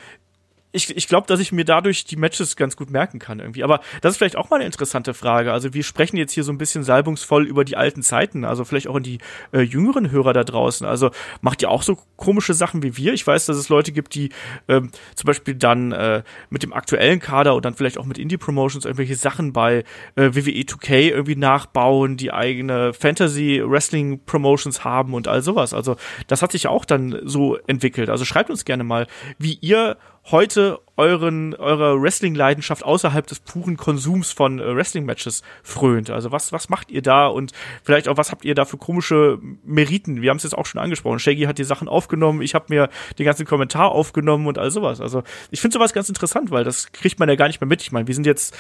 [0.77, 3.64] ich, ich glaube, dass ich mir dadurch die Matches ganz gut merken kann irgendwie.
[3.64, 5.53] Aber das ist vielleicht auch mal eine interessante Frage.
[5.53, 8.87] Also wir sprechen jetzt hier so ein bisschen salbungsvoll über die alten Zeiten, also vielleicht
[8.87, 9.18] auch in die
[9.53, 10.87] äh, jüngeren Hörer da draußen.
[10.87, 11.11] Also
[11.41, 13.14] macht ihr auch so komische Sachen wie wir?
[13.14, 14.29] Ich weiß, dass es Leute gibt, die
[14.68, 18.85] ähm, zum Beispiel dann äh, mit dem aktuellen Kader und dann vielleicht auch mit Indie-Promotions
[18.85, 19.83] irgendwelche Sachen bei
[20.16, 25.72] äh, WWE 2K irgendwie nachbauen, die eigene Fantasy-Wrestling-Promotions haben und all sowas.
[25.72, 25.97] Also
[26.27, 28.11] das hat sich auch dann so entwickelt.
[28.11, 29.07] Also schreibt uns gerne mal,
[29.39, 29.97] wie ihr
[30.31, 36.11] heute euren, eure Wrestling-Leidenschaft außerhalb des puren Konsums von äh, Wrestling-Matches frönt.
[36.11, 37.53] Also was, was macht ihr da und
[37.83, 40.22] vielleicht auch, was habt ihr da für komische Meriten?
[40.22, 41.18] Wir haben es jetzt auch schon angesprochen.
[41.18, 45.01] Shaggy hat die Sachen aufgenommen, ich habe mir den ganzen Kommentar aufgenommen und all sowas.
[45.01, 47.83] Also ich finde sowas ganz interessant, weil das kriegt man ja gar nicht mehr mit.
[47.83, 48.57] Ich meine, wir sind jetzt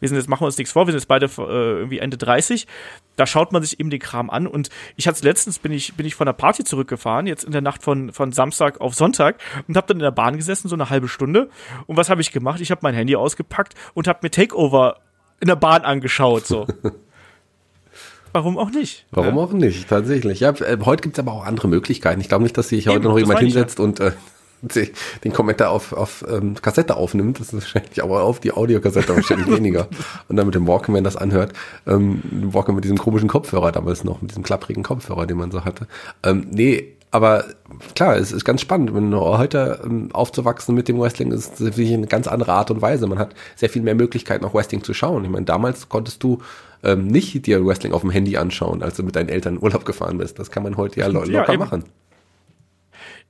[0.00, 2.16] wir sind jetzt, machen wir uns nichts vor, wir sind jetzt beide äh, irgendwie Ende
[2.16, 2.66] 30.
[3.16, 4.46] Da schaut man sich eben den Kram an.
[4.46, 7.60] Und ich hatte letztens, bin ich, bin ich von der Party zurückgefahren, jetzt in der
[7.60, 9.36] Nacht von, von Samstag auf Sonntag
[9.68, 11.48] und habe dann in der Bahn gesessen, so eine halbe Stunde.
[11.86, 12.60] Und was habe ich gemacht?
[12.60, 14.96] Ich habe mein Handy ausgepackt und habe mir Takeover
[15.40, 16.46] in der Bahn angeschaut.
[16.46, 16.66] So.
[18.34, 19.06] Warum auch nicht?
[19.12, 19.42] Warum ja?
[19.42, 20.40] auch nicht, tatsächlich.
[20.40, 22.20] Ja, äh, heute gibt's aber auch andere Möglichkeiten.
[22.20, 23.84] Ich glaube nicht, dass sich heute Eben, noch jemand hinsetzt ja.
[23.84, 24.10] und äh,
[25.24, 29.48] den Kommentar auf, auf ähm, Kassette aufnimmt, das ist wahrscheinlich aber auf die Audiokassette wahrscheinlich
[29.50, 29.88] weniger.
[30.28, 31.52] Und dann mit dem Walkman das anhört.
[31.86, 35.64] Ähm, Walkman mit diesem komischen Kopfhörer damals noch, mit diesem klapprigen Kopfhörer, den man so
[35.64, 35.86] hatte.
[36.22, 37.44] Ähm, nee, aber
[37.94, 38.92] klar, es ist ganz spannend.
[38.92, 43.06] Wenn heute ähm, aufzuwachsen mit dem Wrestling ist wirklich eine ganz andere Art und Weise.
[43.06, 45.24] Man hat sehr viel mehr Möglichkeiten, auch Wrestling zu schauen.
[45.24, 46.40] Ich meine, damals konntest du
[46.82, 49.84] ähm, nicht dir Wrestling auf dem Handy anschauen, als du mit deinen Eltern in Urlaub
[49.84, 50.40] gefahren bist.
[50.40, 51.84] Das kann man heute ja, lo locker ja, machen.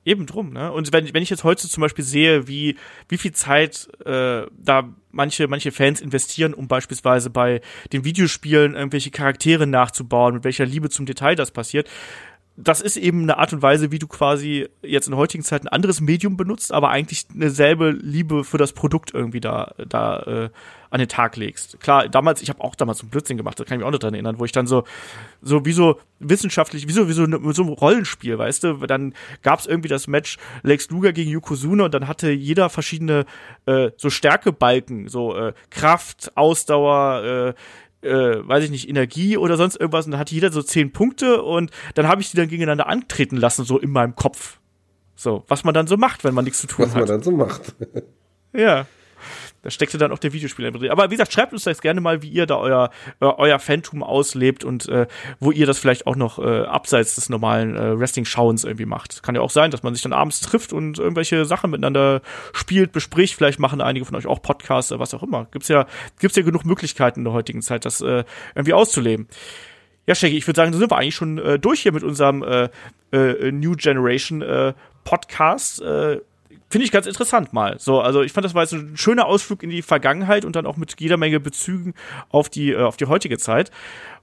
[0.05, 0.71] Eben drum, ne?
[0.71, 2.77] Und wenn, wenn ich jetzt heute zum Beispiel sehe, wie,
[3.09, 9.11] wie viel Zeit äh, da manche, manche Fans investieren, um beispielsweise bei den Videospielen irgendwelche
[9.11, 11.89] Charaktere nachzubauen, mit welcher Liebe zum Detail das passiert,
[12.57, 15.73] das ist eben eine Art und Weise, wie du quasi jetzt in heutigen Zeiten ein
[15.73, 20.51] anderes Medium benutzt, aber eigentlich eine selbe Liebe für das Produkt irgendwie da, da äh,
[20.91, 21.81] an den Tag legst.
[21.81, 23.91] Klar, damals, ich habe auch damals so ein Blödsinn gemacht, da kann ich mich auch
[23.91, 24.85] noch dran erinnern, wo ich dann so,
[25.43, 29.15] so wie so wissenschaftlich, wie so, wie so, ne, so ein Rollenspiel, weißt du, dann
[29.43, 33.27] gab's irgendwie das Match Lex Luger gegen Yokozuna und dann hatte jeder verschiedene
[33.67, 37.55] äh, so Stärkebalken, so äh, Kraft, Ausdauer, äh,
[38.05, 41.43] äh, weiß ich nicht, Energie oder sonst irgendwas und dann hatte jeder so zehn Punkte
[41.43, 44.61] und dann habe ich die dann gegeneinander antreten lassen, so in meinem Kopf.
[45.17, 47.03] So, was man dann so macht, wenn man nichts zu tun was hat.
[47.03, 47.75] Was man dann so macht.
[48.53, 48.87] ja.
[49.65, 50.91] Da steckte dann auch der Videospieler drin.
[50.91, 52.91] Aber wie gesagt, schreibt uns das gerne mal, wie ihr da euer,
[53.21, 55.07] äh, euer Phantom auslebt und äh,
[55.41, 59.23] wo ihr das vielleicht auch noch äh, abseits des normalen äh, Wrestling-Schauens irgendwie macht.
[59.23, 62.21] Kann ja auch sein, dass man sich dann abends trifft und irgendwelche Sachen miteinander
[62.53, 63.35] spielt, bespricht.
[63.35, 65.47] Vielleicht machen einige von euch auch Podcasts oder was auch immer.
[65.51, 65.87] Gibt's ja,
[66.21, 69.29] gibt's ja genug Möglichkeiten in der heutigen Zeit, das äh, irgendwie auszuleben.
[70.07, 72.43] Ja, Shaggy, ich würde sagen, da sind wir eigentlich schon äh, durch hier mit unserem
[72.43, 72.69] äh,
[73.13, 75.81] äh, New Generation äh, Podcast.
[75.81, 76.21] Äh,
[76.75, 77.79] finde ich ganz interessant mal.
[77.79, 80.67] So, also ich fand, das war jetzt ein schöner Ausflug in die Vergangenheit und dann
[80.67, 81.95] auch mit jeder Menge Bezügen
[82.31, 83.71] auf die, äh, auf die heutige Zeit.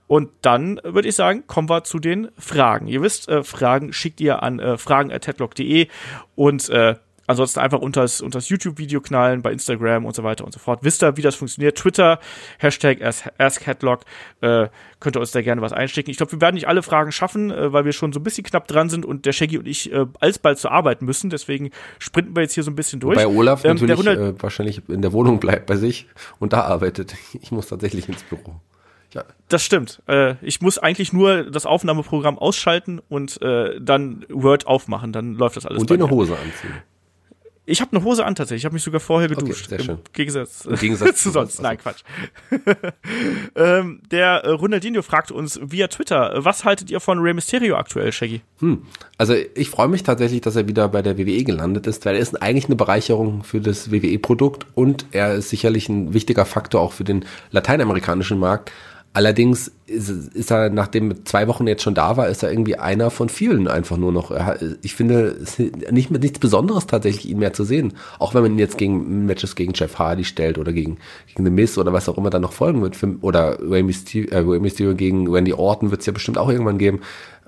[0.05, 2.87] Und dann würde ich sagen, kommen wir zu den Fragen.
[2.87, 5.87] Ihr wisst, äh, Fragen schickt ihr an äh, fragen.headlock.de
[6.35, 6.95] und äh,
[7.31, 10.59] Ansonsten einfach unter das, unter das YouTube-Video knallen, bei Instagram und so weiter und so
[10.59, 10.79] fort.
[10.83, 11.77] Wisst ihr, wie das funktioniert?
[11.77, 12.19] Twitter,
[12.59, 12.99] Hashtag
[13.37, 14.01] AskHeadlock,
[14.41, 14.67] äh,
[14.99, 16.09] könnt ihr uns da gerne was einstecken.
[16.09, 18.43] Ich glaube, wir werden nicht alle Fragen schaffen, äh, weil wir schon so ein bisschen
[18.43, 21.29] knapp dran sind und der Shaggy und ich äh, alsbald zur Arbeit müssen.
[21.29, 23.15] Deswegen sprinten wir jetzt hier so ein bisschen durch.
[23.15, 26.07] Bei Olaf ähm, natürlich äh, wahrscheinlich in der Wohnung bleibt bei sich
[26.39, 27.15] und da arbeitet.
[27.41, 28.59] Ich muss tatsächlich ins Büro.
[29.13, 29.25] Ja.
[29.49, 30.01] Das stimmt.
[30.07, 35.57] Äh, ich muss eigentlich nur das Aufnahmeprogramm ausschalten und äh, dann Word aufmachen, dann läuft
[35.57, 35.81] das alles.
[35.81, 36.81] Und dir eine Hose anziehen.
[37.65, 38.61] Ich habe eine Hose an tatsächlich.
[38.61, 39.67] Ich habe mich sogar vorher geduscht.
[39.67, 39.95] Okay, sehr schön.
[39.97, 41.61] Im Gegensatz, Im Gegensatz zu sonst.
[41.61, 42.01] Nein, Quatsch.
[43.55, 48.11] ähm, der äh, Ronaldinho fragt uns via Twitter, was haltet ihr von Rey Mysterio aktuell,
[48.11, 48.41] Shaggy?
[48.59, 48.81] Hm.
[49.17, 52.21] Also ich freue mich tatsächlich, dass er wieder bei der WWE gelandet ist, weil er
[52.21, 56.93] ist eigentlich eine Bereicherung für das WWE-Produkt und er ist sicherlich ein wichtiger Faktor auch
[56.93, 58.71] für den lateinamerikanischen Markt.
[59.13, 63.09] Allerdings ist, ist, er, nachdem zwei Wochen jetzt schon da war, ist er irgendwie einer
[63.09, 64.31] von vielen einfach nur noch.
[64.81, 65.35] Ich finde,
[65.91, 67.93] nicht, nichts Besonderes tatsächlich, ihn mehr zu sehen.
[68.19, 70.97] Auch wenn man ihn jetzt gegen Matches gegen Jeff Hardy stellt oder gegen,
[71.27, 72.97] gegen The Miz oder was auch immer dann noch folgen wird.
[73.21, 76.77] Oder Rey Mysterio, äh, Rey Mysterio gegen Randy Orton wird es ja bestimmt auch irgendwann
[76.77, 77.01] geben.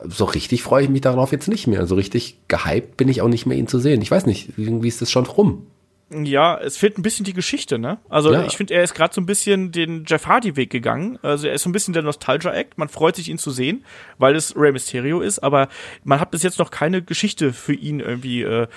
[0.06, 1.88] So richtig freue ich mich darauf jetzt nicht mehr.
[1.88, 4.02] So richtig gehypt bin ich auch nicht mehr, ihn zu sehen.
[4.02, 5.66] Ich weiß nicht, irgendwie ist das schon rum.
[6.14, 8.00] Ja, es fehlt ein bisschen die Geschichte, ne?
[8.10, 8.46] Also ja.
[8.46, 11.18] ich finde, er ist gerade so ein bisschen den Jeff Hardy-Weg gegangen.
[11.22, 12.78] Also er ist so ein bisschen der Nostalgia-Act.
[12.78, 13.84] Man freut sich, ihn zu sehen,
[14.18, 15.68] weil es Rey Mysterio ist, aber
[16.04, 18.68] man hat bis jetzt noch keine Geschichte für ihn irgendwie äh,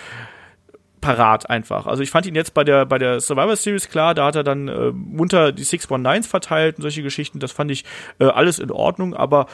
[1.01, 1.87] parat einfach.
[1.87, 4.43] Also ich fand ihn jetzt bei der bei der Survivor Series klar, da hat er
[4.43, 7.85] dann äh, munter die 619s verteilt und solche Geschichten, das fand ich
[8.19, 9.47] äh, alles in Ordnung, aber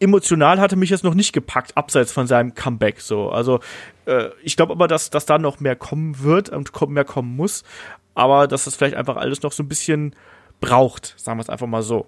[0.00, 3.30] emotional hatte mich jetzt noch nicht gepackt, abseits von seinem Comeback so.
[3.30, 3.60] Also
[4.10, 7.62] äh, ich glaube aber, dass, dass da noch mehr kommen wird und mehr kommen muss,
[8.14, 10.16] aber dass das vielleicht einfach alles noch so ein bisschen
[10.60, 12.06] braucht, sagen wir es einfach mal so.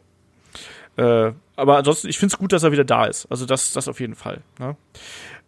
[0.97, 3.27] Äh, aber ansonsten, ich finde es gut, dass er wieder da ist.
[3.31, 4.43] Also das, das auf jeden Fall.
[4.59, 4.77] Ne?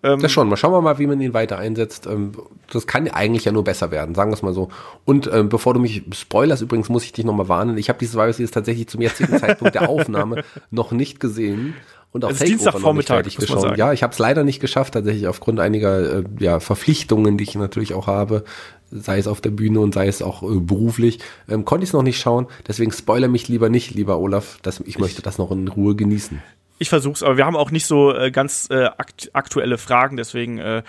[0.03, 0.49] Ähm, das schon.
[0.49, 2.07] Mal schauen wir mal, wie man ihn weiter einsetzt.
[2.07, 2.33] Ähm,
[2.73, 4.71] das kann eigentlich ja nur besser werden, sagen wir es mal so.
[5.05, 7.77] Und ähm, bevor du mich spoilerst, übrigens muss ich dich nochmal warnen.
[7.77, 11.75] Ich habe dieses Virus jetzt tatsächlich zum jetzigen Zeitpunkt der Aufnahme noch nicht gesehen
[12.15, 13.77] und auch also Dienstagvormittag geschaut.
[13.77, 17.57] Ja, ich habe es leider nicht geschafft, tatsächlich aufgrund einiger äh, ja, Verpflichtungen, die ich
[17.57, 18.45] natürlich auch habe,
[18.93, 21.93] sei es auf der Bühne und sei es auch äh, beruflich, ähm, konnte ich es
[21.93, 22.47] noch nicht schauen.
[22.69, 24.59] Deswegen spoiler mich lieber nicht, lieber Olaf.
[24.63, 26.41] Das, ich möchte das noch in Ruhe genießen.
[26.79, 30.59] Ich versuch's, aber wir haben auch nicht so äh, ganz äh, akt aktuelle Fragen, deswegen
[30.59, 30.83] äh,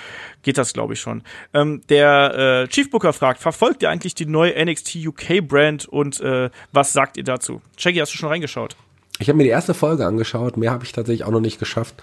[0.43, 1.23] geht das, glaube ich, schon.
[1.55, 6.19] Ähm, der äh, Chief Booker fragt, verfolgt ihr eigentlich die neue NXT UK Brand und
[6.21, 7.61] äh, was sagt ihr dazu?
[7.77, 8.75] Shaggy, hast du schon reingeschaut?
[9.19, 11.95] Ich habe mir die erste Folge angeschaut, mehr habe ich tatsächlich auch noch nicht geschafft.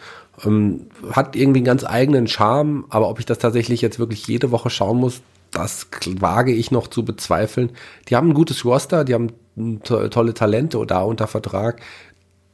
[0.45, 4.51] Ähm, hat irgendwie einen ganz eigenen Charme, aber ob ich das tatsächlich jetzt wirklich jede
[4.51, 7.71] Woche schauen muss, das wage ich noch zu bezweifeln.
[8.09, 9.33] Die haben ein gutes Roster, die haben
[9.85, 11.83] to tolle Talente da unter Vertrag.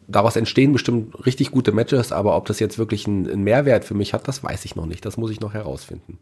[0.09, 4.15] Daraus entstehen bestimmt richtig gute Matches, aber ob das jetzt wirklich einen Mehrwert für mich
[4.15, 5.05] hat, das weiß ich noch nicht.
[5.05, 6.19] Das muss ich noch herausfinden.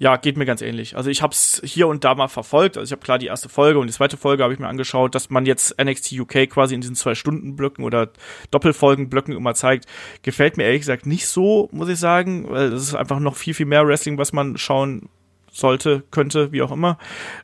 [0.00, 0.96] Ja, geht mir ganz ähnlich.
[0.96, 2.76] Also ich habe es hier und da mal verfolgt.
[2.76, 5.14] Also ich habe klar die erste Folge und die zweite Folge habe ich mir angeschaut,
[5.14, 8.10] dass man jetzt NXT UK quasi in diesen zwei Stunden Blöcken oder
[8.52, 9.86] Doppelfolgen-Blöcken immer zeigt.
[10.22, 13.54] Gefällt mir ehrlich gesagt nicht so, muss ich sagen, weil das ist einfach noch viel
[13.54, 15.08] viel mehr Wrestling, was man schauen
[15.50, 16.98] sollte, könnte, wie auch immer.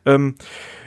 [0.07, 0.37] Ähm,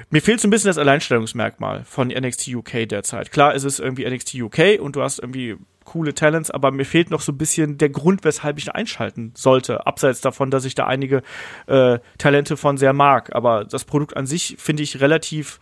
[0.10, 3.32] mir fehlt so ein bisschen das Alleinstellungsmerkmal von NXT UK derzeit.
[3.32, 5.58] Klar, es ist irgendwie NXT UK und du hast irgendwie
[5.88, 9.88] coole Talents, aber mir fehlt noch so ein bisschen der Grund, weshalb ich einschalten sollte.
[9.88, 11.24] Abseits davon, dass ich da einige
[11.66, 13.34] äh, Talente von sehr mag.
[13.34, 15.60] Aber das Produkt an sich finde ich relativ,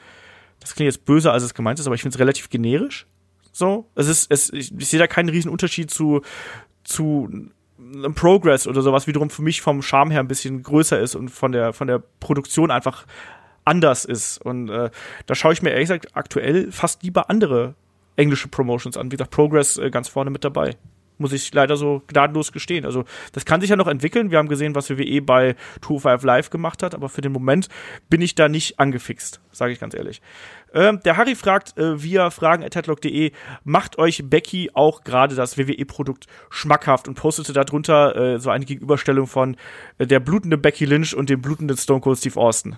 [0.60, 3.06] das klingt jetzt böser, als es gemeint ist, aber ich finde es relativ generisch.
[3.52, 6.22] So, es ist, es, ich, ich sehe da keinen riesen Unterschied zu,
[6.84, 7.30] zu
[8.16, 11.52] Progress oder sowas, wiederum für mich vom Charme her ein bisschen größer ist und von
[11.52, 13.06] der, von der Produktion einfach
[13.64, 14.40] anders ist.
[14.42, 14.90] Und äh,
[15.28, 17.76] da schaue ich mir ehrlich gesagt aktuell fast lieber andere
[18.16, 19.08] englische Promotions an.
[19.08, 20.76] Wie gesagt, Progress äh, ganz vorne mit dabei.
[21.18, 22.84] Muss ich leider so gnadenlos gestehen.
[22.84, 24.32] Also, das kann sich ja noch entwickeln.
[24.32, 27.70] Wir haben gesehen, was WWE bei 205 Live gemacht hat, aber für den Moment
[28.10, 30.22] bin ich da nicht angefixt, sage ich ganz ehrlich.
[30.74, 33.32] Ähm, der Harry fragt äh, via fragen.headlock.de,
[33.64, 39.28] macht euch Becky auch gerade das WWE-Produkt schmackhaft und postete darunter äh, so eine Gegenüberstellung
[39.28, 39.56] von
[39.98, 42.76] äh, der blutende Becky Lynch und dem blutenden Stone Cold Steve Austin.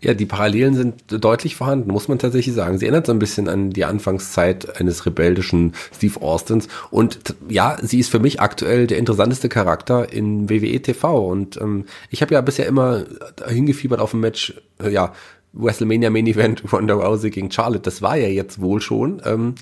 [0.00, 2.78] Ja, die Parallelen sind deutlich vorhanden, muss man tatsächlich sagen.
[2.78, 6.68] Sie erinnert so ein bisschen an die Anfangszeit eines rebellischen Steve Austins.
[6.90, 11.26] Und ja, sie ist für mich aktuell der interessanteste Charakter in WWE TV.
[11.26, 13.04] Und ähm, ich habe ja bisher immer
[13.46, 15.12] hingefiebert auf ein Match, äh, ja,
[15.54, 17.82] WrestleMania Main Event Ronda Rousey gegen Charlotte.
[17.82, 19.22] Das war ja jetzt wohl schon.
[19.24, 19.54] Ähm,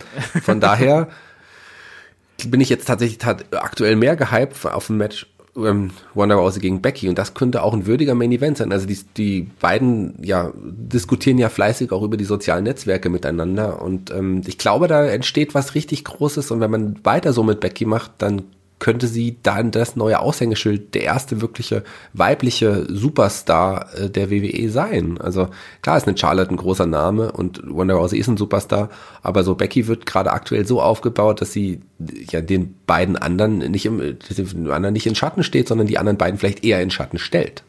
[0.43, 1.09] von daher
[2.47, 5.26] bin ich jetzt tatsächlich aktuell mehr gehypt auf ein Match
[5.57, 7.09] ähm, Wonder Rousey gegen Becky.
[7.09, 8.72] Und das könnte auch ein würdiger Main Event sein.
[8.72, 13.82] Also die, die beiden ja diskutieren ja fleißig auch über die sozialen Netzwerke miteinander.
[13.82, 16.51] Und ähm, ich glaube, da entsteht was richtig Großes.
[16.51, 18.43] Und wenn man weiter so mit Becky macht, dann
[18.82, 21.84] könnte sie dann das neue Aushängeschild, der erste wirkliche
[22.14, 25.20] weibliche Superstar äh, der WWE sein.
[25.20, 25.50] Also
[25.82, 28.90] klar ist eine Charlotte ein großer Name und Wonder Rousey ist ein Superstar,
[29.22, 33.86] aber so Becky wird gerade aktuell so aufgebaut, dass sie ja den beiden anderen nicht
[33.86, 37.20] im, den anderen nicht in Schatten steht, sondern die anderen beiden vielleicht eher in Schatten
[37.20, 37.62] stellt.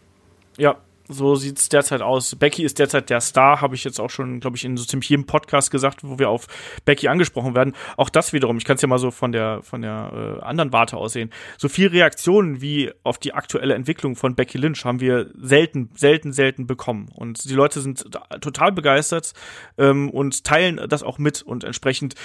[0.57, 0.77] Ja,
[1.13, 2.35] so sieht's derzeit aus.
[2.35, 5.09] Becky ist derzeit der Star, habe ich jetzt auch schon, glaube ich, in so ziemlich
[5.09, 6.47] jedem Podcast gesagt, wo wir auf
[6.85, 7.73] Becky angesprochen werden.
[7.97, 10.73] Auch das wiederum, ich kann es ja mal so von der von der äh, anderen
[10.73, 11.29] Warte aussehen.
[11.57, 16.33] So viel Reaktionen wie auf die aktuelle Entwicklung von Becky Lynch haben wir selten, selten,
[16.33, 17.09] selten bekommen.
[17.13, 18.05] Und die Leute sind
[18.41, 19.33] total begeistert
[19.77, 22.15] ähm, und teilen das auch mit und entsprechend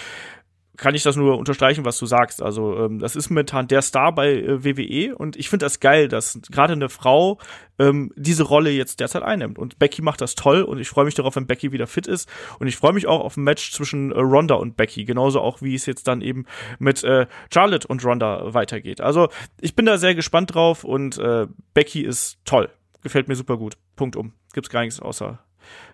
[0.78, 2.40] kann ich das nur unterstreichen, was du sagst.
[2.40, 6.08] Also ähm, das ist momentan der Star bei äh, WWE und ich finde das geil,
[6.08, 7.38] dass gerade eine Frau
[7.78, 9.58] ähm, diese Rolle jetzt derzeit einnimmt.
[9.58, 12.28] Und Becky macht das toll und ich freue mich darauf, wenn Becky wieder fit ist.
[12.60, 15.60] Und ich freue mich auch auf ein Match zwischen äh, Ronda und Becky, genauso auch
[15.60, 16.46] wie es jetzt dann eben
[16.78, 19.00] mit äh, Charlotte und Ronda weitergeht.
[19.00, 19.28] Also
[19.60, 22.70] ich bin da sehr gespannt drauf und äh, Becky ist toll.
[23.02, 23.76] Gefällt mir super gut.
[23.96, 24.32] Punkt um.
[24.52, 25.40] Gibt's gar nichts außer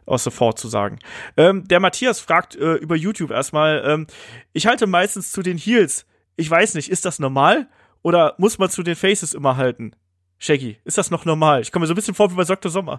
[0.06, 0.98] aus sofort zu sagen.
[1.36, 4.06] Ähm, der Matthias fragt äh, über YouTube erstmal, ähm,
[4.52, 6.06] ich halte meistens zu den Heels.
[6.36, 7.68] Ich weiß nicht, ist das normal?
[8.02, 9.92] Oder muss man zu den Faces immer halten?
[10.38, 11.62] Shaggy, ist das noch normal?
[11.62, 12.70] Ich komme mir so ein bisschen vor wie bei Dr.
[12.70, 12.98] Sommer.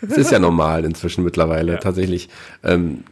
[0.00, 1.78] Es ist ja normal inzwischen mittlerweile, ja.
[1.78, 2.28] tatsächlich.
[2.62, 3.02] Ähm,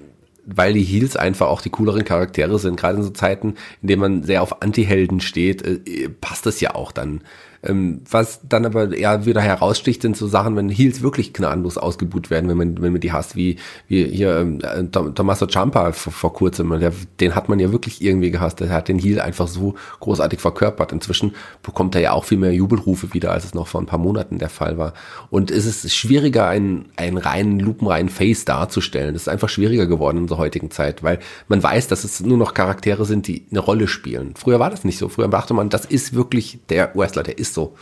[0.47, 4.01] weil die Heels einfach auch die cooleren Charaktere sind, gerade in so Zeiten, in denen
[4.01, 7.23] man sehr auf Anti-Helden steht, äh, passt das ja auch dann
[7.65, 12.31] ähm, was dann aber eher wieder heraussticht, sind so Sachen, wenn Heels wirklich gnadenlos ausgebuht
[12.31, 13.57] werden, wenn man, wenn man die hasst, wie,
[13.89, 18.03] wie hier ähm, äh, Tommaso Ciampa vor, vor kurzem, der, den hat man ja wirklich
[18.03, 18.61] irgendwie gehasst.
[18.61, 20.93] Der hat den Heel einfach so großartig verkörpert.
[20.93, 23.99] Inzwischen bekommt er ja auch viel mehr Jubelrufe wieder, als es noch vor ein paar
[23.99, 24.93] Monaten der Fall war.
[25.31, 29.15] Und es ist schwieriger, einen, einen reinen, lupenreinen Face darzustellen.
[29.15, 31.19] Es ist einfach schwieriger geworden in unserer heutigen Zeit, weil
[31.49, 34.35] man weiß, dass es nur noch Charaktere sind, die eine Rolle spielen.
[34.37, 35.09] Früher war das nicht so.
[35.09, 37.77] Früher dachte man, das ist wirklich der Wrestler, der ist so.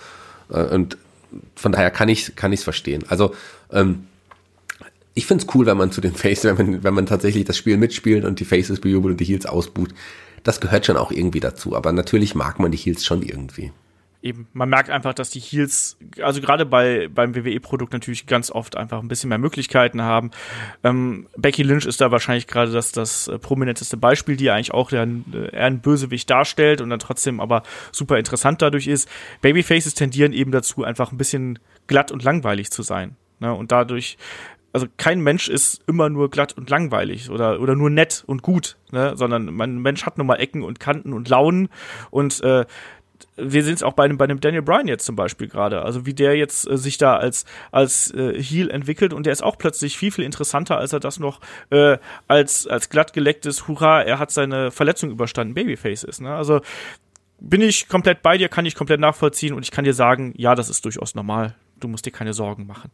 [0.51, 0.97] Äh, und
[1.57, 3.05] von daher kann ich es verstehen.
[3.09, 3.35] Also
[3.73, 4.07] ähm,
[5.15, 7.77] ich find's cool, wenn man zu den Faces, wenn man, wenn man tatsächlich das Spiel
[7.77, 9.95] mitspielt und die Faces bejubelt und die Heels ausbuht.
[10.43, 11.77] Das gehört schon auch irgendwie dazu.
[11.77, 13.73] Aber natürlich mag man die Heels schon irgendwie
[14.23, 18.77] eben, man merkt einfach, dass die Heels, also gerade bei beim WWE-Produkt natürlich ganz oft
[18.77, 20.31] einfach ein bisschen mehr Möglichkeiten haben.
[20.85, 24.93] Ähm, Becky Lynch ist da wahrscheinlich gerade das, das äh, prominenteste Beispiel, die eigentlich auch
[24.93, 29.09] äh, eher einen Bösewicht darstellt und dann trotzdem aber super interessant dadurch ist.
[29.41, 33.17] Babyfaces tendieren eben dazu, einfach ein bisschen glatt und langweilig zu sein.
[33.41, 33.53] Ne?
[33.53, 34.17] Und dadurch
[34.75, 38.79] also kein Mensch ist immer nur glatt und langweilig oder, oder nur nett und gut,
[38.91, 39.13] ne?
[39.17, 41.69] sondern ein Mensch hat nun mal Ecken und Kanten und Launen
[42.11, 42.65] und äh,
[43.37, 45.83] wir sehen es auch bei einem, bei einem Daniel Bryan jetzt zum Beispiel gerade.
[45.83, 49.43] Also wie der jetzt äh, sich da als, als äh, Heel entwickelt und der ist
[49.43, 51.41] auch plötzlich viel, viel interessanter, als er das noch
[51.71, 51.99] äh,
[52.29, 56.21] als, als glattgelecktes Hurra, er hat seine Verletzung überstanden, Babyface ist.
[56.21, 56.35] Ne?
[56.35, 56.61] Also
[57.41, 60.55] bin ich komplett bei dir, kann ich komplett nachvollziehen und ich kann dir sagen, ja,
[60.55, 61.55] das ist durchaus normal.
[61.81, 62.93] Du musst dir keine Sorgen machen.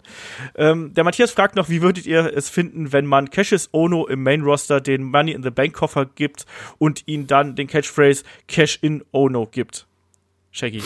[0.54, 4.22] Ähm, der Matthias fragt noch, wie würdet ihr es finden, wenn man Cassius Ono im
[4.22, 6.46] Main Roster den Money in the Bank Koffer gibt
[6.78, 9.87] und ihn dann den Catchphrase Cash in Ono gibt?
[10.58, 10.82] Shaggy.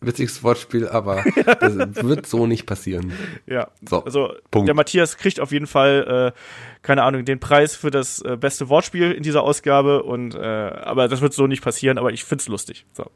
[0.00, 1.24] Witziges Wortspiel, aber
[1.60, 3.12] das wird so nicht passieren.
[3.46, 3.68] Ja.
[3.86, 4.68] So, also Punkt.
[4.68, 6.38] der Matthias kriegt auf jeden Fall, äh,
[6.82, 11.08] keine Ahnung, den Preis für das äh, beste Wortspiel in dieser Ausgabe und äh, aber
[11.08, 12.86] das wird so nicht passieren, aber ich find's lustig.
[12.92, 13.10] So.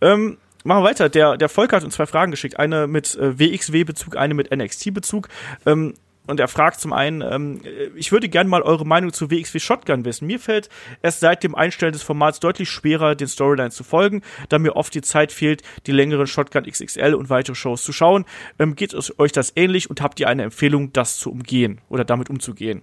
[0.00, 1.08] Ähm, machen wir weiter.
[1.08, 2.58] Der, der Volker hat uns zwei Fragen geschickt.
[2.58, 5.28] Eine mit äh, WXW-Bezug, eine mit NXT-Bezug.
[5.64, 5.94] Ähm,
[6.26, 7.60] und er fragt zum einen, ähm,
[7.94, 10.26] ich würde gerne mal eure Meinung zu WXW Shotgun wissen.
[10.26, 10.68] Mir fällt
[11.02, 14.94] es seit dem Einstellen des Formats deutlich schwerer, den Storylines zu folgen, da mir oft
[14.94, 18.24] die Zeit fehlt, die längeren Shotgun XXL und weitere Shows zu schauen.
[18.58, 22.04] Ähm, geht es euch das ähnlich und habt ihr eine Empfehlung, das zu umgehen oder
[22.04, 22.82] damit umzugehen?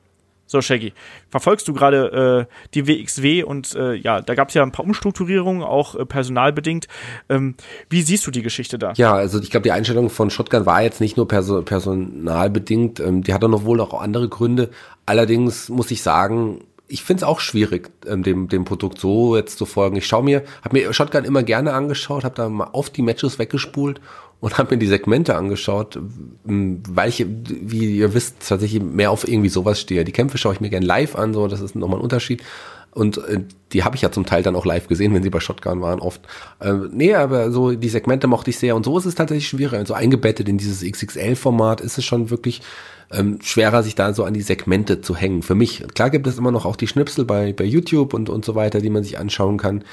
[0.54, 0.94] So, Shaggy,
[1.30, 4.86] verfolgst du gerade äh, die WXW und äh, ja, da gab es ja ein paar
[4.86, 6.88] Umstrukturierungen, auch äh, personalbedingt.
[7.28, 7.56] Ähm,
[7.90, 8.94] wie siehst du die Geschichte da?
[8.96, 13.24] Ja, also ich glaube, die Einstellung von Shotgun war jetzt nicht nur perso personalbedingt, ähm,
[13.24, 14.70] die hat noch wohl auch andere Gründe.
[15.08, 19.58] Allerdings muss ich sagen, ich finde es auch schwierig, ähm, dem, dem Produkt so jetzt
[19.58, 19.96] zu folgen.
[19.96, 23.40] Ich schaue mir, habe mir Shotgun immer gerne angeschaut, habe da mal auf die Matches
[23.40, 24.00] weggespult
[24.44, 25.98] und habe mir die Segmente angeschaut,
[26.44, 30.04] weil ich, wie ihr wisst, tatsächlich mehr auf irgendwie sowas stehe.
[30.04, 32.44] Die Kämpfe schaue ich mir gerne live an, so das ist nochmal ein Unterschied.
[32.92, 33.40] Und äh,
[33.72, 36.02] die habe ich ja zum Teil dann auch live gesehen, wenn sie bei Shotgun waren,
[36.02, 36.20] oft.
[36.60, 38.76] Äh, nee, aber so die Segmente mochte ich sehr.
[38.76, 39.78] Und so ist es tatsächlich schwieriger.
[39.78, 42.62] Also eingebettet in dieses XXL-Format ist es schon wirklich
[43.14, 45.42] ähm, schwerer, sich da so an die Segmente zu hängen.
[45.42, 48.44] Für mich, klar gibt es immer noch auch die Schnipsel bei, bei YouTube und, und
[48.44, 49.86] so weiter, die man sich anschauen kann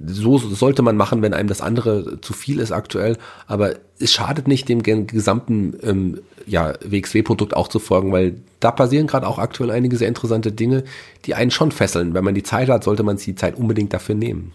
[0.00, 3.16] so sollte man machen, wenn einem das andere zu viel ist aktuell.
[3.46, 9.06] Aber es schadet nicht, dem gesamten ähm, ja, WXW-Produkt auch zu folgen, weil da passieren
[9.06, 10.84] gerade auch aktuell einige sehr interessante Dinge,
[11.24, 12.14] die einen schon fesseln.
[12.14, 14.52] Wenn man die Zeit hat, sollte man die Zeit unbedingt dafür nehmen.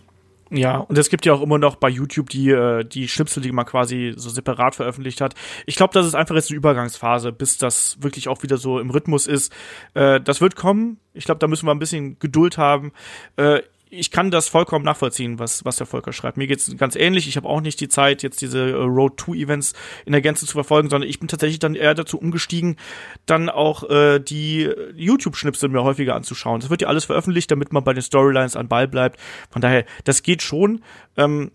[0.50, 3.52] Ja, und es gibt ja auch immer noch bei YouTube die, äh, die Schnipsel, die
[3.52, 5.34] man quasi so separat veröffentlicht hat.
[5.66, 8.92] Ich glaube, das ist einfach jetzt eine Übergangsphase, bis das wirklich auch wieder so im
[8.92, 9.52] Rhythmus ist.
[9.96, 11.00] Äh, das wird kommen.
[11.14, 12.92] Ich glaube, da müssen wir ein bisschen Geduld haben.
[13.36, 13.62] Äh,
[13.98, 16.38] ich kann das vollkommen nachvollziehen, was, was der Volker schreibt.
[16.38, 17.28] Mir geht's ganz ähnlich.
[17.28, 19.74] Ich habe auch nicht die Zeit, jetzt diese äh, Road to Events
[20.06, 22.78] in der Gänze zu verfolgen, sondern ich bin tatsächlich dann eher dazu umgestiegen,
[23.26, 26.60] dann auch äh, die YouTube-Schnipsel mir häufiger anzuschauen.
[26.62, 29.20] Das wird ja alles veröffentlicht, damit man bei den Storylines an Ball bleibt.
[29.50, 30.82] Von daher, das geht schon.
[31.16, 31.52] Ähm,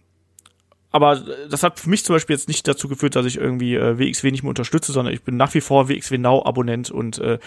[0.90, 3.98] aber das hat für mich zum Beispiel jetzt nicht dazu geführt, dass ich irgendwie äh,
[3.98, 7.38] WXW nicht mehr unterstütze, sondern ich bin nach wie vor WXW Now Abonnent und äh,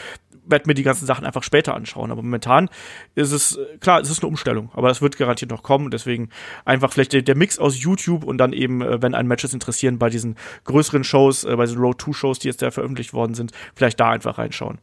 [0.51, 2.11] werde mir die ganzen Sachen einfach später anschauen.
[2.11, 2.69] Aber momentan
[3.15, 5.89] ist es, klar, es ist eine Umstellung, aber das wird garantiert noch kommen.
[5.89, 6.29] Deswegen
[6.65, 10.09] einfach vielleicht der, Mix aus YouTube und dann eben, äh, wenn ein Matches interessieren, bei
[10.09, 13.51] diesen größeren Shows, äh, bei diesen Road 2 Shows, die jetzt da veröffentlicht worden sind,
[13.73, 14.79] vielleicht da einfach reinschauen.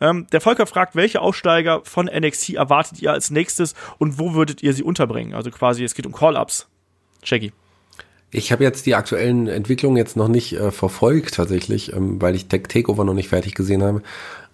[0.00, 4.62] Ähm, der Volker fragt, welche Aufsteiger von NXT erwartet ihr als nächstes und wo würdet
[4.62, 5.34] ihr sie unterbringen?
[5.34, 6.68] Also quasi, es geht um Call-Ups.
[7.22, 7.52] Shaggy.
[8.34, 12.46] Ich habe jetzt die aktuellen Entwicklungen jetzt noch nicht äh, verfolgt tatsächlich, ähm, weil ich
[12.46, 14.00] Tech Takeover noch nicht fertig gesehen habe.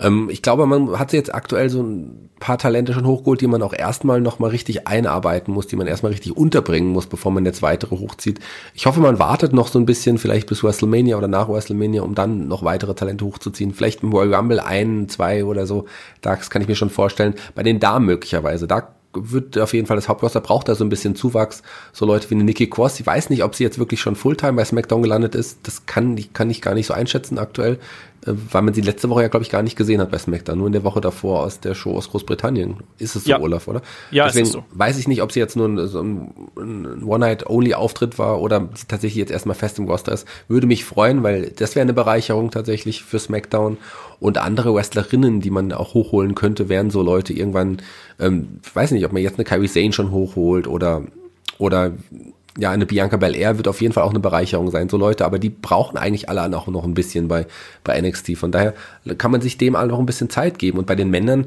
[0.00, 3.62] Ähm, ich glaube, man hat jetzt aktuell so ein paar Talente schon hochgeholt, die man
[3.62, 7.46] auch erstmal noch mal richtig einarbeiten muss, die man erstmal richtig unterbringen muss, bevor man
[7.46, 8.40] jetzt weitere hochzieht.
[8.74, 12.16] Ich hoffe, man wartet noch so ein bisschen, vielleicht bis WrestleMania oder nach WrestleMania, um
[12.16, 13.72] dann noch weitere Talente hochzuziehen.
[13.72, 15.84] Vielleicht im Royal Rumble ein, zwei oder so.
[16.20, 17.34] Das kann ich mir schon vorstellen.
[17.54, 18.66] Bei den Damen möglicherweise.
[18.66, 21.62] Da wird auf jeden Fall das Hauptroster braucht da so ein bisschen Zuwachs.
[21.92, 24.54] So Leute wie eine Nikki Cross, ich weiß nicht, ob sie jetzt wirklich schon Fulltime
[24.54, 25.60] bei SmackDown gelandet ist.
[25.62, 27.78] Das kann, kann ich gar nicht so einschätzen aktuell.
[28.28, 30.58] Äh, weil man sie letzte Woche ja, glaube ich, gar nicht gesehen hat bei SmackDown.
[30.58, 32.76] Nur in der Woche davor aus der Show aus Großbritannien.
[32.98, 33.40] Ist es so, ja.
[33.40, 33.82] Olaf, oder?
[34.10, 34.64] Ja, Deswegen ist so.
[34.72, 39.18] weiß ich nicht, ob sie jetzt nur ein, so ein, One-Night-Only-Auftritt war oder sie tatsächlich
[39.18, 40.26] jetzt erstmal fest im Roster ist.
[40.48, 43.78] Würde mich freuen, weil das wäre eine Bereicherung tatsächlich für SmackDown.
[44.20, 47.78] Und andere Wrestlerinnen, die man auch hochholen könnte, wären so Leute irgendwann,
[48.18, 51.04] ähm, weiß nicht, ob man jetzt eine Kyrie Sane schon hochholt oder
[51.58, 51.92] oder
[52.56, 55.38] ja, eine Bianca Belair wird auf jeden Fall auch eine Bereicherung sein, so Leute, aber
[55.38, 57.46] die brauchen eigentlich alle auch noch ein bisschen bei,
[57.84, 58.36] bei NXT.
[58.36, 58.74] Von daher
[59.16, 60.78] kann man sich dem alle noch ein bisschen Zeit geben.
[60.78, 61.46] Und bei den Männern,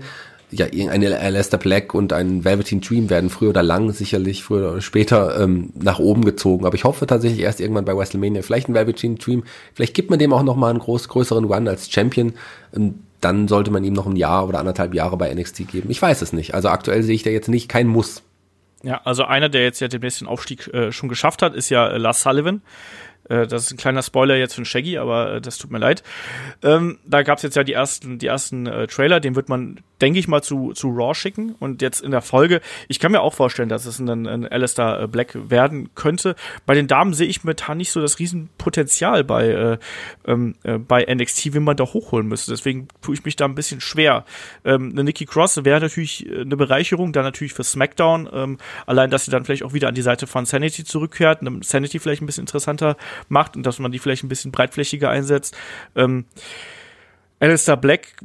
[0.51, 4.81] ja, eine Alistair Black und ein Velveteen Dream werden früher oder lang sicherlich früher oder
[4.81, 6.65] später ähm, nach oben gezogen.
[6.65, 8.41] Aber ich hoffe tatsächlich erst irgendwann bei WrestleMania.
[8.41, 11.67] Vielleicht ein Velveteen Dream, vielleicht gibt man dem auch noch mal einen groß, größeren Run
[11.67, 12.33] als Champion.
[12.73, 15.89] Und dann sollte man ihm noch ein Jahr oder anderthalb Jahre bei NXT geben.
[15.89, 16.53] Ich weiß es nicht.
[16.53, 18.23] Also aktuell sehe ich da jetzt nicht kein Muss.
[18.83, 21.97] Ja, also einer, der jetzt ja den Aufstieg äh, schon geschafft hat, ist ja äh,
[21.97, 22.61] Lars Sullivan.
[23.31, 26.03] Äh, das ist ein kleiner Spoiler jetzt für Shaggy, aber äh, das tut mir leid.
[26.61, 30.19] Ähm, da gab's jetzt ja die ersten, die ersten äh, Trailer, den wird man denke
[30.19, 31.55] ich mal, zu, zu Raw schicken.
[31.59, 35.01] Und jetzt in der Folge, ich kann mir auch vorstellen, dass es ein, ein Alistair
[35.01, 36.35] äh, Black werden könnte.
[36.65, 39.77] Bei den Damen sehe ich momentan nicht so das Riesenpotenzial bei, äh,
[40.25, 42.51] ähm, äh, bei NXT, wie man da hochholen müsste.
[42.51, 44.25] Deswegen tue ich mich da ein bisschen schwer.
[44.65, 48.29] Ähm, eine Nikki Cross wäre natürlich eine Bereicherung, dann natürlich für SmackDown.
[48.33, 51.99] Ähm, allein, dass sie dann vielleicht auch wieder an die Seite von Sanity zurückkehrt, Sanity
[51.99, 52.97] vielleicht ein bisschen interessanter
[53.29, 55.57] macht und dass man die vielleicht ein bisschen breitflächiger einsetzt.
[55.95, 56.25] Ähm,
[57.39, 58.17] Alistair Black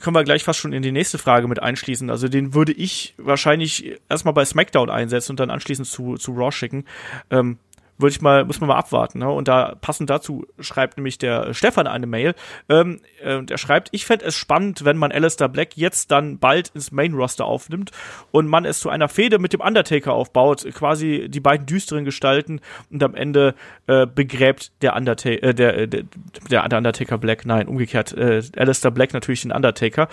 [0.00, 2.10] können wir gleich fast schon in die nächste Frage mit einschließen.
[2.10, 6.52] Also den würde ich wahrscheinlich erstmal bei SmackDown einsetzen und dann anschließend zu, zu Raw
[6.52, 6.84] schicken.
[7.30, 7.58] Ähm,
[8.02, 9.20] würde ich mal, muss man mal abwarten.
[9.20, 9.30] Ne?
[9.30, 12.34] Und da passend dazu schreibt nämlich der Stefan eine Mail.
[12.68, 16.38] Ähm, äh, und er schreibt, ich fände es spannend, wenn man Alistair Black jetzt dann
[16.38, 17.90] bald ins Main-Roster aufnimmt
[18.30, 22.60] und man es zu einer Fehde mit dem Undertaker aufbaut, quasi die beiden düsteren Gestalten
[22.90, 23.54] und am Ende
[23.86, 26.04] äh, begräbt der Undertaker, äh, der, der,
[26.50, 30.08] der Undertaker Black, nein, umgekehrt, äh, Alistair Black natürlich den Undertaker.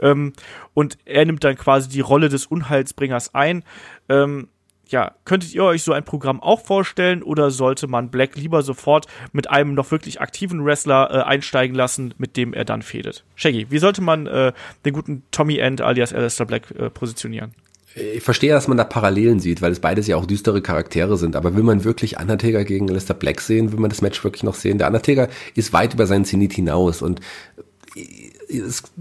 [0.00, 0.32] Ähm,
[0.74, 3.64] und er nimmt dann quasi die Rolle des Unheilsbringers ein.
[4.08, 4.48] Ähm,
[4.88, 9.06] ja, könntet ihr euch so ein Programm auch vorstellen oder sollte man Black lieber sofort
[9.32, 13.24] mit einem noch wirklich aktiven Wrestler äh, einsteigen lassen, mit dem er dann fädet?
[13.34, 14.52] Shaggy, wie sollte man äh,
[14.84, 17.52] den guten Tommy End alias Alistair Black äh, positionieren?
[17.96, 21.34] Ich verstehe, dass man da Parallelen sieht, weil es beides ja auch düstere Charaktere sind.
[21.34, 24.54] Aber will man wirklich Undertaker gegen Alistair Black sehen, will man das Match wirklich noch
[24.54, 24.76] sehen?
[24.76, 27.20] Der Undertaker ist weit über seinen Zenit hinaus und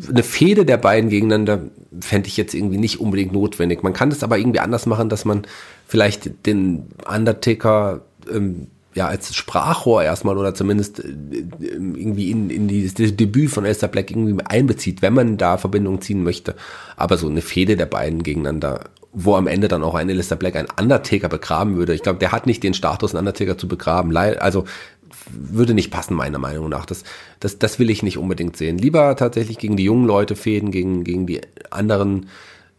[0.09, 1.69] eine Fehde der beiden gegeneinander
[2.01, 3.84] fände ich jetzt irgendwie nicht unbedingt notwendig.
[3.84, 5.43] Man kann das aber irgendwie anders machen, dass man
[5.88, 8.01] vielleicht den Undertaker
[8.31, 11.13] ähm, ja als Sprachrohr erstmal oder zumindest äh,
[11.61, 16.01] irgendwie in, in die, das Debüt von Elster Black irgendwie einbezieht, wenn man da Verbindung
[16.01, 16.55] ziehen möchte.
[16.95, 20.55] Aber so eine Fehde der beiden gegeneinander, wo am Ende dann auch ein Alistair Black
[20.55, 21.93] einen Undertaker begraben würde.
[21.93, 24.15] Ich glaube, der hat nicht den Status, einen Undertaker zu begraben.
[24.15, 24.65] Also
[25.30, 26.85] würde nicht passen, meiner Meinung nach.
[26.85, 27.03] Das,
[27.39, 28.77] das, das will ich nicht unbedingt sehen.
[28.77, 32.27] Lieber tatsächlich gegen die jungen Leute fäden, gegen, gegen die anderen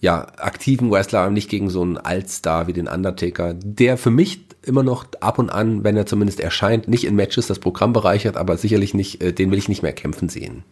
[0.00, 4.82] ja, aktiven Wrestler, nicht gegen so einen Altstar wie den Undertaker, der für mich immer
[4.82, 8.56] noch ab und an, wenn er zumindest erscheint, nicht in Matches das Programm bereichert, aber
[8.56, 10.64] sicherlich nicht, äh, den will ich nicht mehr kämpfen sehen.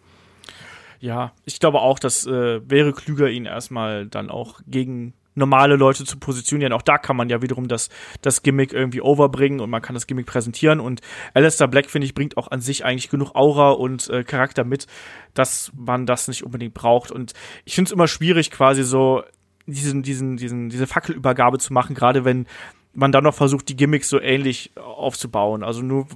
[1.01, 6.05] Ja, ich glaube auch, das äh, wäre klüger, ihn erstmal dann auch gegen normale Leute
[6.05, 6.73] zu positionieren.
[6.73, 7.89] Auch da kann man ja wiederum das,
[8.23, 10.81] das Gimmick irgendwie overbringen und man kann das Gimmick präsentieren.
[10.81, 11.01] Und
[11.35, 14.86] Alistair Black, finde ich, bringt auch an sich eigentlich genug Aura und äh, Charakter mit,
[15.35, 17.11] dass man das nicht unbedingt braucht.
[17.11, 17.32] Und
[17.65, 19.23] ich finde es immer schwierig, quasi so
[19.66, 22.47] diesen, diesen, diesen, diese Fackelübergabe zu machen, gerade wenn
[22.93, 25.65] man dann noch versucht, die Gimmicks so ähnlich aufzubauen.
[25.65, 26.06] Also nur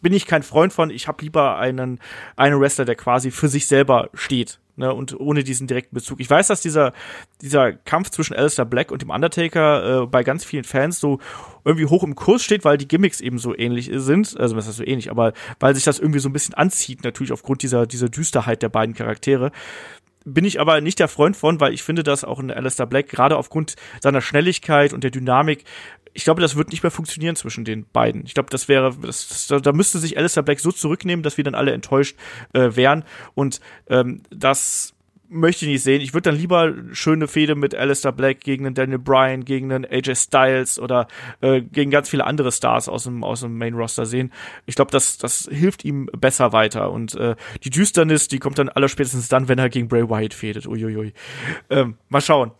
[0.00, 0.90] bin ich kein Freund von.
[0.90, 2.00] Ich habe lieber einen,
[2.36, 6.20] einen Wrestler, der quasi für sich selber steht ne, und ohne diesen direkten Bezug.
[6.20, 6.92] Ich weiß, dass dieser,
[7.40, 11.18] dieser Kampf zwischen Alistair Black und dem Undertaker äh, bei ganz vielen Fans so
[11.64, 14.38] irgendwie hoch im Kurs steht, weil die Gimmicks eben so ähnlich sind.
[14.38, 17.32] Also was heißt so ähnlich, aber weil sich das irgendwie so ein bisschen anzieht, natürlich
[17.32, 19.50] aufgrund dieser, dieser Düsterheit der beiden Charaktere
[20.26, 23.08] bin ich aber nicht der Freund von, weil ich finde, dass auch ein Alistair Black
[23.08, 25.64] gerade aufgrund seiner Schnelligkeit und der Dynamik
[26.16, 28.24] ich glaube, das wird nicht mehr funktionieren zwischen den beiden.
[28.24, 31.44] Ich glaube, das wäre, das, das, da müsste sich Alistair Black so zurücknehmen, dass wir
[31.44, 32.16] dann alle enttäuscht
[32.54, 33.04] äh, wären.
[33.34, 34.94] Und ähm, das
[35.28, 36.00] möchte ich nicht sehen.
[36.00, 39.84] Ich würde dann lieber schöne Fehde mit Alistair Black gegen einen Daniel Bryan, gegen einen
[39.84, 41.08] AJ Styles oder
[41.40, 44.32] äh, gegen ganz viele andere Stars aus dem, aus dem Main Roster sehen.
[44.66, 46.90] Ich glaube, das, das hilft ihm besser weiter.
[46.90, 50.66] Und äh, die Düsternis, die kommt dann allerspätestens dann, wenn er gegen Bray Wyatt fädet.
[50.66, 51.12] Uiuiui.
[51.70, 52.52] Ähm, mal schauen.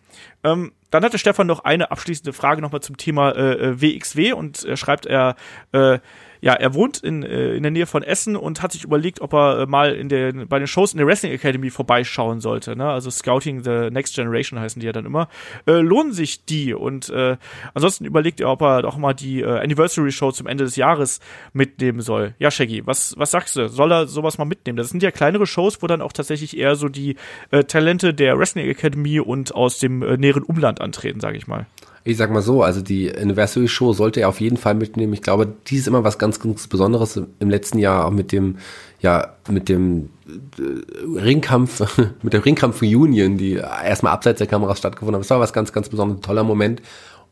[0.44, 4.64] Ähm, dann hatte Stefan noch eine abschließende Frage nochmal zum Thema äh, WXW äh, und
[4.64, 5.36] er schreibt, er
[5.72, 5.98] äh,
[6.40, 9.32] ja, er wohnt in, äh, in der Nähe von Essen und hat sich überlegt, ob
[9.32, 12.76] er äh, mal in der, bei den Shows in der Wrestling Academy vorbeischauen sollte.
[12.76, 12.88] Ne?
[12.88, 15.28] Also Scouting the Next Generation heißen die ja dann immer.
[15.66, 16.74] Äh, lohnen sich die?
[16.74, 17.36] Und äh,
[17.74, 21.20] ansonsten überlegt er, ob er doch mal die äh, Anniversary Show zum Ende des Jahres
[21.52, 22.34] mitnehmen soll.
[22.38, 23.68] Ja, Shaggy, was, was sagst du?
[23.68, 24.76] Soll er sowas mal mitnehmen?
[24.76, 27.16] Das sind ja kleinere Shows, wo dann auch tatsächlich eher so die
[27.50, 31.66] äh, Talente der Wrestling Academy und aus dem äh, näheren Umland antreten, sage ich mal
[32.06, 35.12] ich sag mal so, also die Anniversary Show sollte er auf jeden Fall mitnehmen.
[35.12, 38.58] Ich glaube, die ist immer was ganz, ganz Besonderes im letzten Jahr auch mit dem,
[39.00, 45.16] ja, mit dem äh, Ringkampf, mit der Ringkampf Union, die erstmal abseits der Kameras stattgefunden
[45.16, 45.22] haben.
[45.22, 46.80] Das war was ganz, ganz besonderes, toller Moment.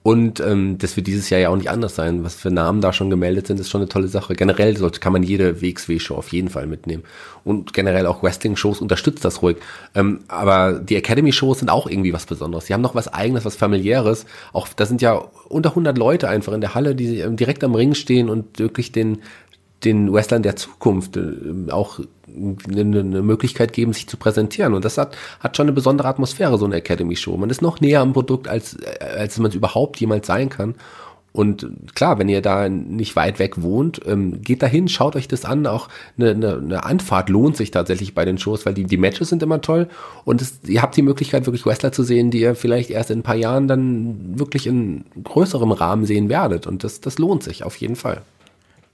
[0.05, 2.25] Und ähm, das wird dieses Jahr ja auch nicht anders sein.
[2.25, 4.35] Was für Namen da schon gemeldet sind, ist schon eine tolle Sache.
[4.35, 7.05] Generell sollte, kann man jede WXW-Show auf jeden Fall mitnehmen.
[7.43, 9.57] Und generell auch Wrestling-Shows unterstützt das ruhig.
[9.95, 12.67] Ähm, aber die Academy-Shows sind auch irgendwie was Besonderes.
[12.67, 14.27] Die haben noch was Eigenes, was Familiäres.
[14.53, 17.95] Auch da sind ja unter 100 Leute einfach in der Halle, die direkt am Ring
[17.95, 19.23] stehen und wirklich den
[19.85, 22.01] den Wrestlern der Zukunft äh, auch
[22.69, 24.75] eine, Möglichkeit geben, sich zu präsentieren.
[24.75, 27.37] Und das hat, hat schon eine besondere Atmosphäre, so eine Academy-Show.
[27.37, 30.75] Man ist noch näher am Produkt, als, als man es überhaupt jemals sein kann.
[31.33, 35.45] Und klar, wenn ihr da nicht weit weg wohnt, ähm, geht dahin, schaut euch das
[35.45, 35.67] an.
[35.67, 39.31] Auch eine, eine, eine Anfahrt lohnt sich tatsächlich bei den Shows, weil die, die Matches
[39.31, 39.89] sind immer toll.
[40.25, 43.19] Und es, ihr habt die Möglichkeit, wirklich Wrestler zu sehen, die ihr vielleicht erst in
[43.19, 46.69] ein paar Jahren dann wirklich in größerem Rahmen sehen werdet.
[46.69, 48.23] Und das, das lohnt sich auf jeden Fall.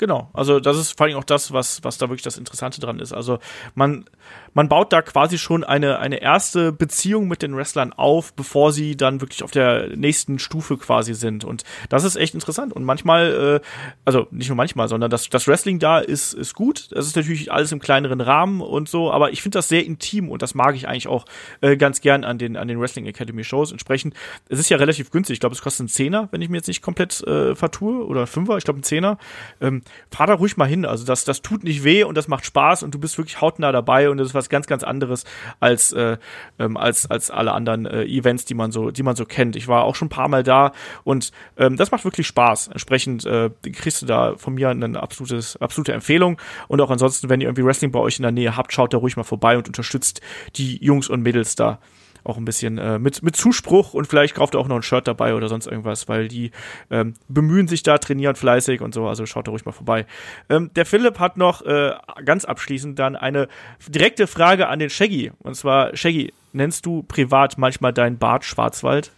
[0.00, 3.00] Genau, also das ist vor allem auch das, was, was da wirklich das Interessante dran
[3.00, 3.12] ist.
[3.12, 3.38] Also
[3.74, 4.06] man,
[4.54, 8.96] man baut da quasi schon eine, eine erste Beziehung mit den Wrestlern auf, bevor sie
[8.96, 11.44] dann wirklich auf der nächsten Stufe quasi sind.
[11.44, 12.72] Und das ist echt interessant.
[12.72, 13.66] Und manchmal, äh,
[14.04, 16.88] also nicht nur manchmal, sondern das, das Wrestling da ist, ist gut.
[16.92, 20.28] Das ist natürlich alles im kleineren Rahmen und so, aber ich finde das sehr intim
[20.28, 21.24] und das mag ich eigentlich auch
[21.60, 23.72] äh, ganz gern an den, an den Wrestling Academy Shows.
[23.72, 24.14] Entsprechend,
[24.48, 25.34] es ist ja relativ günstig.
[25.34, 28.26] Ich glaube, es kostet einen Zehner, wenn ich mir jetzt nicht komplett äh, vertue, oder
[28.26, 29.18] Fünfer, ich glaube einen Zehner.
[29.60, 30.84] Ähm, fahr da ruhig mal hin.
[30.84, 33.72] Also das, das tut nicht weh und das macht Spaß und du bist wirklich hautnah
[33.72, 35.24] dabei und das ist was ganz, ganz anderes
[35.60, 36.16] als, äh,
[36.58, 39.56] ähm, als, als alle anderen äh, Events, die man so, die man so kennt.
[39.56, 40.72] Ich war auch schon ein paar Mal da
[41.04, 42.68] und ähm, das macht wirklich Spaß.
[42.68, 46.40] Entsprechend äh, kriegst du da von mir eine absolutes, absolute Empfehlung.
[46.68, 48.98] Und auch ansonsten, wenn ihr irgendwie Wrestling bei euch in der Nähe habt, schaut da
[48.98, 50.20] ruhig mal vorbei und unterstützt
[50.56, 51.78] die Jungs und Mädels da
[52.24, 55.06] auch ein bisschen äh, mit, mit Zuspruch und vielleicht kauft er auch noch ein Shirt
[55.06, 56.50] dabei oder sonst irgendwas, weil die
[56.90, 60.06] ähm, bemühen sich da, trainieren fleißig und so, also schaut da ruhig mal vorbei.
[60.48, 61.92] Ähm, der Philipp hat noch äh,
[62.24, 63.48] ganz abschließend dann eine
[63.88, 65.32] direkte Frage an den Shaggy.
[65.38, 69.12] Und zwar, Shaggy, nennst du privat manchmal deinen Bart Schwarzwald?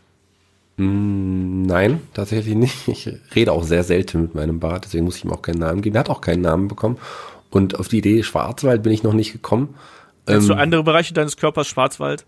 [0.77, 2.89] Mm, nein, tatsächlich nicht.
[2.89, 5.83] Ich rede auch sehr selten mit meinem Bart, deswegen muss ich ihm auch keinen Namen
[5.83, 5.97] geben.
[5.97, 6.99] Er hat auch keinen Namen bekommen.
[7.51, 9.75] Und auf die Idee Schwarzwald bin ich noch nicht gekommen.
[10.27, 12.25] Nennst ähm, du andere Bereiche deines Körpers Schwarzwald?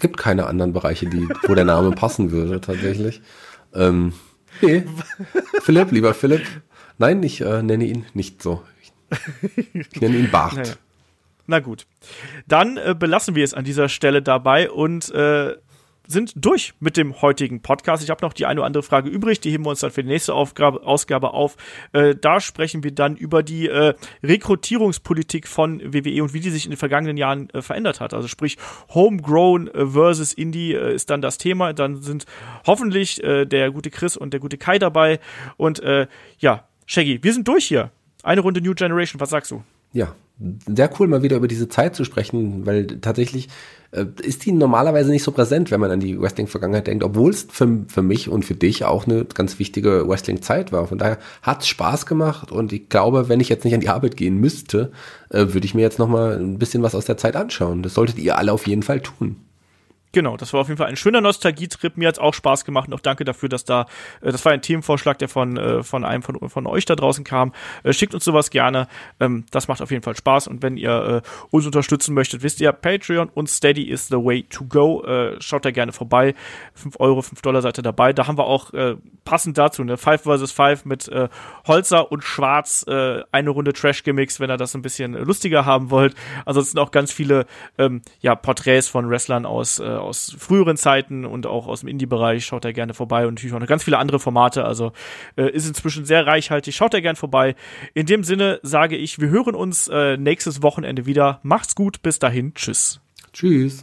[0.00, 3.22] Gibt keine anderen Bereiche, die, wo der Name passen würde, tatsächlich.
[3.74, 4.12] Ähm,
[4.60, 4.84] nee.
[5.62, 6.46] Philipp, lieber Philipp.
[6.98, 8.62] Nein, ich äh, nenne ihn nicht so.
[9.72, 10.56] Ich nenne ihn Bart.
[10.56, 10.74] Naja.
[11.46, 11.86] Na gut.
[12.46, 15.56] Dann äh, belassen wir es an dieser Stelle dabei und äh,
[16.06, 18.02] sind durch mit dem heutigen Podcast.
[18.02, 20.02] Ich habe noch die eine oder andere Frage übrig, die heben wir uns dann für
[20.02, 21.56] die nächste Aufgabe, Ausgabe auf.
[21.92, 26.64] Äh, da sprechen wir dann über die äh, Rekrutierungspolitik von WWE und wie die sich
[26.64, 28.14] in den vergangenen Jahren äh, verändert hat.
[28.14, 28.58] Also sprich
[28.92, 31.72] Homegrown versus Indie äh, ist dann das Thema.
[31.72, 32.26] Dann sind
[32.66, 35.20] hoffentlich äh, der gute Chris und der gute Kai dabei.
[35.56, 36.06] Und äh,
[36.38, 37.90] ja, Shaggy, wir sind durch hier.
[38.22, 39.62] Eine Runde New Generation, was sagst du?
[39.94, 40.14] Ja,
[40.66, 43.48] sehr cool, mal wieder über diese Zeit zu sprechen, weil tatsächlich
[43.92, 47.46] äh, ist die normalerweise nicht so präsent, wenn man an die Wrestling-Vergangenheit denkt, obwohl es
[47.48, 50.88] für, für mich und für dich auch eine ganz wichtige Wrestling-Zeit war.
[50.88, 53.88] Von daher hat es Spaß gemacht und ich glaube, wenn ich jetzt nicht an die
[53.88, 54.90] Arbeit gehen müsste,
[55.30, 57.84] äh, würde ich mir jetzt noch mal ein bisschen was aus der Zeit anschauen.
[57.84, 59.36] Das solltet ihr alle auf jeden Fall tun.
[60.14, 61.96] Genau, das war auf jeden Fall ein schöner Nostalgietrip.
[61.96, 63.86] Mir hat's auch Spaß gemacht und auch danke dafür, dass da,
[64.20, 67.24] äh, das war ein Themenvorschlag, der von, äh, von einem von, von euch da draußen
[67.24, 67.52] kam.
[67.82, 68.86] Äh, schickt uns sowas gerne.
[69.18, 72.60] Ähm, das macht auf jeden Fall Spaß und wenn ihr äh, uns unterstützen möchtet, wisst
[72.60, 75.02] ihr, Patreon und Steady is the way to go.
[75.02, 76.36] Äh, schaut da gerne vorbei.
[76.74, 78.12] 5 Euro, 5 Dollar seid ihr dabei.
[78.12, 81.28] Da haben wir auch äh, passend dazu eine 5 vs 5 mit äh,
[81.66, 86.14] Holzer und Schwarz äh, eine Runde Trash-Gimmicks, wenn ihr das ein bisschen lustiger haben wollt.
[86.46, 87.46] Ansonsten auch ganz viele
[87.78, 92.44] ähm, ja, Porträts von Wrestlern aus äh, aus früheren Zeiten und auch aus dem Indie-Bereich.
[92.44, 94.64] Schaut da gerne vorbei und natürlich auch noch ganz viele andere Formate.
[94.64, 94.92] Also
[95.36, 96.74] äh, ist inzwischen sehr reichhaltig.
[96.74, 97.54] Schaut da gerne vorbei.
[97.94, 101.40] In dem Sinne sage ich, wir hören uns äh, nächstes Wochenende wieder.
[101.42, 102.02] Macht's gut.
[102.02, 102.54] Bis dahin.
[102.54, 103.00] Tschüss.
[103.32, 103.82] Tschüss.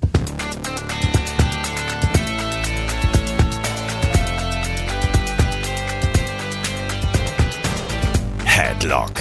[8.45, 9.13] Headlock,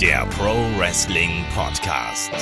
[0.00, 2.32] der Pro Wrestling Podcast.